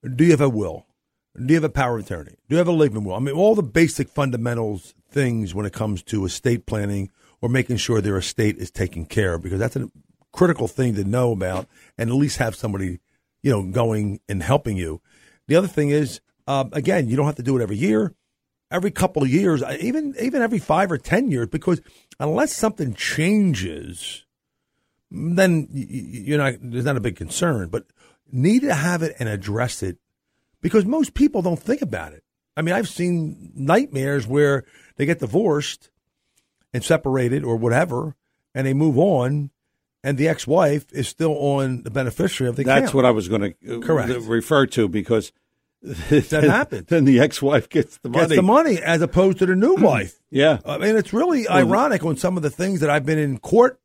Do 0.02 0.24
you 0.24 0.30
have 0.30 0.40
a 0.40 0.48
will? 0.48 0.86
Do 1.36 1.52
you 1.52 1.56
have 1.56 1.64
a 1.64 1.68
power 1.68 1.98
of 1.98 2.04
attorney? 2.04 2.36
Do 2.48 2.54
you 2.54 2.58
have 2.58 2.68
a 2.68 2.72
living 2.72 3.04
will? 3.04 3.14
I 3.14 3.18
mean, 3.18 3.34
all 3.34 3.54
the 3.54 3.62
basic 3.62 4.08
fundamentals 4.08 4.94
things 5.10 5.54
when 5.54 5.66
it 5.66 5.72
comes 5.72 6.02
to 6.04 6.24
estate 6.24 6.66
planning 6.66 7.10
or 7.40 7.48
making 7.48 7.76
sure 7.76 8.00
their 8.00 8.16
estate 8.16 8.56
is 8.58 8.70
taken 8.70 9.04
care 9.04 9.34
of, 9.34 9.42
because 9.42 9.58
that's 9.58 9.76
a 9.76 9.90
critical 10.32 10.68
thing 10.68 10.94
to 10.94 11.04
know 11.04 11.32
about 11.32 11.66
and 11.98 12.10
at 12.10 12.16
least 12.16 12.38
have 12.38 12.54
somebody, 12.54 13.00
you 13.42 13.50
know, 13.50 13.62
going 13.64 14.20
and 14.28 14.42
helping 14.42 14.76
you. 14.76 15.00
The 15.48 15.56
other 15.56 15.68
thing 15.68 15.90
is, 15.90 16.20
um, 16.46 16.70
again, 16.72 17.08
you 17.08 17.16
don't 17.16 17.26
have 17.26 17.36
to 17.36 17.42
do 17.42 17.56
it 17.58 17.62
every 17.62 17.76
year, 17.76 18.14
every 18.70 18.90
couple 18.90 19.22
of 19.22 19.28
years, 19.28 19.62
uh, 19.62 19.76
even 19.80 20.14
even 20.20 20.42
every 20.42 20.58
five 20.58 20.90
or 20.92 20.98
ten 20.98 21.30
years, 21.30 21.48
because 21.48 21.80
unless 22.18 22.54
something 22.54 22.94
changes, 22.94 24.24
then 25.10 25.68
you're 25.72 26.38
not. 26.38 26.54
There's 26.60 26.84
not 26.84 26.96
a 26.96 27.00
big 27.00 27.16
concern, 27.16 27.68
but 27.68 27.84
need 28.32 28.62
to 28.62 28.74
have 28.74 29.02
it 29.02 29.16
and 29.18 29.28
address 29.28 29.82
it 29.82 29.98
because 30.60 30.84
most 30.84 31.14
people 31.14 31.42
don't 31.42 31.58
think 31.58 31.82
about 31.82 32.12
it. 32.12 32.22
I 32.56 32.62
mean, 32.62 32.74
I've 32.74 32.88
seen 32.88 33.52
nightmares 33.54 34.26
where 34.26 34.64
they 34.96 35.06
get 35.06 35.20
divorced 35.20 35.90
and 36.72 36.84
separated 36.84 37.42
or 37.44 37.56
whatever, 37.56 38.14
and 38.54 38.66
they 38.66 38.74
move 38.74 38.98
on, 38.98 39.50
and 40.04 40.18
the 40.18 40.28
ex-wife 40.28 40.86
is 40.92 41.08
still 41.08 41.32
on 41.36 41.82
the 41.82 41.90
beneficiary 41.90 42.48
of 42.50 42.56
the 42.56 42.64
That's 42.64 42.82
account. 42.82 42.94
what 42.94 43.04
I 43.04 43.10
was 43.10 43.28
going 43.28 43.54
to 43.64 43.80
Correct. 43.80 44.10
refer 44.26 44.66
to 44.66 44.88
because 44.88 45.32
That 45.82 46.44
happens. 46.44 46.86
Then 46.88 47.04
the 47.04 47.20
ex-wife 47.20 47.68
gets 47.68 47.96
the 47.98 48.10
money. 48.10 48.26
gets 48.26 48.36
the 48.36 48.42
money 48.42 48.78
as 48.78 49.00
opposed 49.00 49.38
to 49.38 49.46
the 49.46 49.56
new 49.56 49.74
mm-hmm. 49.74 49.84
wife. 49.84 50.20
Yeah. 50.30 50.58
I 50.64 50.78
mean, 50.78 50.96
it's 50.96 51.12
really 51.12 51.48
ironic 51.48 52.04
on 52.04 52.16
some 52.16 52.36
of 52.36 52.42
the 52.42 52.50
things 52.50 52.80
that 52.80 52.90
I've 52.90 53.06
been 53.06 53.18
in 53.18 53.38
court 53.38 53.80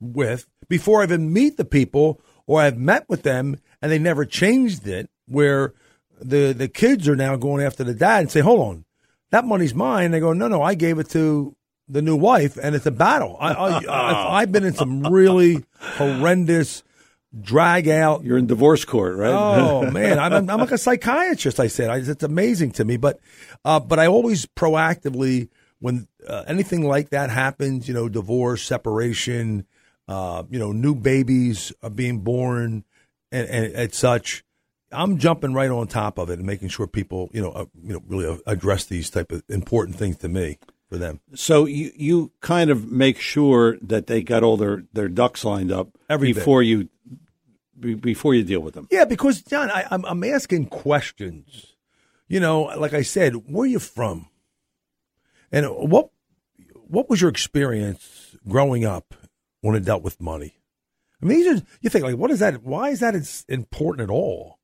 with 0.00 0.46
before 0.68 1.00
I 1.00 1.04
even 1.04 1.32
meet 1.32 1.56
the 1.56 1.64
people 1.64 2.20
or 2.46 2.60
I've 2.60 2.78
met 2.78 3.08
with 3.08 3.22
them 3.22 3.58
and 3.80 3.90
they 3.90 3.98
never 3.98 4.24
changed 4.24 4.86
it. 4.86 5.08
Where 5.26 5.74
the 6.20 6.52
the 6.52 6.68
kids 6.68 7.08
are 7.08 7.16
now 7.16 7.36
going 7.36 7.64
after 7.64 7.84
the 7.84 7.94
dad 7.94 8.20
and 8.22 8.30
say, 8.30 8.40
"Hold 8.40 8.60
on, 8.60 8.84
that 9.30 9.44
money's 9.44 9.74
mine." 9.74 10.10
They 10.10 10.20
go, 10.20 10.32
"No, 10.32 10.48
no, 10.48 10.62
I 10.62 10.74
gave 10.74 10.98
it 10.98 11.08
to 11.10 11.56
the 11.88 12.02
new 12.02 12.16
wife," 12.16 12.58
and 12.60 12.74
it's 12.74 12.86
a 12.86 12.90
battle. 12.90 13.36
I, 13.40 13.52
I, 13.52 14.40
I've 14.42 14.52
been 14.52 14.64
in 14.64 14.74
some 14.74 15.02
really 15.02 15.64
horrendous 15.78 16.82
drag 17.40 17.88
out 17.88 18.24
You're 18.24 18.38
in 18.38 18.46
divorce 18.46 18.84
court, 18.84 19.16
right? 19.16 19.32
Oh 19.32 19.90
man, 19.90 20.18
I'm, 20.18 20.32
I'm 20.50 20.60
like 20.60 20.72
a 20.72 20.78
psychiatrist. 20.78 21.58
I 21.58 21.68
said 21.68 21.90
I, 21.90 21.96
it's 21.98 22.22
amazing 22.22 22.72
to 22.72 22.84
me, 22.84 22.96
but 22.96 23.20
uh, 23.64 23.80
but 23.80 23.98
I 23.98 24.06
always 24.06 24.46
proactively 24.46 25.48
when 25.80 26.06
uh, 26.26 26.44
anything 26.46 26.86
like 26.86 27.10
that 27.10 27.30
happens, 27.30 27.88
you 27.88 27.94
know, 27.94 28.08
divorce, 28.08 28.62
separation, 28.62 29.66
uh, 30.08 30.44
you 30.50 30.58
know, 30.58 30.72
new 30.72 30.94
babies 30.94 31.72
are 31.82 31.90
being 31.90 32.20
born, 32.20 32.84
and, 33.30 33.48
and, 33.48 33.72
and 33.72 33.94
such. 33.94 34.44
I'm 34.92 35.16
jumping 35.16 35.54
right 35.54 35.70
on 35.70 35.86
top 35.86 36.18
of 36.18 36.28
it 36.28 36.34
and 36.34 36.46
making 36.46 36.68
sure 36.68 36.86
people, 36.86 37.30
you 37.32 37.40
know, 37.40 37.50
uh, 37.52 37.64
you 37.82 37.94
know, 37.94 38.02
really 38.06 38.38
address 38.46 38.84
these 38.84 39.08
type 39.08 39.32
of 39.32 39.42
important 39.48 39.96
things 39.96 40.18
to 40.18 40.28
me 40.28 40.58
for 40.90 40.98
them. 40.98 41.20
So 41.34 41.64
you 41.64 41.92
you 41.96 42.32
kind 42.40 42.68
of 42.68 42.92
make 42.92 43.18
sure 43.18 43.78
that 43.80 44.06
they 44.06 44.22
got 44.22 44.42
all 44.42 44.58
their, 44.58 44.84
their 44.92 45.08
ducks 45.08 45.46
lined 45.46 45.72
up 45.72 45.88
Every 46.10 46.28
bit. 46.28 46.40
before 46.40 46.62
you 46.62 46.90
be, 47.82 47.94
before 47.94 48.34
you 48.34 48.42
deal 48.42 48.60
with 48.60 48.74
them. 48.74 48.88
Yeah, 48.90 49.04
because 49.04 49.42
John, 49.42 49.70
I, 49.70 49.86
I'm 49.90 50.04
I'm 50.06 50.24
asking 50.24 50.66
questions. 50.66 51.74
You 52.28 52.40
know, 52.40 52.62
like 52.62 52.94
I 52.94 53.02
said, 53.02 53.34
where 53.46 53.64
are 53.64 53.66
you 53.66 53.78
from? 53.78 54.28
And 55.50 55.66
what 55.66 56.08
what 56.72 57.10
was 57.10 57.20
your 57.20 57.30
experience 57.30 58.36
growing 58.48 58.84
up 58.84 59.14
when 59.60 59.76
it 59.76 59.84
dealt 59.84 60.02
with 60.02 60.20
money? 60.20 60.54
I 61.22 61.26
mean, 61.26 61.38
these 61.38 61.60
are, 61.60 61.66
you 61.80 61.90
think 61.90 62.04
like, 62.04 62.16
what 62.16 62.30
is 62.30 62.40
that? 62.40 62.62
Why 62.62 62.88
is 62.88 63.00
that 63.00 63.14
important 63.48 64.08
at 64.08 64.12
all? 64.12 64.58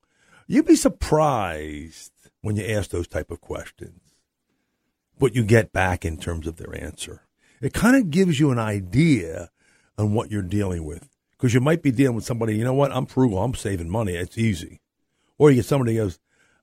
You'd 0.46 0.66
be 0.66 0.76
surprised 0.76 2.12
when 2.40 2.56
you 2.56 2.64
ask 2.64 2.90
those 2.90 3.06
type 3.06 3.30
of 3.30 3.40
questions, 3.40 4.00
what 5.18 5.34
you 5.34 5.44
get 5.44 5.72
back 5.72 6.04
in 6.04 6.16
terms 6.16 6.46
of 6.46 6.56
their 6.56 6.74
answer. 6.74 7.22
It 7.60 7.74
kind 7.74 7.96
of 7.96 8.10
gives 8.10 8.40
you 8.40 8.50
an 8.50 8.58
idea 8.58 9.50
on 9.96 10.14
what 10.14 10.30
you're 10.30 10.42
dealing 10.42 10.84
with 10.84 11.08
because 11.38 11.54
you 11.54 11.60
might 11.60 11.82
be 11.82 11.90
dealing 11.90 12.16
with 12.16 12.24
somebody. 12.24 12.56
You 12.56 12.64
know 12.64 12.74
what? 12.74 12.92
I'm 12.92 13.06
frugal. 13.06 13.42
I'm 13.42 13.54
saving 13.54 13.88
money. 13.88 14.14
It's 14.14 14.36
easy. 14.36 14.80
Or 15.38 15.50
you 15.50 15.56
get 15.56 15.66
somebody 15.66 15.94
who 15.94 16.02
goes, 16.02 16.18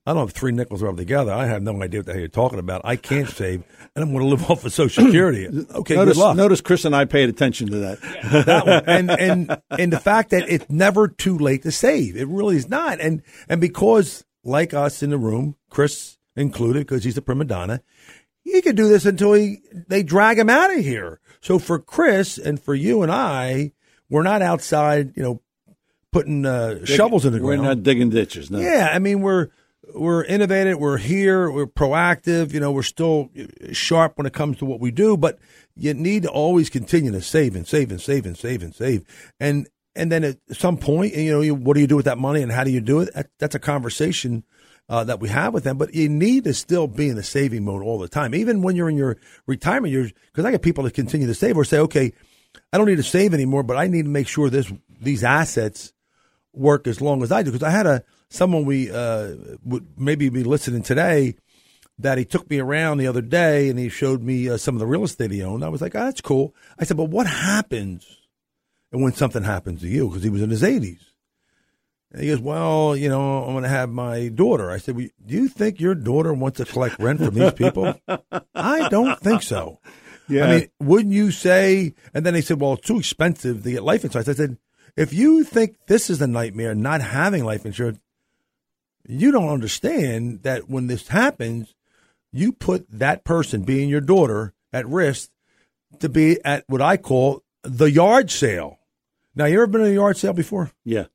I 0.07 0.13
don't 0.13 0.27
have 0.27 0.33
three 0.33 0.51
nickels 0.51 0.83
rubbed 0.83 0.97
together. 0.99 1.31
I 1.33 1.47
have 1.47 1.63
no 1.63 1.81
idea 1.81 2.01
what 2.01 2.05
the 2.05 2.11
hell 2.11 2.19
you're 2.19 2.27
talking 2.27 2.59
about. 2.59 2.81
I 2.83 2.95
can't 2.95 3.27
save, 3.27 3.63
and 3.95 4.03
I'm 4.03 4.11
going 4.11 4.23
to 4.23 4.29
live 4.29 4.51
off 4.51 4.63
of 4.63 4.71
Social 4.71 5.03
Security. 5.05 5.47
Okay, 5.47 5.95
notice, 5.95 6.15
good 6.15 6.21
luck. 6.21 6.37
notice 6.37 6.61
Chris 6.61 6.85
and 6.85 6.95
I 6.95 7.05
paid 7.05 7.29
attention 7.29 7.69
to 7.71 7.77
that. 7.79 8.01
that 8.45 8.65
one. 8.67 8.83
And 8.85 9.09
and 9.09 9.61
and 9.71 9.91
the 9.91 9.99
fact 9.99 10.29
that 10.29 10.47
it's 10.47 10.69
never 10.69 11.07
too 11.07 11.39
late 11.39 11.63
to 11.63 11.71
save. 11.71 12.17
It 12.17 12.27
really 12.27 12.55
is 12.55 12.69
not. 12.69 12.99
And 12.99 13.23
and 13.49 13.59
because 13.59 14.23
like 14.43 14.75
us 14.75 15.01
in 15.01 15.09
the 15.09 15.17
room, 15.17 15.55
Chris 15.71 16.19
included, 16.35 16.81
because 16.81 17.03
he's 17.03 17.17
a 17.17 17.21
prima 17.23 17.45
donna, 17.45 17.81
he 18.43 18.61
could 18.61 18.75
do 18.75 18.87
this 18.87 19.05
until 19.05 19.33
he 19.33 19.63
they 19.87 20.03
drag 20.03 20.37
him 20.37 20.51
out 20.51 20.71
of 20.71 20.81
here. 20.81 21.19
So 21.41 21.57
for 21.57 21.79
Chris 21.79 22.37
and 22.37 22.61
for 22.61 22.75
you 22.75 23.01
and 23.01 23.11
I, 23.11 23.71
we're 24.09 24.23
not 24.23 24.41
outside, 24.41 25.13
you 25.15 25.23
know, 25.23 25.41
putting 26.11 26.45
uh, 26.45 26.85
shovels 26.85 27.25
in 27.25 27.33
the 27.33 27.39
ground. 27.39 27.61
We're 27.61 27.67
not 27.67 27.83
digging 27.83 28.09
ditches. 28.09 28.49
No. 28.49 28.59
Yeah, 28.59 28.89
I 28.91 28.99
mean 28.99 29.21
we're 29.21 29.49
we're 29.93 30.23
innovative, 30.23 30.79
we're 30.79 30.97
here, 30.97 31.51
we're 31.51 31.67
proactive, 31.67 32.53
you 32.53 32.59
know, 32.59 32.71
we're 32.71 32.83
still 32.83 33.29
sharp 33.71 34.17
when 34.17 34.25
it 34.25 34.33
comes 34.33 34.57
to 34.57 34.65
what 34.65 34.79
we 34.79 34.91
do, 34.91 35.15
but 35.15 35.37
you 35.75 35.93
need 35.93 36.23
to 36.23 36.29
always 36.29 36.69
continue 36.69 37.11
to 37.11 37.21
save 37.21 37.55
and 37.55 37.67
save 37.67 37.91
and 37.91 38.01
save 38.01 38.25
and 38.25 38.37
save 38.37 38.63
and 38.63 38.73
save. 38.73 39.05
And 39.39 39.67
and 39.95 40.11
then 40.11 40.23
at 40.23 40.37
some 40.51 40.77
point, 40.77 41.15
you 41.15 41.31
know, 41.31 41.41
you, 41.41 41.55
what 41.55 41.75
do 41.75 41.81
you 41.81 41.87
do 41.87 41.95
with 41.95 42.05
that 42.05 42.17
money 42.17 42.41
and 42.41 42.51
how 42.51 42.63
do 42.63 42.71
you 42.71 42.81
do 42.81 42.99
it? 42.99 43.13
That, 43.13 43.27
that's 43.39 43.55
a 43.55 43.59
conversation 43.59 44.43
uh, 44.89 45.03
that 45.05 45.19
we 45.19 45.29
have 45.29 45.53
with 45.53 45.63
them, 45.63 45.77
but 45.77 45.93
you 45.93 46.09
need 46.09 46.43
to 46.43 46.53
still 46.53 46.87
be 46.87 47.09
in 47.09 47.15
the 47.15 47.23
saving 47.23 47.63
mode 47.63 47.81
all 47.81 47.97
the 47.97 48.07
time. 48.07 48.35
Even 48.35 48.61
when 48.61 48.75
you're 48.75 48.89
in 48.89 48.97
your 48.97 49.17
retirement 49.47 49.91
years, 49.91 50.11
because 50.27 50.45
I 50.45 50.51
get 50.51 50.61
people 50.61 50.83
that 50.83 50.93
continue 50.93 51.27
to 51.27 51.33
save 51.33 51.57
or 51.57 51.63
say, 51.63 51.79
okay, 51.79 52.13
I 52.71 52.77
don't 52.77 52.87
need 52.87 52.97
to 52.97 53.03
save 53.03 53.33
anymore, 53.33 53.63
but 53.63 53.77
I 53.77 53.87
need 53.87 54.03
to 54.03 54.09
make 54.09 54.27
sure 54.27 54.49
this 54.49 54.71
these 55.01 55.23
assets 55.23 55.93
work 56.53 56.87
as 56.87 57.01
long 57.01 57.23
as 57.23 57.31
I 57.31 57.43
do. 57.43 57.51
Because 57.51 57.67
I 57.67 57.71
had 57.71 57.87
a 57.87 58.03
someone 58.29 58.65
we 58.65 58.91
uh, 58.91 59.35
would 59.63 59.87
maybe 59.97 60.29
be 60.29 60.43
listening 60.43 60.83
today 60.83 61.35
that 61.99 62.17
he 62.17 62.25
took 62.25 62.49
me 62.49 62.59
around 62.59 62.97
the 62.97 63.07
other 63.07 63.21
day 63.21 63.69
and 63.69 63.79
he 63.79 63.89
showed 63.89 64.21
me 64.21 64.49
uh, 64.49 64.57
some 64.57 64.75
of 64.75 64.79
the 64.79 64.87
real 64.87 65.03
estate 65.03 65.31
he 65.31 65.43
owned. 65.43 65.63
I 65.63 65.69
was 65.69 65.81
like, 65.81 65.95
oh, 65.95 66.05
that's 66.05 66.21
cool. 66.21 66.53
I 66.77 66.83
said, 66.83 66.97
but 66.97 67.09
what 67.09 67.27
happens 67.27 68.05
when 68.91 69.13
something 69.13 69.43
happens 69.43 69.81
to 69.81 69.87
you? 69.87 70.07
Because 70.07 70.23
he 70.23 70.29
was 70.29 70.41
in 70.41 70.49
his 70.49 70.61
80s. 70.61 70.99
And 72.11 72.21
he 72.21 72.29
goes, 72.29 72.39
well, 72.39 72.95
you 72.95 73.09
know, 73.09 73.43
I'm 73.43 73.53
going 73.53 73.63
to 73.63 73.69
have 73.69 73.89
my 73.89 74.27
daughter. 74.27 74.71
I 74.71 74.77
said, 74.77 74.95
well, 74.95 75.07
do 75.25 75.35
you 75.35 75.47
think 75.47 75.79
your 75.79 75.95
daughter 75.95 76.33
wants 76.33 76.57
to 76.57 76.65
collect 76.65 76.99
rent 76.99 77.19
from 77.19 77.33
these 77.33 77.53
people? 77.53 77.93
I 78.55 78.89
don't 78.89 79.19
think 79.19 79.41
so. 79.41 79.79
Yeah. 80.27 80.45
I 80.45 80.51
mean, 80.51 80.69
wouldn't 80.79 81.13
you 81.13 81.31
say? 81.31 81.93
And 82.13 82.25
then 82.25 82.33
they 82.33 82.41
said, 82.41 82.59
well, 82.59 82.73
it's 82.73 82.87
too 82.87 82.99
expensive 82.99 83.63
to 83.63 83.71
get 83.71 83.83
life 83.83 84.03
insurance. 84.03 84.27
I 84.29 84.33
said, 84.33 84.57
if 84.95 85.13
you 85.13 85.43
think 85.43 85.77
this 85.87 86.09
is 86.09 86.21
a 86.21 86.27
nightmare, 86.27 86.73
not 86.73 87.01
having 87.01 87.43
life 87.43 87.65
insurance, 87.65 87.99
you 89.07 89.31
don't 89.31 89.49
understand 89.49 90.43
that 90.43 90.69
when 90.69 90.87
this 90.87 91.09
happens, 91.09 91.75
you 92.31 92.51
put 92.51 92.87
that 92.89 93.23
person, 93.23 93.63
being 93.63 93.87
your 93.87 94.01
daughter, 94.01 94.53
at 94.73 94.87
risk 94.87 95.29
to 95.99 96.09
be 96.09 96.37
at 96.43 96.65
what 96.67 96.81
I 96.81 96.97
call 96.97 97.43
the 97.63 97.89
yard 97.89 98.29
sale. 98.29 98.79
Now, 99.35 99.45
you 99.45 99.57
ever 99.57 99.67
been 99.67 99.81
to 99.81 99.87
a 99.87 99.93
yard 99.93 100.17
sale 100.17 100.33
before? 100.33 100.71
Yeah. 100.83 101.05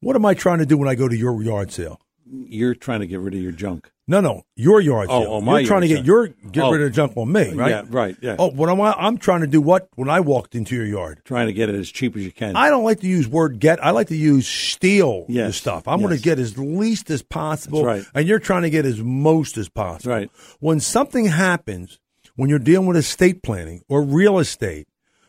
What 0.00 0.16
am 0.16 0.24
I 0.24 0.34
trying 0.34 0.58
to 0.58 0.66
do 0.66 0.76
when 0.76 0.88
I 0.88 0.94
go 0.94 1.08
to 1.08 1.16
your 1.16 1.42
yard 1.42 1.72
sale? 1.72 2.00
You're 2.24 2.74
trying 2.74 3.00
to 3.00 3.06
get 3.06 3.20
rid 3.20 3.34
of 3.34 3.40
your 3.40 3.52
junk. 3.52 3.90
No, 4.10 4.20
no, 4.20 4.42
your 4.56 4.80
yard 4.80 5.08
Oh, 5.10 5.22
sale. 5.22 5.32
oh, 5.34 5.40
my 5.42 5.58
You're 5.60 5.68
trying 5.68 5.82
to 5.82 5.88
get 5.88 5.96
sale. 5.98 6.06
your 6.06 6.28
get 6.50 6.64
Oh. 6.64 6.70
rid 6.72 6.80
of 6.80 6.90
the 6.90 6.96
junk 6.96 7.12
on 7.16 7.30
me, 7.30 7.52
right? 7.52 7.68
Yeah, 7.70 7.82
right. 7.90 8.16
Yeah. 8.22 8.36
Oh, 8.38 8.48
what 8.50 8.70
am 8.70 8.80
I? 8.80 8.92
I'm 8.94 9.18
trying 9.18 9.42
to 9.42 9.46
do 9.46 9.60
what 9.60 9.88
when 9.96 10.08
I 10.08 10.20
walked 10.20 10.54
into 10.54 10.74
your 10.74 10.86
yard? 10.86 11.20
Trying 11.26 11.48
to 11.48 11.52
get 11.52 11.68
it 11.68 11.74
as 11.74 11.90
cheap 11.92 12.16
as 12.16 12.24
you 12.24 12.32
can. 12.32 12.56
I 12.56 12.70
don't 12.70 12.84
like 12.84 13.00
to 13.00 13.06
use 13.06 13.28
word 13.28 13.58
get. 13.60 13.84
I 13.84 13.90
like 13.90 14.08
to 14.08 14.16
use 14.16 14.48
steal 14.48 15.26
the 15.28 15.52
stuff. 15.52 15.86
I'm 15.86 16.00
going 16.00 16.16
to 16.16 16.22
get 16.22 16.38
as 16.38 16.56
least 16.58 17.10
as 17.10 17.20
possible, 17.22 17.84
That's 17.84 18.04
right. 18.06 18.10
and 18.14 18.26
you're 18.26 18.38
trying 18.38 18.62
to 18.62 18.70
get 18.70 18.86
as 18.86 18.98
most 19.02 19.58
as 19.58 19.68
possible. 19.68 20.14
right. 20.14 20.30
When 20.58 20.80
something 20.80 21.26
happens, 21.26 21.98
when 22.34 22.48
you're 22.48 22.58
dealing 22.58 22.86
with 22.88 22.96
estate 22.96 23.42
planning 23.42 23.82
or 23.90 24.02
real 24.02 24.38
estate 24.38 24.88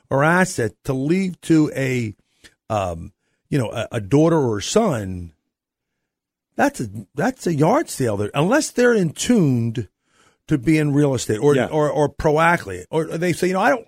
or 0.09 0.23
asset 0.23 0.71
to 0.85 0.93
leave 0.93 1.39
to 1.41 1.69
a, 1.75 2.15
um, 2.69 3.11
you 3.49 3.57
know, 3.57 3.71
a, 3.71 3.87
a 3.93 3.99
daughter 4.01 4.37
or 4.39 4.61
son, 4.61 5.33
that's 6.59 6.81
a 6.81 6.89
that's 7.15 7.47
a 7.47 7.53
yard 7.55 7.89
sale. 7.89 8.17
There, 8.17 8.31
unless 8.33 8.71
they're 8.71 8.93
in 8.93 9.11
tuned 9.11 9.87
to 10.47 10.57
be 10.57 10.77
in 10.77 10.91
real 10.93 11.13
estate 11.15 11.37
or 11.37 11.55
Yeah. 11.55 11.67
or 11.67 11.89
or 11.89 12.09
proactively, 12.09 12.83
or 12.91 13.05
they 13.05 13.31
say, 13.33 13.47
you 13.47 13.53
know, 13.53 13.61
I 13.61 13.69
don't. 13.69 13.87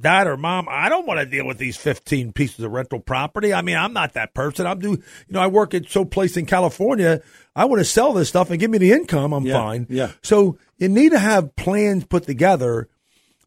Dad 0.00 0.26
or 0.26 0.36
mom, 0.36 0.66
I 0.68 0.88
don't 0.88 1.06
want 1.06 1.20
to 1.20 1.26
deal 1.26 1.46
with 1.46 1.58
these 1.58 1.76
15 1.76 2.32
pieces 2.32 2.64
of 2.64 2.72
rental 2.72 2.98
property. 2.98 3.54
I 3.54 3.62
mean, 3.62 3.76
I'm 3.76 3.92
not 3.92 4.14
that 4.14 4.34
person. 4.34 4.66
I'm 4.66 4.80
do, 4.80 4.90
you 4.90 4.98
know, 5.30 5.38
I 5.40 5.46
work 5.46 5.74
at 5.74 5.88
so 5.88 6.04
place 6.04 6.36
in 6.36 6.44
California. 6.44 7.22
I 7.54 7.66
want 7.66 7.78
to 7.78 7.84
sell 7.84 8.12
this 8.12 8.28
stuff 8.28 8.50
and 8.50 8.58
give 8.58 8.68
me 8.68 8.78
the 8.78 8.90
income. 8.90 9.32
I'm 9.32 9.46
Yeah, 9.46 9.52
fine. 9.60 9.86
yeah. 9.88 10.10
So 10.20 10.58
you 10.76 10.88
need 10.88 11.12
to 11.12 11.20
have 11.20 11.54
plans 11.54 12.04
put 12.04 12.24
together 12.24 12.88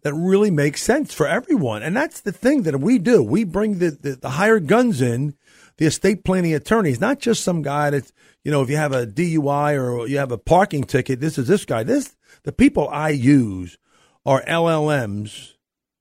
that 0.04 0.14
really 0.14 0.50
make 0.50 0.78
sense 0.78 1.14
for 1.14 1.28
everyone. 1.28 1.84
And 1.84 1.94
that's 1.94 2.22
the 2.22 2.32
thing 2.32 2.62
that 2.64 2.80
we 2.80 3.00
do. 3.00 3.22
We 3.22 3.44
bring 3.44 3.80
the, 3.80 3.92
the, 3.92 4.12
the 4.16 4.30
hired 4.30 4.68
guns 4.68 5.02
in, 5.02 5.36
the 5.78 5.86
estate 5.86 6.24
planning 6.24 6.54
attorney 6.54 6.90
is 6.92 7.02
not 7.02 7.20
just 7.20 7.44
some 7.44 7.62
guy 7.62 7.90
that's, 7.90 8.12
you 8.44 8.52
know, 8.52 8.62
if 8.62 8.70
you 8.70 8.78
have 8.78 8.94
a 8.94 9.06
DUI 9.06 9.76
or 9.82 10.08
you 10.08 10.18
have 10.18 10.32
a 10.32 10.38
parking 10.38 10.84
ticket, 10.84 11.20
this 11.20 11.38
is 11.38 11.48
this 11.48 11.66
guy. 11.66 11.84
This, 11.84 12.16
the 12.44 12.52
people 12.54 12.88
I 12.90 13.10
use 13.10 13.78
are 14.26 14.42
LLMs, 14.44 15.54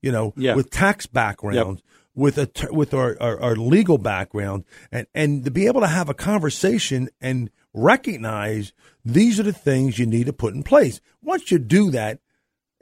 you 0.03 0.13
know, 0.13 0.33
Yeah. 0.37 0.55
with 0.55 0.71
tax 0.71 1.07
backgrounds. 1.07 1.83
With 2.17 2.39
a 2.39 2.49
with 2.71 2.95
our, 2.95 3.17
our, 3.21 3.41
our 3.41 3.57
legal 3.57 3.99
background 3.99 4.63
and 4.93 5.09
and 5.17 5.45
to 5.47 5.51
be 5.51 5.67
able 5.67 5.81
to 5.81 5.89
have 5.89 6.09
a 6.09 6.15
conversation 6.15 7.09
and 7.21 7.51
recognize 7.73 8.73
these 9.05 9.41
are 9.41 9.43
the 9.45 9.53
things 9.53 9.99
you 9.99 10.07
need 10.07 10.27
to 10.27 10.33
put 10.33 10.55
in 10.55 10.63
place. 10.63 11.01
Once 11.23 11.51
you 11.51 11.59
do 11.59 11.91
that, 11.91 12.21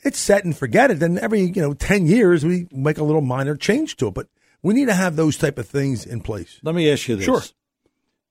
it's 0.04 0.18
set 0.18 0.44
and 0.44 0.54
forget 0.54 0.90
it. 0.90 0.98
Then 1.00 1.18
every 1.18 1.40
you 1.44 1.62
know 1.62 1.72
ten 1.72 2.06
years 2.06 2.44
we 2.44 2.66
make 2.72 2.98
a 2.98 3.04
little 3.04 3.22
minor 3.22 3.56
change 3.56 3.96
to 3.96 4.08
it. 4.08 4.14
But 4.14 4.28
we 4.62 4.74
need 4.74 4.86
to 4.86 4.94
have 4.94 5.16
those 5.16 5.36
type 5.36 5.58
of 5.58 5.68
things 5.68 6.06
in 6.06 6.20
place. 6.20 6.60
Let 6.62 6.74
me 6.74 6.90
ask 6.90 7.08
you 7.08 7.16
this. 7.16 7.24
Sure. 7.24 7.42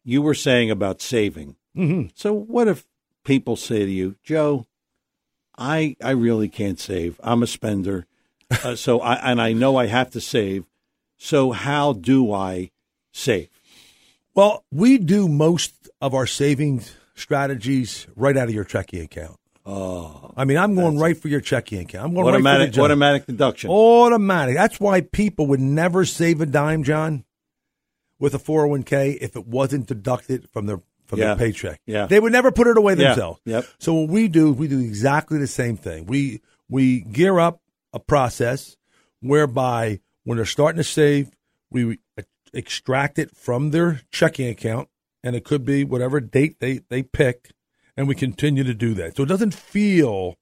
You 0.04 0.22
were 0.22 0.34
saying 0.34 0.72
about 0.72 1.02
saving. 1.02 1.56
Mm-hmm. 1.76 2.10
So 2.16 2.34
what 2.34 2.68
if 2.68 2.86
people 3.24 3.56
say 3.56 3.80
to 3.80 3.92
you, 3.92 4.16
Joe, 4.24 4.66
I 5.58 5.96
I 6.04 6.12
really 6.12 6.50
can't 6.50 6.80
save. 6.80 7.20
I'm 7.24 7.44
a 7.44 7.48
spender. 7.48 8.06
Uh, 8.66 8.76
so 8.76 9.00
I 9.00 9.14
and 9.32 9.42
I 9.42 9.54
know 9.54 9.78
I 9.78 9.86
have 9.86 10.10
to 10.10 10.20
save. 10.20 10.66
So 11.18 11.52
how 11.52 11.94
do 11.94 12.34
I 12.34 12.72
save? 13.14 13.48
Well, 14.36 14.66
we 14.70 14.98
do 14.98 15.30
most 15.30 15.90
of 16.02 16.14
our 16.14 16.28
savings 16.28 16.94
strategies 17.16 18.08
right 18.18 18.36
out 18.36 18.50
of 18.50 18.54
your 18.54 18.66
checking 18.66 19.02
account. 19.02 19.40
Oh, 19.66 20.34
I 20.36 20.46
mean, 20.46 20.58
I'm 20.58 20.74
going 20.76 20.98
right 20.98 21.16
for 21.16 21.28
your 21.28 21.42
checking 21.42 21.80
account. 21.80 22.06
I'm 22.08 22.14
going 22.14 22.26
right 22.26 22.32
for 22.32 22.36
automatic 22.38 22.72
the 22.72 22.76
job. 22.78 22.86
automatic 22.86 23.26
deduction. 23.28 23.70
Automatic. 23.70 24.56
That's 24.56 24.80
why 24.80 25.02
people 25.02 25.48
would 25.48 25.60
never 25.60 26.04
save 26.06 26.42
a 26.42 26.46
dime, 26.48 26.84
John, 26.84 27.26
with 28.20 28.34
a 28.34 28.40
401k 28.40 29.18
if 29.22 29.36
it 29.36 29.46
wasn't 29.46 29.86
deducted 29.88 30.50
from 30.50 30.66
their 30.66 30.80
from 31.06 31.20
Yeah. 31.20 31.34
their 31.36 31.36
paycheck. 31.48 31.82
Yeah. 31.86 32.06
They 32.08 32.20
would 32.22 32.32
never 32.32 32.52
put 32.54 32.68
it 32.68 32.78
away 32.78 32.96
themselves. 32.96 33.42
Yeah. 33.44 33.58
Yep. 33.58 33.66
So 33.80 33.94
what 33.96 34.10
we 34.10 34.30
do, 34.30 34.54
we 34.54 34.68
do 34.70 34.80
exactly 34.80 35.38
the 35.40 35.48
same 35.48 35.76
thing. 35.78 36.06
We 36.06 36.42
we 36.70 37.02
gear 37.02 37.38
up 37.38 37.62
a 37.94 38.00
process 38.00 38.78
whereby 39.20 40.00
when 40.24 40.38
they're 40.38 40.46
starting 40.46 40.78
to 40.78 40.84
save, 40.86 41.30
we 41.70 42.00
extract 42.54 43.20
it 43.20 43.36
from 43.36 43.72
their 43.72 44.02
checking 44.12 44.48
account, 44.48 44.88
and 45.24 45.36
it 45.36 45.44
could 45.44 45.66
be 45.66 45.84
whatever 45.84 46.20
date 46.20 46.60
they 46.60 46.80
they 46.90 47.04
pick, 47.04 47.52
and 47.96 48.08
we 48.08 48.16
continue 48.16 48.64
to 48.64 48.74
do 48.74 48.94
that. 48.96 49.16
So 49.16 49.24
it 49.24 49.30
doesn't 49.30 49.54
feel 49.54 50.38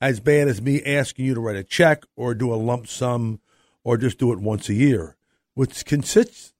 as 0.00 0.20
bad 0.20 0.48
as 0.48 0.60
me 0.60 0.82
asking 0.84 1.26
you 1.26 1.34
to 1.34 1.40
write 1.40 1.56
a 1.56 1.64
check 1.64 2.04
or 2.16 2.34
do 2.34 2.52
a 2.52 2.56
lump 2.56 2.88
sum 2.88 3.40
or 3.84 3.96
just 3.96 4.18
do 4.18 4.32
it 4.32 4.40
once 4.40 4.68
a 4.68 4.74
year. 4.74 5.16
Which 5.54 5.84
consists 5.84 6.54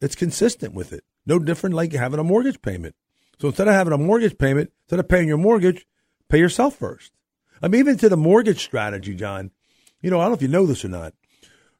it's 0.00 0.14
consistent 0.14 0.74
with 0.74 0.92
it. 0.92 1.04
No 1.26 1.38
different 1.38 1.76
like 1.76 1.92
having 1.92 2.18
a 2.18 2.24
mortgage 2.24 2.62
payment. 2.62 2.94
So 3.38 3.48
instead 3.48 3.68
of 3.68 3.74
having 3.74 3.92
a 3.92 3.98
mortgage 3.98 4.38
payment, 4.38 4.72
instead 4.84 5.00
of 5.00 5.08
paying 5.08 5.28
your 5.28 5.38
mortgage, 5.38 5.86
pay 6.28 6.38
yourself 6.38 6.76
first. 6.76 7.12
I 7.62 7.68
mean, 7.68 7.80
even 7.80 7.98
to 7.98 8.08
the 8.08 8.16
mortgage 8.16 8.62
strategy, 8.62 9.14
John, 9.14 9.50
you 10.00 10.10
know, 10.10 10.18
I 10.20 10.24
don't 10.24 10.30
know 10.30 10.36
if 10.36 10.42
you 10.42 10.48
know 10.48 10.66
this 10.66 10.84
or 10.84 10.88
not. 10.88 11.14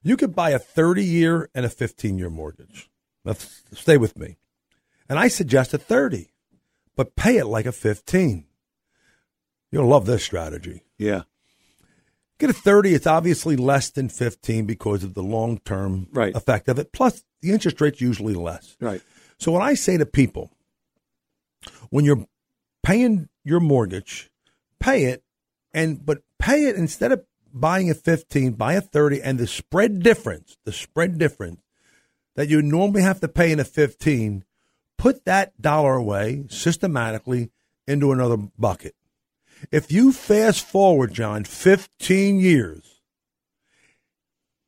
You 0.02 0.16
could 0.16 0.34
buy 0.34 0.50
a 0.50 0.58
30 0.58 1.04
year 1.04 1.48
and 1.54 1.64
a 1.64 1.70
15 1.70 2.18
year 2.18 2.30
mortgage. 2.30 2.90
Let's 3.24 3.62
stay 3.72 3.96
with 3.96 4.18
me. 4.18 4.36
And 5.08 5.18
I 5.18 5.28
suggest 5.28 5.74
a 5.74 5.78
30, 5.78 6.30
but 6.98 7.14
pay 7.16 7.36
it 7.38 7.46
like 7.46 7.64
a 7.64 7.70
15. 7.72 8.44
You'll 9.70 9.86
love 9.86 10.04
this 10.04 10.24
strategy. 10.24 10.82
yeah. 10.98 11.22
Get 12.40 12.50
a 12.50 12.52
30, 12.52 12.94
it's 12.94 13.06
obviously 13.06 13.56
less 13.56 13.90
than 13.90 14.08
15 14.08 14.64
because 14.64 15.02
of 15.02 15.14
the 15.14 15.22
long 15.24 15.58
term 15.64 16.06
Right. 16.12 16.34
effect 16.36 16.68
of 16.68 16.78
it. 16.78 16.92
Plus, 16.92 17.24
the 17.40 17.50
interest 17.50 17.80
rate's 17.80 18.00
usually 18.00 18.34
less. 18.34 18.76
Right. 18.80 19.02
So, 19.38 19.50
when 19.52 19.62
I 19.62 19.74
say 19.74 19.96
to 19.96 20.06
people, 20.06 20.50
when 21.90 22.04
you're 22.04 22.26
paying 22.84 23.28
your 23.44 23.58
mortgage, 23.60 24.30
pay 24.78 25.06
it, 25.06 25.24
and 25.72 26.04
but 26.06 26.22
pay 26.38 26.66
it 26.66 26.76
instead 26.76 27.10
of 27.10 27.24
buying 27.52 27.90
a 27.90 27.94
15, 27.94 28.52
buy 28.52 28.74
a 28.74 28.80
30, 28.80 29.20
and 29.20 29.36
the 29.38 29.46
spread 29.48 30.00
difference, 30.00 30.56
the 30.64 30.72
spread 30.72 31.18
difference 31.18 31.60
that 32.36 32.48
you 32.48 32.62
normally 32.62 33.02
have 33.02 33.18
to 33.20 33.26
pay 33.28 33.50
in 33.50 33.58
a 33.58 33.64
15, 33.64 34.44
put 34.98 35.24
that 35.24 35.60
dollar 35.60 35.94
away 35.94 36.44
systematically 36.50 37.50
into 37.86 38.12
another 38.12 38.36
bucket. 38.58 38.94
If 39.72 39.90
you 39.90 40.12
fast 40.12 40.64
forward, 40.64 41.14
John, 41.14 41.44
15 41.44 42.38
years, 42.38 43.00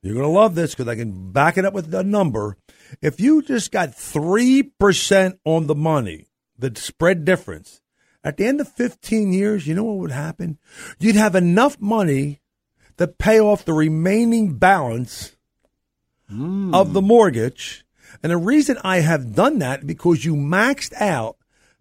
you're 0.03 0.15
going 0.15 0.27
to 0.27 0.31
love 0.31 0.55
this 0.55 0.75
because 0.75 0.89
I 0.89 0.97
can 0.97 1.33
back 1.33 1.59
it 1.59 1.65
up 1.65 1.75
with 1.75 1.95
a 1.95 2.03
number. 2.03 2.57
If 3.03 3.21
you 3.21 3.43
just 3.43 3.71
got 3.71 3.91
3% 3.91 5.39
on 5.45 5.67
the 5.67 5.75
money, 5.75 6.27
the 6.59 6.73
spread 6.75 7.25
difference, 7.25 7.83
at 8.25 8.37
the 8.37 8.47
end 8.47 8.61
of 8.61 8.73
15 8.73 9.33
years, 9.33 9.67
you 9.67 9.75
know 9.75 9.85
what 9.85 9.99
would 9.99 10.11
happen? 10.11 10.59
You'd 10.99 11.17
have 11.17 11.35
enough 11.35 11.81
money 11.81 12.41
to 12.97 13.07
pay 13.07 13.41
off 13.41 13.65
the 13.65 13.73
remaining 13.73 14.55
balance 14.59 15.37
hmm. 16.29 16.75
of 16.75 16.93
the 16.93 17.03
mortgage. 17.03 17.85
And 18.23 18.33
the 18.33 18.37
reason 18.37 18.79
I 18.83 19.01
have 19.01 19.35
done 19.35 19.59
that 19.61 19.87
because 19.87 20.25
you 20.25 20.35
maxed 20.35 20.93
out 21.01 21.37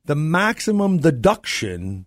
the 0.05 0.15
maximum 0.15 0.97
deduction 0.97 2.05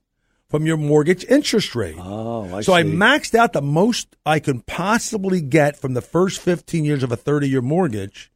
from 0.49 0.67
your 0.67 0.77
mortgage 0.77 1.25
interest 1.25 1.75
rate. 1.75 1.97
Oh, 1.99 2.57
I 2.57 2.61
so 2.61 2.75
I 2.75 2.83
maxed 2.83 3.35
out 3.35 3.55
the 3.55 3.63
most 3.63 4.17
I 4.27 4.39
can 4.39 4.61
possibly 4.61 5.41
get 5.41 5.79
from 5.79 5.95
the 5.95 6.03
first 6.03 6.41
15 6.41 6.85
years 6.85 7.03
of 7.03 7.11
a 7.11 7.17
30 7.17 7.49
year 7.49 7.63
mortgage 7.63 8.31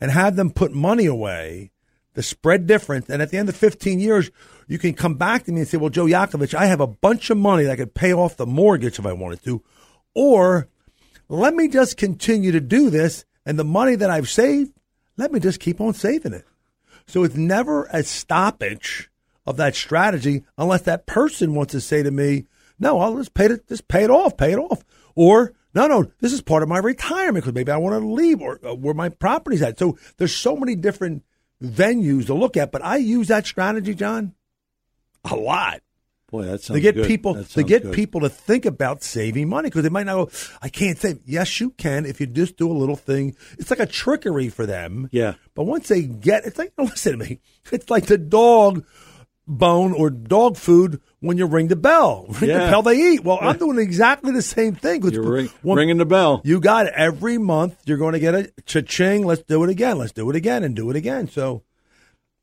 and 0.00 0.12
had 0.12 0.36
them 0.36 0.50
put 0.50 0.72
money 0.72 1.06
away, 1.06 1.72
the 2.14 2.22
spread 2.22 2.68
difference. 2.68 3.08
And 3.08 3.20
at 3.20 3.30
the 3.30 3.38
end 3.38 3.48
of 3.48 3.56
15 3.56 3.98
years, 3.98 4.30
you 4.68 4.78
can 4.78 4.94
come 4.94 5.14
back 5.14 5.44
to 5.44 5.52
me 5.52 5.60
and 5.60 5.68
say, 5.68 5.76
well, 5.76 5.90
Joe 5.90 6.06
Yakovich, 6.06 6.54
I 6.54 6.66
have 6.66 6.80
a 6.80 6.86
bunch 6.86 7.30
of 7.30 7.36
money 7.36 7.64
that 7.64 7.72
I 7.72 7.76
could 7.76 7.94
pay 7.94 8.12
off 8.12 8.36
the 8.36 8.46
mortgage 8.46 8.98
if 9.00 9.06
I 9.06 9.12
wanted 9.12 9.42
to. 9.44 9.62
Or 10.14 10.68
let 11.28 11.54
me 11.54 11.66
just 11.66 11.96
continue 11.96 12.52
to 12.52 12.60
do 12.60 12.90
this. 12.90 13.24
And 13.44 13.58
the 13.58 13.64
money 13.64 13.96
that 13.96 14.10
I've 14.10 14.28
saved, 14.28 14.72
let 15.16 15.32
me 15.32 15.40
just 15.40 15.60
keep 15.60 15.80
on 15.80 15.94
saving 15.94 16.32
it. 16.32 16.44
So 17.06 17.24
it's 17.24 17.36
never 17.36 17.84
a 17.92 18.02
stoppage 18.02 19.10
of 19.46 19.56
that 19.58 19.76
strategy 19.76 20.44
unless 20.58 20.82
that 20.82 21.06
person 21.06 21.54
wants 21.54 21.72
to 21.72 21.80
say 21.80 22.02
to 22.02 22.10
me, 22.10 22.46
no, 22.78 23.00
I'll 23.00 23.16
just 23.16 23.34
pay 23.34 23.46
it, 23.46 23.68
just 23.68 23.88
pay 23.88 24.04
it 24.04 24.10
off, 24.10 24.36
pay 24.36 24.52
it 24.52 24.58
off. 24.58 24.84
Or, 25.14 25.54
no, 25.74 25.86
no, 25.86 26.10
this 26.20 26.32
is 26.32 26.42
part 26.42 26.62
of 26.62 26.68
my 26.68 26.78
retirement 26.78 27.44
because 27.44 27.54
maybe 27.54 27.72
I 27.72 27.76
want 27.76 28.00
to 28.00 28.06
leave 28.06 28.42
or 28.42 28.60
uh, 28.66 28.74
where 28.74 28.94
my 28.94 29.08
property's 29.08 29.62
at. 29.62 29.78
So 29.78 29.96
there's 30.18 30.34
so 30.34 30.56
many 30.56 30.74
different 30.74 31.22
venues 31.62 32.26
to 32.26 32.34
look 32.34 32.56
at, 32.56 32.72
but 32.72 32.84
I 32.84 32.96
use 32.96 33.28
that 33.28 33.46
strategy, 33.46 33.94
John, 33.94 34.34
a 35.24 35.36
lot 35.36 35.80
Boy, 36.28 36.42
that 36.42 36.60
sounds 36.60 36.78
to 36.78 36.80
get 36.80 36.96
good. 36.96 37.06
people 37.06 37.44
to 37.44 37.62
get 37.62 37.82
good. 37.82 37.94
people 37.94 38.20
to 38.22 38.28
think 38.28 38.66
about 38.66 39.04
saving 39.04 39.48
money 39.48 39.68
because 39.68 39.84
they 39.84 39.88
might 39.88 40.06
not 40.06 40.14
go, 40.14 40.30
I 40.60 40.68
can't 40.68 40.98
save. 40.98 41.20
Yes, 41.24 41.60
you 41.60 41.70
can 41.70 42.04
if 42.04 42.20
you 42.20 42.26
just 42.26 42.56
do 42.56 42.70
a 42.70 42.74
little 42.74 42.96
thing. 42.96 43.36
It's 43.58 43.70
like 43.70 43.78
a 43.78 43.86
trickery 43.86 44.48
for 44.48 44.66
them. 44.66 45.08
Yeah. 45.12 45.34
But 45.54 45.64
once 45.64 45.86
they 45.88 46.02
get, 46.02 46.44
it's 46.44 46.58
like 46.58 46.72
listen 46.78 47.12
to 47.12 47.24
me. 47.24 47.40
It's 47.70 47.88
like 47.90 48.06
the 48.06 48.18
dog 48.18 48.84
bone 49.48 49.92
or 49.92 50.10
dog 50.10 50.56
food 50.56 51.00
when 51.20 51.38
you 51.38 51.46
ring 51.46 51.68
the 51.68 51.76
bell. 51.76 52.26
Ring 52.40 52.50
Yeah. 52.50 52.64
the 52.66 52.70
bell, 52.72 52.82
they 52.82 53.12
eat. 53.12 53.22
Well, 53.24 53.38
I'm 53.40 53.56
doing 53.58 53.78
exactly 53.78 54.32
the 54.32 54.42
same 54.42 54.74
thing. 54.74 55.02
You're 55.08 55.22
ring, 55.22 55.50
ringing 55.62 55.98
the 55.98 56.04
bell. 56.06 56.40
You 56.44 56.58
got 56.60 56.86
it. 56.86 56.92
Every 56.96 57.38
month, 57.38 57.76
you're 57.86 57.98
going 57.98 58.14
to 58.14 58.18
get 58.18 58.34
a 58.34 58.52
cha-ching. 58.64 59.24
Let's 59.24 59.42
do 59.42 59.62
it 59.62 59.70
again. 59.70 59.98
Let's 59.98 60.10
do 60.12 60.28
it 60.30 60.36
again 60.36 60.64
and 60.64 60.74
do 60.74 60.90
it 60.90 60.96
again. 60.96 61.28
So, 61.28 61.62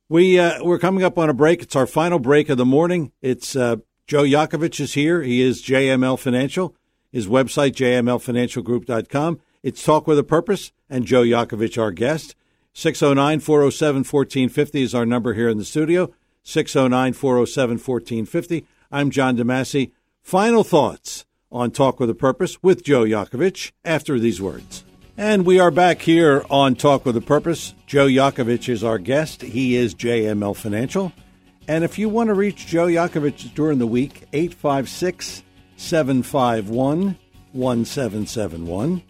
We 0.10 0.38
uh, 0.38 0.64
we're 0.64 0.80
coming 0.80 1.04
up 1.04 1.18
on 1.18 1.30
a 1.30 1.34
break. 1.34 1.62
It's 1.62 1.76
our 1.76 1.88
final 1.88 2.20
break 2.20 2.49
of 2.49 2.58
the 2.58 2.66
morning. 2.66 3.12
It's 3.22 3.56
uh, 3.56 3.78
Joe 4.06 4.24
Yakovich 4.24 4.80
is 4.80 4.93
here. 4.93 5.24
He 5.24 5.41
is 5.41 5.64
JML 5.64 6.20
Financial. 6.20 6.76
His 7.12 7.28
website 7.28 7.74
jmlfinancialgroup.com. 7.74 9.39
It's 9.62 9.84
Talk 9.84 10.08
with 10.08 10.18
a 10.20 10.24
Purpose 10.24 10.72
and 10.89 11.06
Joe 11.06 11.22
Yakovich 11.22 11.82
our 11.82 11.91
guest. 11.91 12.36
609-407-1450 12.76 14.82
is 14.82 14.95
our 14.95 15.06
number 15.06 15.36
here 15.36 15.47
in 15.47 15.60
the 15.60 15.66
studio. 15.66 16.12
609-407-1450. 16.43 18.66
I'm 18.91 19.12
John 19.12 19.38
DeMasi. 19.38 19.91
Final 20.22 20.64
thoughts 20.64 21.26
on 21.51 21.70
Talk 21.72 21.99
with 21.99 22.10
a 22.10 22.16
Purpose 22.16 22.64
with 22.64 22.84
Joe 22.84 23.04
Yakovich 23.04 23.74
after 23.86 24.18
these 24.20 24.41
words. 24.41 24.84
And 25.16 25.45
we 25.45 25.59
are 25.59 25.70
back 25.70 26.01
here 26.01 26.43
on 26.49 26.74
Talk 26.74 27.05
with 27.05 27.16
a 27.16 27.22
Purpose. 27.22 27.76
Joe 27.86 28.07
Yakovich 28.07 28.68
is 28.68 28.84
our 28.84 28.97
guest. 28.97 29.43
He 29.43 29.76
is 29.76 29.93
JML 29.93 30.55
Financial. 30.55 31.14
And 31.68 31.84
if 31.84 31.99
you 31.99 32.09
want 32.09 32.30
to 32.30 32.34
reach 32.34 32.66
Joe 32.66 32.88
Yakovich 32.88 33.53
during 33.53 33.78
the 33.78 33.86
week, 33.86 34.24
856 34.34 35.43
751 35.78 37.16
1771. 37.51 39.03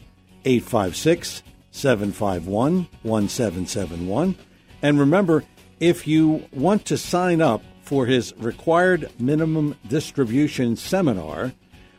856 0.44 1.44
751 1.72 2.88
1771. 3.02 4.36
And 4.82 5.00
remember, 5.00 5.46
if 5.80 6.06
you 6.06 6.46
want 6.52 6.84
to 6.88 6.98
sign 6.98 7.42
up 7.42 7.64
for 7.82 8.08
his 8.08 8.34
required 8.38 9.10
minimum 9.20 9.78
distribution 9.88 10.76
seminar, 10.76 11.54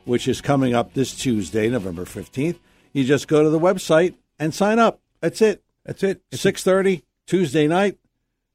which 0.04 0.28
is 0.28 0.42
coming 0.42 0.74
up 0.74 0.92
this 0.92 1.14
Tuesday, 1.14 1.70
November 1.70 2.04
15th, 2.04 2.58
you 2.94 3.04
just 3.04 3.28
go 3.28 3.42
to 3.42 3.50
the 3.50 3.60
website 3.60 4.14
and 4.38 4.54
sign 4.54 4.78
up. 4.78 5.00
That's 5.20 5.42
it. 5.42 5.62
that's 5.84 6.02
it. 6.02 6.22
Six 6.32 6.62
thirty 6.62 7.04
Tuesday 7.26 7.66
night. 7.66 7.98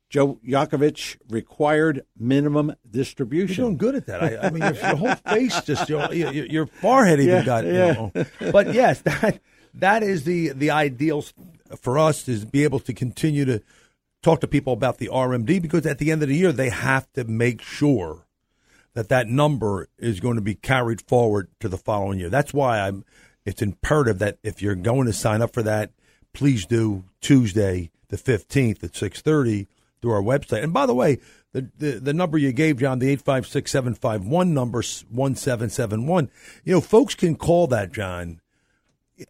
Joe 0.09 0.39
Yakovich 0.43 1.17
required 1.29 2.03
minimum 2.17 2.67
You're 2.69 3.03
distribution. 3.03 3.63
doing 3.63 3.77
good 3.77 3.93
at 3.93 4.07
that. 4.07 4.23
I, 4.23 4.47
I 4.47 4.49
mean, 4.49 4.63
your, 4.63 4.73
your 4.73 4.95
whole 4.95 5.15
face 5.29 5.61
just 5.61 5.87
your, 5.87 6.11
your, 6.11 6.65
forehead 6.65 7.19
even 7.19 7.35
Yeah, 7.35 7.43
got. 7.45 7.63
You 7.63 7.73
know. 7.73 8.11
But 8.51 8.73
yes, 8.73 9.01
that 9.01 9.39
that 9.75 10.01
is 10.01 10.23
the 10.23 10.49
the 10.49 10.71
ideal 10.71 11.23
for 11.79 11.99
us 11.99 12.27
is 12.27 12.43
be 12.45 12.63
able 12.63 12.79
to 12.79 12.93
continue 12.93 13.45
to 13.45 13.61
talk 14.23 14.41
to 14.41 14.47
people 14.47 14.73
about 14.73 14.97
the 14.97 15.07
RMD 15.07 15.61
because 15.61 15.85
at 15.85 15.99
the 15.99 16.11
end 16.11 16.23
of 16.23 16.29
the 16.29 16.35
year 16.35 16.51
they 16.51 16.69
have 16.69 17.11
to 17.13 17.23
make 17.25 17.61
sure 17.61 18.25
that 18.93 19.09
that 19.09 19.27
number 19.27 19.87
is 19.99 20.19
going 20.19 20.35
to 20.35 20.41
be 20.41 20.55
carried 20.55 21.01
forward 21.01 21.49
to 21.59 21.69
the 21.69 21.77
following 21.77 22.19
year. 22.19 22.29
That's 22.29 22.53
why 22.53 22.79
I'm. 22.79 23.05
It's 23.49 23.63
imperative 23.63 24.19
that 24.19 24.37
if 24.43 24.61
you're 24.61 24.75
going 24.75 25.07
to 25.07 25.13
sign 25.13 25.41
up 25.41 25.53
for 25.53 25.63
that, 25.63 25.91
please 26.33 26.67
do 26.67 27.03
Tuesday 27.19 27.89
the 28.09 28.17
fifteenth 28.17 28.83
at 28.83 28.95
six 28.95 29.21
thirty 29.21 29.67
through 30.01 30.11
our 30.11 30.21
website. 30.21 30.63
And 30.63 30.71
by 30.71 30.85
the 30.85 30.93
way, 30.93 31.17
the, 31.51 31.67
the 31.77 31.91
the 31.93 32.13
number 32.13 32.37
you 32.37 32.51
gave, 32.51 32.77
John, 32.77 32.99
the 32.99 33.09
eight 33.09 33.21
five 33.21 33.47
six 33.47 33.71
seven 33.71 33.95
five 33.95 34.23
one 34.23 34.53
number 34.53 34.83
one 35.09 35.35
seven 35.35 35.69
seven 35.69 36.05
one. 36.05 36.29
You 36.63 36.75
know, 36.75 36.81
folks 36.81 37.15
can 37.15 37.35
call 37.35 37.65
that, 37.67 37.91
John, 37.91 38.39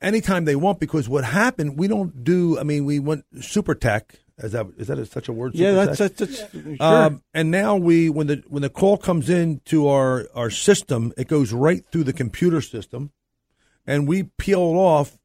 anytime 0.02 0.44
they 0.44 0.58
want 0.58 0.82
because 0.82 1.08
what 1.08 1.24
happened, 1.24 1.80
we 1.80 1.88
don't 1.88 2.24
do. 2.26 2.60
I 2.60 2.64
mean, 2.64 2.84
we 2.84 3.00
went 3.00 3.24
super 3.40 3.74
tech. 3.74 4.20
Is 4.38 4.52
that 4.52 4.68
is 4.78 4.88
that 4.88 5.00
a, 5.00 5.06
such 5.06 5.28
a 5.28 5.34
word? 5.34 5.56
yeah, 5.56 5.72
that's, 5.72 5.98
that's, 5.98 6.18
that's 6.18 6.38
sure. 6.38 6.76
Um, 6.80 7.24
and 7.34 7.52
now 7.52 7.76
we, 7.76 8.10
when 8.10 8.28
the 8.28 8.44
when 8.48 8.62
the 8.62 8.70
call 8.70 8.98
comes 8.98 9.30
in 9.30 9.62
to 9.66 9.88
our 9.88 10.28
our 10.34 10.50
system, 10.50 11.14
it 11.18 11.28
goes 11.28 11.52
right 11.52 11.84
through 11.92 12.06
the 12.06 12.14
computer 12.14 12.62
system, 12.62 13.12
and 13.90 14.08
we 14.08 14.24
peel 14.38 14.60
it 14.62 14.76
off, 14.78 15.18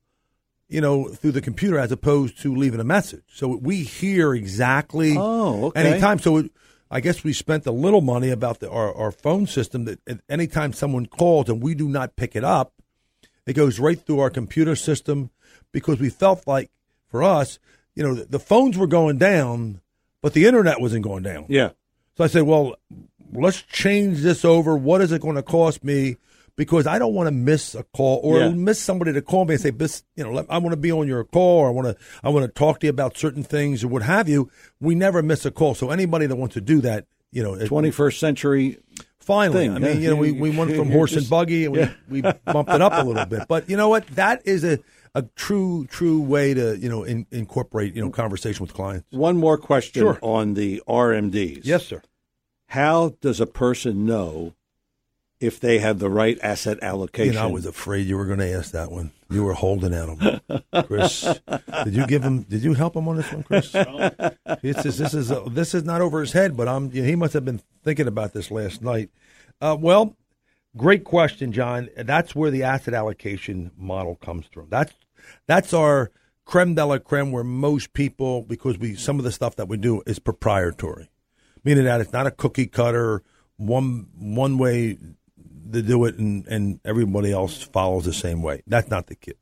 you 0.68 0.80
know, 0.80 1.08
through 1.08 1.32
the 1.32 1.40
computer 1.42 1.78
as 1.78 1.92
opposed 1.92 2.40
to 2.42 2.54
leaving 2.54 2.80
a 2.80 2.84
message. 2.84 3.22
So 3.32 3.48
we 3.56 3.82
hear 3.82 4.34
exactly 4.34 5.14
Oh, 5.18 5.66
okay. 5.66 5.80
anytime. 5.92 6.18
So 6.18 6.38
it, 6.38 6.50
I 6.90 7.00
guess 7.00 7.22
we 7.24 7.32
spent 7.32 7.66
a 7.66 7.72
little 7.72 8.00
money 8.00 8.30
about 8.30 8.60
the, 8.60 8.70
our 8.70 8.94
our 8.94 9.10
phone 9.12 9.46
system 9.46 9.84
that 9.84 10.00
at 10.06 10.20
anytime 10.28 10.72
someone 10.72 11.06
calls 11.06 11.48
and 11.48 11.62
we 11.62 11.74
do 11.74 11.88
not 11.88 12.16
pick 12.16 12.34
it 12.36 12.44
up, 12.44 12.72
it 13.46 13.52
goes 13.54 13.78
right 13.78 14.00
through 14.00 14.20
our 14.20 14.30
computer 14.30 14.76
system 14.76 15.30
because 15.72 15.98
we 16.00 16.08
felt 16.10 16.46
like 16.46 16.70
for 17.08 17.22
us, 17.22 17.58
you 17.94 18.02
know, 18.02 18.14
the, 18.14 18.24
the 18.24 18.38
phones 18.38 18.76
were 18.78 18.86
going 18.86 19.18
down, 19.18 19.80
but 20.22 20.32
the 20.34 20.46
internet 20.46 20.80
wasn't 20.80 21.04
going 21.04 21.22
down. 21.22 21.46
yeah. 21.48 21.70
So 22.16 22.22
I 22.24 22.28
said, 22.28 22.42
well, 22.44 22.76
let's 23.32 23.60
change 23.62 24.20
this 24.20 24.44
over. 24.44 24.76
What 24.76 25.00
is 25.00 25.10
it 25.10 25.20
going 25.20 25.34
to 25.34 25.42
cost 25.42 25.82
me? 25.82 26.16
Because 26.57 26.86
I 26.86 26.98
don't 27.00 27.14
want 27.14 27.26
to 27.26 27.32
miss 27.32 27.74
a 27.74 27.82
call 27.82 28.20
or 28.22 28.38
Yeah. 28.38 28.48
miss 28.50 28.78
somebody 28.80 29.12
to 29.12 29.22
call 29.22 29.44
me 29.44 29.55
and 29.55 29.61
say, 29.61 29.70
"Bis- 29.70 30.05
you 30.14 30.22
know, 30.22 30.46
I 30.48 30.59
want 30.59 30.72
to 30.72 30.76
be 30.76 30.92
on 30.92 31.09
your 31.09 31.24
call 31.24 31.59
or 31.59 31.66
I 31.68 31.70
want 31.70 31.88
to, 31.88 31.96
I 32.22 32.28
want 32.28 32.46
to 32.46 32.52
talk 32.52 32.80
to 32.80 32.86
you 32.86 32.90
about 32.90 33.16
certain 33.18 33.42
things 33.42 33.82
or 33.82 33.88
what 33.88 34.02
have 34.02 34.28
you. 34.28 34.48
We 34.80 34.94
never 34.94 35.20
miss 35.22 35.44
a 35.44 35.50
call. 35.50 35.74
So 35.74 35.90
anybody 35.90 36.26
that 36.26 36.36
wants 36.36 36.55
to 36.55 36.61
do 36.61 36.80
that, 36.82 37.07
you 37.32 37.42
know, 37.42 37.57
21st 37.57 38.18
century. 38.20 38.78
Finally, 39.18 39.68
thing. 39.68 39.74
I 39.74 39.78
mean, 39.78 40.02
you 40.02 40.11
know, 40.11 40.16
we, 40.20 40.32
we 40.32 40.50
went 40.57 40.74
from 40.76 40.90
horse 40.92 41.16
and 41.16 41.28
buggy 41.28 41.64
and 41.64 41.74
we, 41.74 41.88
we 42.09 42.20
bumped 42.20 42.70
it 42.70 42.82
up 42.82 42.92
a 42.92 43.05
little 43.07 43.24
bit. 43.26 43.48
But 43.48 43.68
you 43.70 43.76
know 43.76 43.88
what? 43.88 44.07
That 44.09 44.42
is 44.46 44.62
a, 44.64 44.78
a 45.14 45.22
true, 45.34 45.86
true 45.86 46.20
way 46.20 46.52
to, 46.55 46.76
you 46.78 46.88
know, 46.90 47.05
in, 47.05 47.26
incorporate, 47.32 47.94
you 47.96 48.02
know, 48.02 48.11
conversation 48.11 48.62
with 48.62 48.74
clients. 48.74 49.07
One 49.11 49.38
more 49.38 49.57
question 49.57 50.02
Sure. 50.02 50.18
on 50.22 50.55
the 50.55 50.82
RMDs. 50.86 51.62
Yes, 51.64 51.86
sir. 51.86 52.02
How 52.68 53.14
does 53.22 53.40
a 53.40 53.46
person 53.46 54.05
know 54.05 54.55
if 55.45 55.61
they 55.61 55.78
have 55.78 55.99
the 55.99 56.11
right 56.11 56.38
asset 56.42 56.78
You 56.82 56.88
allocation? 56.88 57.34
know, 57.34 57.42
I 57.42 57.47
was 57.47 57.66
afraid 57.66 58.07
you 58.07 58.16
were 58.16 58.26
going 58.26 58.38
to 58.40 58.53
ask 58.53 58.72
that 58.72 58.90
one. 58.90 59.12
You 59.30 59.45
were 59.45 59.55
holding 59.55 59.92
at 59.95 60.09
him, 60.09 60.40
Chris. 60.86 61.22
did 61.84 61.95
you 61.95 62.07
give 62.07 62.22
him? 62.22 62.42
Did 62.42 62.62
you 62.62 62.74
help 62.74 62.95
him 62.97 63.09
on 63.09 63.16
this 63.16 63.32
one, 63.32 63.42
Chris? 63.42 63.72
This 64.62 64.84
is 64.86 64.99
this 64.99 65.14
is 65.14 65.32
uh, 65.32 65.45
this 65.49 65.74
is 65.74 65.82
not 65.84 66.01
over 66.01 66.20
his 66.20 66.32
head, 66.32 66.57
but 66.57 66.68
I'm. 66.68 66.90
he 66.90 67.16
must 67.16 67.32
have 67.32 67.45
been 67.45 67.61
thinking 67.82 68.07
about 68.07 68.32
this 68.32 68.51
last 68.51 68.80
night. 68.82 69.11
Uh, 69.61 69.76
well, 69.78 70.16
great 70.76 71.05
question, 71.05 71.53
John. 71.53 71.88
That's 71.97 72.34
where 72.34 72.51
the 72.51 72.62
asset 72.62 72.95
allocation 72.95 73.72
model 73.76 74.14
comes 74.16 74.47
from. 74.47 74.68
That's 74.70 74.92
that's 75.47 75.72
our 75.74 76.11
creme 76.45 76.74
de 76.74 76.84
la 76.86 76.99
creme, 76.99 77.32
where 77.32 77.45
most 77.45 77.92
people, 77.92 78.42
because 78.42 78.78
we 78.78 78.95
some 78.95 79.18
of 79.18 79.24
the 79.24 79.32
stuff 79.32 79.57
that 79.57 79.66
we 79.68 79.76
do 79.78 80.03
is 80.07 80.18
proprietary, 80.20 81.11
meaning 81.64 81.84
that 81.84 82.01
it's 82.01 82.12
not 82.12 82.26
a 82.26 82.30
cookie 82.30 82.66
cutter 82.66 83.22
one 83.57 84.07
one 84.16 84.59
way 84.59 84.99
to 85.75 85.83
do 85.83 86.05
it 86.05 86.16
and, 86.18 86.47
and 86.47 86.81
everybody 86.85 87.33
else 87.33 87.62
follows 87.62 88.05
the 88.05 88.12
same 88.12 88.43
way. 88.43 88.62
That's 88.66 88.89
not 88.89 89.07
the 89.07 89.14
kid. 89.14 89.37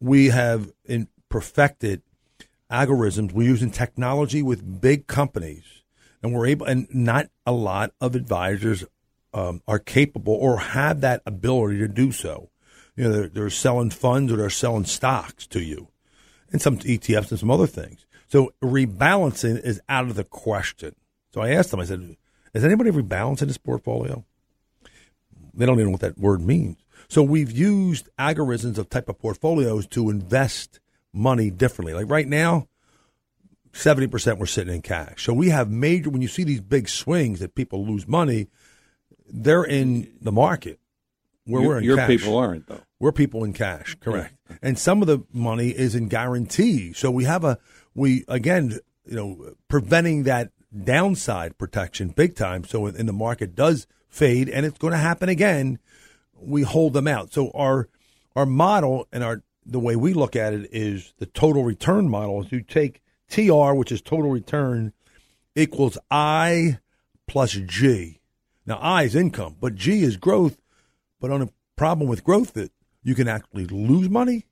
We 0.00 0.28
have 0.28 0.72
in, 0.84 1.08
perfected 1.28 2.02
algorithms. 2.70 3.32
We're 3.32 3.48
using 3.48 3.70
technology 3.70 4.42
with 4.42 4.80
big 4.80 5.06
companies, 5.06 5.64
and 6.22 6.32
we're 6.32 6.46
able. 6.46 6.66
And 6.66 6.86
not 6.92 7.28
a 7.46 7.52
lot 7.52 7.92
of 8.00 8.14
advisors 8.14 8.84
um, 9.32 9.62
are 9.66 9.78
capable 9.78 10.34
or 10.34 10.58
have 10.58 11.00
that 11.00 11.22
ability 11.26 11.78
to 11.78 11.88
do 11.88 12.12
so. 12.12 12.50
You 12.96 13.04
know, 13.04 13.12
they're, 13.12 13.28
they're 13.28 13.50
selling 13.50 13.90
funds 13.90 14.32
or 14.32 14.36
they're 14.36 14.50
selling 14.50 14.84
stocks 14.84 15.46
to 15.48 15.60
you, 15.60 15.88
and 16.52 16.62
some 16.62 16.78
ETFs 16.78 17.30
and 17.30 17.40
some 17.40 17.50
other 17.50 17.66
things. 17.66 18.06
So 18.28 18.52
rebalancing 18.62 19.60
is 19.62 19.80
out 19.88 20.04
of 20.04 20.14
the 20.14 20.24
question. 20.24 20.94
So 21.32 21.40
I 21.40 21.50
asked 21.50 21.70
them. 21.70 21.80
I 21.80 21.84
said, 21.84 22.16
"Is 22.52 22.64
anybody 22.64 22.90
rebalancing 22.90 23.48
this 23.48 23.58
portfolio?" 23.58 24.24
They 25.56 25.66
don't 25.66 25.76
even 25.76 25.86
know 25.86 25.92
what 25.92 26.00
that 26.00 26.18
word 26.18 26.40
means. 26.40 26.76
So 27.08 27.22
we've 27.22 27.50
used 27.50 28.08
algorithms 28.18 28.78
of 28.78 28.88
type 28.88 29.08
of 29.08 29.18
portfolios 29.18 29.86
to 29.88 30.10
invest 30.10 30.80
money 31.12 31.50
differently. 31.50 31.94
Like 31.94 32.10
right 32.10 32.26
now, 32.26 32.68
seventy 33.72 34.06
percent 34.06 34.38
we're 34.38 34.46
sitting 34.46 34.74
in 34.74 34.82
cash. 34.82 35.24
So 35.24 35.32
we 35.32 35.50
have 35.50 35.70
major. 35.70 36.10
When 36.10 36.22
you 36.22 36.28
see 36.28 36.44
these 36.44 36.60
big 36.60 36.88
swings 36.88 37.40
that 37.40 37.54
people 37.54 37.86
lose 37.86 38.08
money, 38.08 38.48
they're 39.28 39.64
in 39.64 40.12
the 40.20 40.32
market 40.32 40.80
where 41.44 41.62
You- 41.62 41.68
we're 41.68 41.78
in 41.78 41.84
your 41.84 41.96
cash. 41.96 42.08
people 42.08 42.36
aren't 42.36 42.66
though. 42.66 42.80
We're 43.00 43.12
people 43.12 43.44
in 43.44 43.52
cash, 43.52 43.96
correct. 44.00 44.34
And 44.62 44.78
some 44.78 45.02
of 45.02 45.08
the 45.08 45.24
money 45.32 45.70
is 45.70 45.94
in 45.94 46.08
guarantee. 46.08 46.92
So 46.94 47.10
we 47.10 47.24
have 47.24 47.44
a 47.44 47.58
we 47.94 48.24
again, 48.28 48.78
you 49.06 49.16
know, 49.16 49.54
preventing 49.68 50.22
that 50.22 50.52
downside 50.84 51.58
protection 51.58 52.08
big 52.08 52.34
time. 52.34 52.64
So 52.64 52.86
in 52.86 53.06
the 53.06 53.12
market 53.12 53.54
does 53.54 53.86
fade, 54.14 54.48
and 54.48 54.64
it's 54.64 54.78
going 54.78 54.92
to 54.92 54.98
happen 54.98 55.28
again. 55.28 55.78
We 56.40 56.62
hold 56.62 56.92
them 56.92 57.08
out. 57.08 57.32
So 57.32 57.50
our 57.54 57.88
our 58.36 58.46
model 58.46 59.06
and 59.12 59.22
our 59.22 59.42
the 59.66 59.80
way 59.80 59.96
we 59.96 60.12
look 60.12 60.36
at 60.36 60.52
it 60.52 60.68
is 60.72 61.14
the 61.18 61.26
total 61.26 61.64
return 61.64 62.08
model. 62.08 62.42
Is 62.42 62.52
you 62.52 62.62
take 62.62 63.02
TR, 63.28 63.72
which 63.72 63.92
is 63.92 64.00
total 64.00 64.30
return, 64.30 64.92
equals 65.54 65.98
I 66.10 66.78
plus 67.26 67.52
G. 67.52 68.20
Now 68.66 68.78
I 68.78 69.02
is 69.02 69.14
income, 69.14 69.56
but 69.60 69.74
G 69.74 70.02
is 70.02 70.16
growth. 70.16 70.60
But 71.20 71.30
on 71.30 71.42
a 71.42 71.48
problem 71.76 72.08
with 72.08 72.24
growth 72.24 72.52
that 72.54 72.70
you 73.02 73.14
can 73.14 73.28
actually 73.28 73.66
lose 73.66 74.08
money 74.08 74.46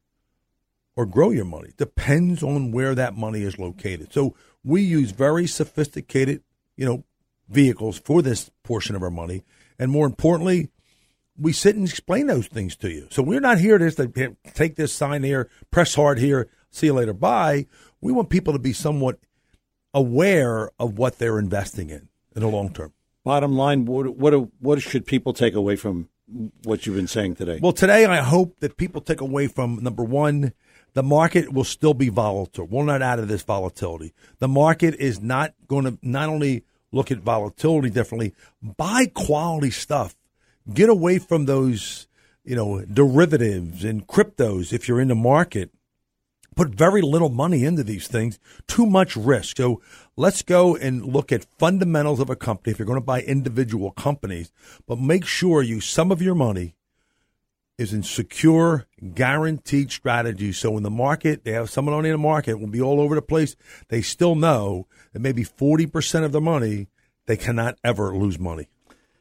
or 0.96 1.06
grow 1.06 1.30
your 1.30 1.44
money. 1.44 1.72
Depends 1.76 2.42
on 2.42 2.72
where 2.72 2.94
that 2.94 3.16
money 3.16 3.42
is 3.42 3.58
located. 3.58 4.12
So 4.12 4.34
we 4.64 4.82
use 4.82 5.10
very 5.10 5.46
sophisticated, 5.46 6.42
you 6.76 6.86
know, 6.86 7.04
vehicles 7.52 7.98
for 7.98 8.22
this 8.22 8.50
portion 8.62 8.96
of 8.96 9.02
our 9.02 9.10
money. 9.10 9.44
And 9.78 9.90
more 9.90 10.06
importantly, 10.06 10.70
we 11.38 11.52
sit 11.52 11.76
and 11.76 11.88
explain 11.88 12.26
those 12.26 12.46
things 12.46 12.76
to 12.76 12.90
you. 12.90 13.08
So 13.10 13.22
we're 13.22 13.40
not 13.40 13.58
here 13.58 13.78
just 13.78 13.96
to 13.96 14.36
take 14.54 14.76
this 14.76 14.92
sign 14.92 15.22
here, 15.22 15.48
press 15.70 15.94
hard 15.94 16.18
here, 16.18 16.48
see 16.70 16.86
you 16.86 16.94
later, 16.94 17.12
bye. 17.12 17.66
We 18.00 18.12
want 18.12 18.30
people 18.30 18.52
to 18.52 18.58
be 18.58 18.72
somewhat 18.72 19.18
aware 19.94 20.70
of 20.78 20.98
what 20.98 21.18
they're 21.18 21.38
investing 21.38 21.90
in 21.90 22.08
in 22.34 22.42
the 22.42 22.48
long 22.48 22.72
term. 22.72 22.92
Bottom 23.24 23.56
line, 23.56 23.84
what 23.84 24.16
what 24.16 24.34
what 24.60 24.82
should 24.82 25.06
people 25.06 25.32
take 25.32 25.54
away 25.54 25.76
from 25.76 26.08
what 26.64 26.86
you've 26.86 26.96
been 26.96 27.06
saying 27.06 27.36
today? 27.36 27.60
Well, 27.62 27.72
today 27.72 28.04
I 28.04 28.16
hope 28.16 28.58
that 28.60 28.76
people 28.76 29.00
take 29.00 29.20
away 29.20 29.46
from 29.46 29.82
number 29.82 30.02
one, 30.02 30.52
the 30.94 31.02
market 31.02 31.52
will 31.52 31.64
still 31.64 31.94
be 31.94 32.08
volatile. 32.08 32.66
We're 32.66 32.84
not 32.84 33.02
out 33.02 33.18
of 33.18 33.28
this 33.28 33.42
volatility. 33.42 34.12
The 34.38 34.48
market 34.48 34.94
is 34.96 35.20
not 35.20 35.54
going 35.68 35.84
to 35.84 35.98
not 36.02 36.28
only 36.28 36.64
look 36.92 37.10
at 37.10 37.18
volatility 37.18 37.90
differently, 37.90 38.34
buy 38.62 39.06
quality 39.12 39.70
stuff. 39.70 40.14
Get 40.72 40.88
away 40.88 41.18
from 41.18 41.46
those, 41.46 42.06
you 42.44 42.54
know, 42.54 42.84
derivatives 42.84 43.82
and 43.82 44.06
cryptos 44.06 44.72
if 44.72 44.86
you're 44.86 45.00
in 45.00 45.08
the 45.08 45.14
market. 45.14 45.70
Put 46.54 46.68
very 46.68 47.00
little 47.00 47.30
money 47.30 47.64
into 47.64 47.82
these 47.82 48.06
things, 48.06 48.38
too 48.68 48.84
much 48.84 49.16
risk. 49.16 49.56
So 49.56 49.80
let's 50.16 50.42
go 50.42 50.76
and 50.76 51.02
look 51.02 51.32
at 51.32 51.46
fundamentals 51.58 52.20
of 52.20 52.28
a 52.28 52.36
company 52.36 52.72
if 52.72 52.78
you're 52.78 52.86
going 52.86 53.00
to 53.00 53.04
buy 53.04 53.22
individual 53.22 53.90
companies, 53.90 54.52
but 54.86 54.98
make 54.98 55.24
sure 55.24 55.62
you 55.62 55.80
some 55.80 56.12
of 56.12 56.20
your 56.20 56.34
money 56.34 56.74
is 57.78 57.92
in 57.92 58.02
secure, 58.02 58.86
guaranteed 59.14 59.90
strategies. 59.90 60.58
So 60.58 60.76
in 60.76 60.82
the 60.82 60.90
market, 60.90 61.44
they 61.44 61.52
have 61.52 61.70
someone 61.70 61.94
on 61.94 62.04
in 62.04 62.12
the 62.12 62.18
market 62.18 62.60
will 62.60 62.68
be 62.68 62.82
all 62.82 63.00
over 63.00 63.14
the 63.14 63.22
place. 63.22 63.56
They 63.88 64.02
still 64.02 64.34
know 64.34 64.86
that 65.12 65.20
maybe 65.20 65.44
40% 65.44 66.24
of 66.24 66.32
the 66.32 66.40
money, 66.40 66.88
they 67.26 67.36
cannot 67.36 67.78
ever 67.82 68.16
lose 68.16 68.38
money. 68.38 68.68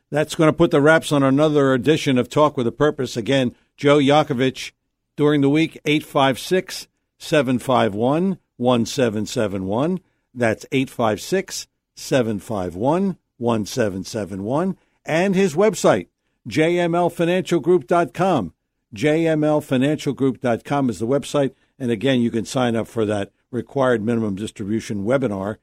That's 0.10 0.36
going 0.36 0.50
to 0.50 0.58
put 0.58 0.72
the 0.72 0.82
wraps 0.82 1.12
on 1.12 1.24
another 1.24 1.74
edition 1.74 2.18
of 2.18 2.28
Talk 2.28 2.58
with 2.58 2.68
a 2.68 2.72
Purpose. 2.72 3.16
Again, 3.16 3.56
Joe 3.78 3.98
Yakovich 3.98 4.74
during 5.16 5.42
the 5.42 5.50
week, 5.50 5.80
856 5.86 6.88
751 7.18 8.38
1771. 8.58 10.00
That's 10.34 10.66
856 10.72 11.68
751 11.96 13.18
1771. 13.38 14.78
And 15.06 15.36
his 15.36 15.56
website, 15.56 16.08
jmlfinancialgroup.com. 16.48 18.54
jmlfinancialgroup.com 18.96 20.90
is 20.90 21.00
the 21.00 21.08
website. 21.08 21.54
And 21.80 21.92
again, 21.92 22.22
you 22.22 22.32
can 22.32 22.46
sign 22.46 22.76
up 22.76 22.88
for 22.88 23.06
that 23.06 23.32
required 23.52 24.04
minimum 24.04 24.36
distribution 24.36 25.06
webinar. 25.06 25.58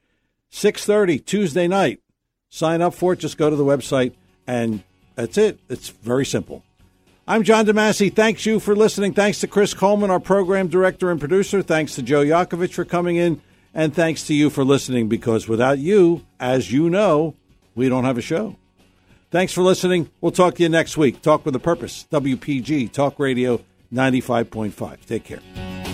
6.30 0.50 1.24
Tuesday 1.24 1.68
night. 1.68 2.00
Sign 2.48 2.80
up 2.80 2.94
for 2.94 3.12
it. 3.12 3.18
Just 3.18 3.36
go 3.36 3.50
to 3.50 3.56
the 3.56 3.64
website 3.64 4.14
and 4.46 4.82
that's 5.14 5.36
it. 5.36 5.58
It's 5.68 5.88
very 5.88 6.24
simple. 6.24 6.64
I'm 7.26 7.42
John 7.42 7.66
DeMasi. 7.66 8.14
Thanks 8.14 8.46
you 8.46 8.58
for 8.58 8.74
listening. 8.74 9.12
Thanks 9.12 9.40
to 9.40 9.46
Chris 9.46 9.74
Coleman, 9.74 10.10
our 10.10 10.20
program 10.20 10.68
director 10.68 11.10
and 11.10 11.20
producer. 11.20 11.60
Thanks 11.60 11.94
to 11.96 12.02
Joe 12.02 12.24
Yakovich 12.24 12.72
for 12.72 12.86
coming 12.86 13.16
in. 13.16 13.42
And 13.74 13.94
thanks 13.94 14.26
to 14.28 14.34
you 14.34 14.48
for 14.48 14.64
listening 14.64 15.08
because 15.08 15.46
without 15.46 15.78
you, 15.78 16.24
as 16.40 16.72
you 16.72 16.88
know, 16.88 17.34
we 17.74 17.90
don't 17.90 18.04
have 18.04 18.16
a 18.16 18.22
show. 18.22 18.56
Thanks 19.30 19.52
for 19.52 19.62
listening. 19.62 20.10
We'll 20.20 20.32
talk 20.32 20.54
to 20.54 20.62
you 20.62 20.68
next 20.68 20.96
week. 20.96 21.20
Talk 21.20 21.44
with 21.44 21.54
a 21.54 21.58
Purpose, 21.58 22.06
WPG, 22.10 22.90
Talk 22.92 23.18
Radio 23.18 23.60
95.5. 23.92 25.04
Take 25.04 25.24
care. 25.24 25.87